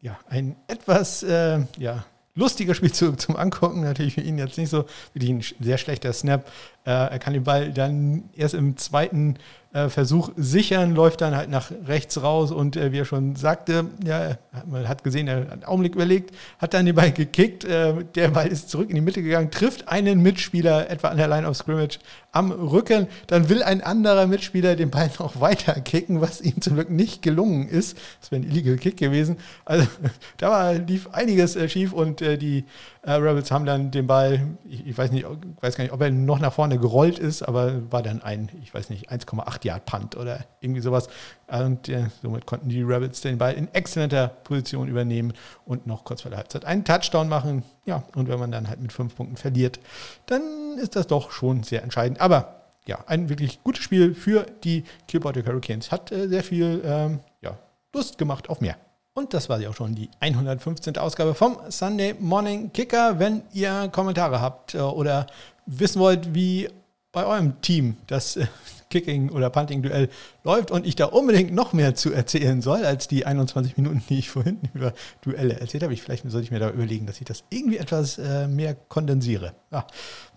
Ja, 0.00 0.18
ein 0.28 0.56
etwas 0.66 1.22
äh, 1.22 1.60
ja, 1.78 2.04
lustiger 2.34 2.74
Spielzug 2.74 3.20
zum 3.20 3.36
Angucken. 3.36 3.82
Natürlich 3.82 4.14
für 4.14 4.22
ihn 4.22 4.38
jetzt 4.38 4.58
nicht 4.58 4.70
so 4.70 4.86
wirklich 5.12 5.30
ein 5.30 5.64
sehr 5.64 5.78
schlechter 5.78 6.12
Snap. 6.12 6.48
Äh, 6.84 6.90
er 6.90 7.18
kann 7.20 7.32
den 7.32 7.44
Ball 7.44 7.72
dann 7.72 8.28
erst 8.34 8.54
im 8.54 8.76
zweiten 8.76 9.38
Versuch 9.72 10.32
sichern, 10.36 10.96
läuft 10.96 11.20
dann 11.20 11.36
halt 11.36 11.48
nach 11.48 11.70
rechts 11.86 12.20
raus 12.20 12.50
und 12.50 12.76
äh, 12.76 12.90
wie 12.90 12.98
er 12.98 13.04
schon 13.04 13.36
sagte, 13.36 13.86
ja, 14.04 14.36
man 14.66 14.88
hat 14.88 15.04
gesehen, 15.04 15.28
er 15.28 15.42
hat 15.42 15.52
einen 15.52 15.64
Augenblick 15.64 15.94
überlegt, 15.94 16.34
hat 16.58 16.74
dann 16.74 16.86
den 16.86 16.96
Ball 16.96 17.12
gekickt, 17.12 17.64
äh, 17.64 18.04
der 18.16 18.28
Ball 18.30 18.48
ist 18.48 18.68
zurück 18.68 18.88
in 18.88 18.96
die 18.96 19.00
Mitte 19.00 19.22
gegangen, 19.22 19.52
trifft 19.52 19.86
einen 19.86 20.22
Mitspieler 20.22 20.90
etwa 20.90 21.08
an 21.08 21.18
der 21.18 21.28
Line 21.28 21.48
of 21.48 21.56
Scrimmage 21.56 22.00
am 22.32 22.50
Rücken, 22.50 23.06
dann 23.28 23.48
will 23.48 23.62
ein 23.62 23.80
anderer 23.80 24.26
Mitspieler 24.26 24.74
den 24.74 24.90
Ball 24.90 25.10
noch 25.18 25.40
weiter 25.40 25.74
kicken, 25.74 26.20
was 26.20 26.40
ihm 26.40 26.60
zum 26.60 26.74
Glück 26.74 26.90
nicht 26.90 27.22
gelungen 27.22 27.68
ist. 27.68 27.96
Das 28.20 28.30
wäre 28.30 28.42
ein 28.42 28.50
illegal 28.50 28.76
Kick 28.76 28.96
gewesen. 28.96 29.36
Also 29.64 29.86
da 30.36 30.50
war, 30.50 30.74
lief 30.74 31.08
einiges 31.12 31.56
äh, 31.56 31.68
schief 31.68 31.92
und 31.92 32.22
äh, 32.22 32.38
die 32.38 32.64
äh, 33.02 33.12
Rebels 33.12 33.50
haben 33.50 33.66
dann 33.66 33.90
den 33.90 34.06
Ball, 34.06 34.48
ich, 34.68 34.86
ich, 34.86 34.98
weiß 34.98 35.10
nicht, 35.10 35.26
weiß 35.60 35.76
gar 35.76 35.84
nicht, 35.84 35.92
ob 35.92 36.00
er 36.02 36.10
noch 36.10 36.38
nach 36.38 36.52
vorne 36.52 36.78
gerollt 36.78 37.18
ist, 37.18 37.42
aber 37.42 37.90
war 37.90 38.02
dann 38.02 38.22
ein, 38.22 38.48
ich 38.62 38.72
weiß 38.72 38.90
nicht, 38.90 39.10
1,8 39.10 39.59
Yard 39.64 39.84
Punt 39.86 40.16
oder 40.16 40.44
irgendwie 40.60 40.80
sowas. 40.80 41.08
Und 41.48 41.88
äh, 41.88 42.06
somit 42.22 42.46
konnten 42.46 42.68
die 42.68 42.82
Rebels 42.82 43.20
den 43.20 43.38
Ball 43.38 43.54
in 43.54 43.72
exzellenter 43.74 44.28
Position 44.28 44.88
übernehmen 44.88 45.32
und 45.64 45.86
noch 45.86 46.04
kurz 46.04 46.22
vor 46.22 46.30
der 46.30 46.38
Halbzeit 46.38 46.64
einen 46.64 46.84
Touchdown 46.84 47.28
machen. 47.28 47.64
Ja, 47.84 48.02
und 48.14 48.28
wenn 48.28 48.38
man 48.38 48.52
dann 48.52 48.68
halt 48.68 48.80
mit 48.80 48.92
fünf 48.92 49.16
Punkten 49.16 49.36
verliert, 49.36 49.80
dann 50.26 50.78
ist 50.78 50.96
das 50.96 51.06
doch 51.06 51.30
schon 51.30 51.62
sehr 51.62 51.82
entscheidend. 51.82 52.20
Aber 52.20 52.60
ja, 52.86 52.98
ein 53.06 53.28
wirklich 53.28 53.62
gutes 53.62 53.82
Spiel 53.82 54.14
für 54.14 54.46
die 54.64 54.84
Killboard 55.06 55.36
Hurricanes. 55.36 55.92
Hat 55.92 56.12
äh, 56.12 56.28
sehr 56.28 56.42
viel 56.42 56.82
ähm, 56.84 57.20
ja, 57.40 57.58
Lust 57.94 58.18
gemacht 58.18 58.48
auf 58.48 58.60
mehr. 58.60 58.76
Und 59.12 59.34
das 59.34 59.48
war 59.48 59.58
sie 59.58 59.66
auch 59.66 59.74
schon, 59.74 59.94
die 59.94 60.08
115. 60.20 60.96
Ausgabe 60.96 61.34
vom 61.34 61.58
Sunday 61.68 62.14
Morning 62.18 62.72
Kicker. 62.72 63.18
Wenn 63.18 63.42
ihr 63.52 63.88
Kommentare 63.92 64.40
habt 64.40 64.74
äh, 64.74 64.78
oder 64.78 65.26
wissen 65.66 66.00
wollt, 66.00 66.34
wie 66.34 66.68
bei 67.12 67.26
eurem 67.26 67.60
Team 67.60 67.96
das 68.06 68.36
äh, 68.36 68.46
Kicking- 68.90 69.30
oder 69.30 69.48
Punting-Duell 69.50 70.08
läuft 70.44 70.70
und 70.70 70.86
ich 70.86 70.96
da 70.96 71.06
unbedingt 71.06 71.54
noch 71.54 71.72
mehr 71.72 71.94
zu 71.94 72.12
erzählen 72.12 72.60
soll, 72.60 72.84
als 72.84 73.08
die 73.08 73.24
21 73.24 73.76
Minuten, 73.76 74.02
die 74.08 74.18
ich 74.18 74.28
vorhin 74.28 74.58
über 74.74 74.92
Duelle 75.22 75.58
erzählt 75.58 75.82
habe. 75.82 75.94
Ich, 75.94 76.02
vielleicht 76.02 76.28
sollte 76.28 76.44
ich 76.44 76.50
mir 76.50 76.58
da 76.58 76.70
überlegen, 76.70 77.06
dass 77.06 77.18
ich 77.20 77.24
das 77.24 77.44
irgendwie 77.50 77.78
etwas 77.78 78.18
äh, 78.18 78.48
mehr 78.48 78.74
kondensiere. 78.74 79.54
Ja, 79.72 79.86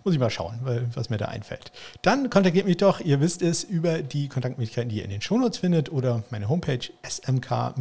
muss 0.04 0.14
ich 0.14 0.20
mal 0.20 0.30
schauen, 0.30 0.60
was 0.94 1.10
mir 1.10 1.16
da 1.16 1.26
einfällt. 1.26 1.72
Dann 2.02 2.30
kontaktiert 2.30 2.66
mich 2.66 2.76
doch, 2.76 3.00
ihr 3.00 3.20
wisst 3.20 3.42
es, 3.42 3.64
über 3.64 4.02
die 4.02 4.28
Kontaktmöglichkeiten, 4.28 4.88
die 4.90 4.98
ihr 4.98 5.04
in 5.04 5.10
den 5.10 5.20
Shownotes 5.20 5.58
findet 5.58 5.90
oder 5.90 6.22
meine 6.30 6.48
Homepage 6.48 6.78
smk-blog.de. 7.02 7.74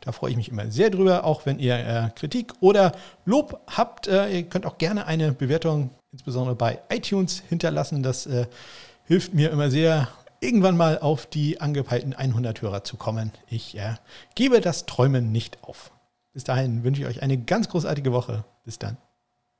Da 0.00 0.12
freue 0.12 0.32
ich 0.32 0.36
mich 0.36 0.50
immer 0.50 0.70
sehr 0.70 0.90
drüber, 0.90 1.24
auch 1.24 1.46
wenn 1.46 1.58
ihr 1.58 1.78
äh, 1.78 2.10
Kritik 2.14 2.52
oder 2.60 2.92
Lob 3.24 3.60
habt. 3.68 4.08
Äh, 4.08 4.36
ihr 4.36 4.42
könnt 4.42 4.66
auch 4.66 4.76
gerne 4.76 5.06
eine 5.06 5.32
Bewertung, 5.32 5.90
insbesondere 6.12 6.54
bei 6.54 6.80
iTunes, 6.90 7.42
hinterlassen. 7.48 8.02
Das 8.02 8.26
äh, 8.26 8.46
hilft 9.04 9.34
mir 9.34 9.50
immer 9.50 9.70
sehr, 9.70 10.08
irgendwann 10.40 10.76
mal 10.76 10.98
auf 10.98 11.26
die 11.26 11.60
angepeilten 11.60 12.14
100 12.14 12.62
Hörer 12.62 12.84
zu 12.84 12.96
kommen. 12.96 13.32
Ich 13.48 13.76
äh, 13.76 13.94
gebe 14.34 14.60
das 14.60 14.86
Träumen 14.86 15.32
nicht 15.32 15.62
auf. 15.64 15.92
Bis 16.32 16.44
dahin 16.44 16.84
wünsche 16.84 17.02
ich 17.02 17.08
euch 17.08 17.22
eine 17.22 17.38
ganz 17.38 17.68
großartige 17.68 18.12
Woche. 18.12 18.44
Bis 18.64 18.78
dann. 18.78 18.96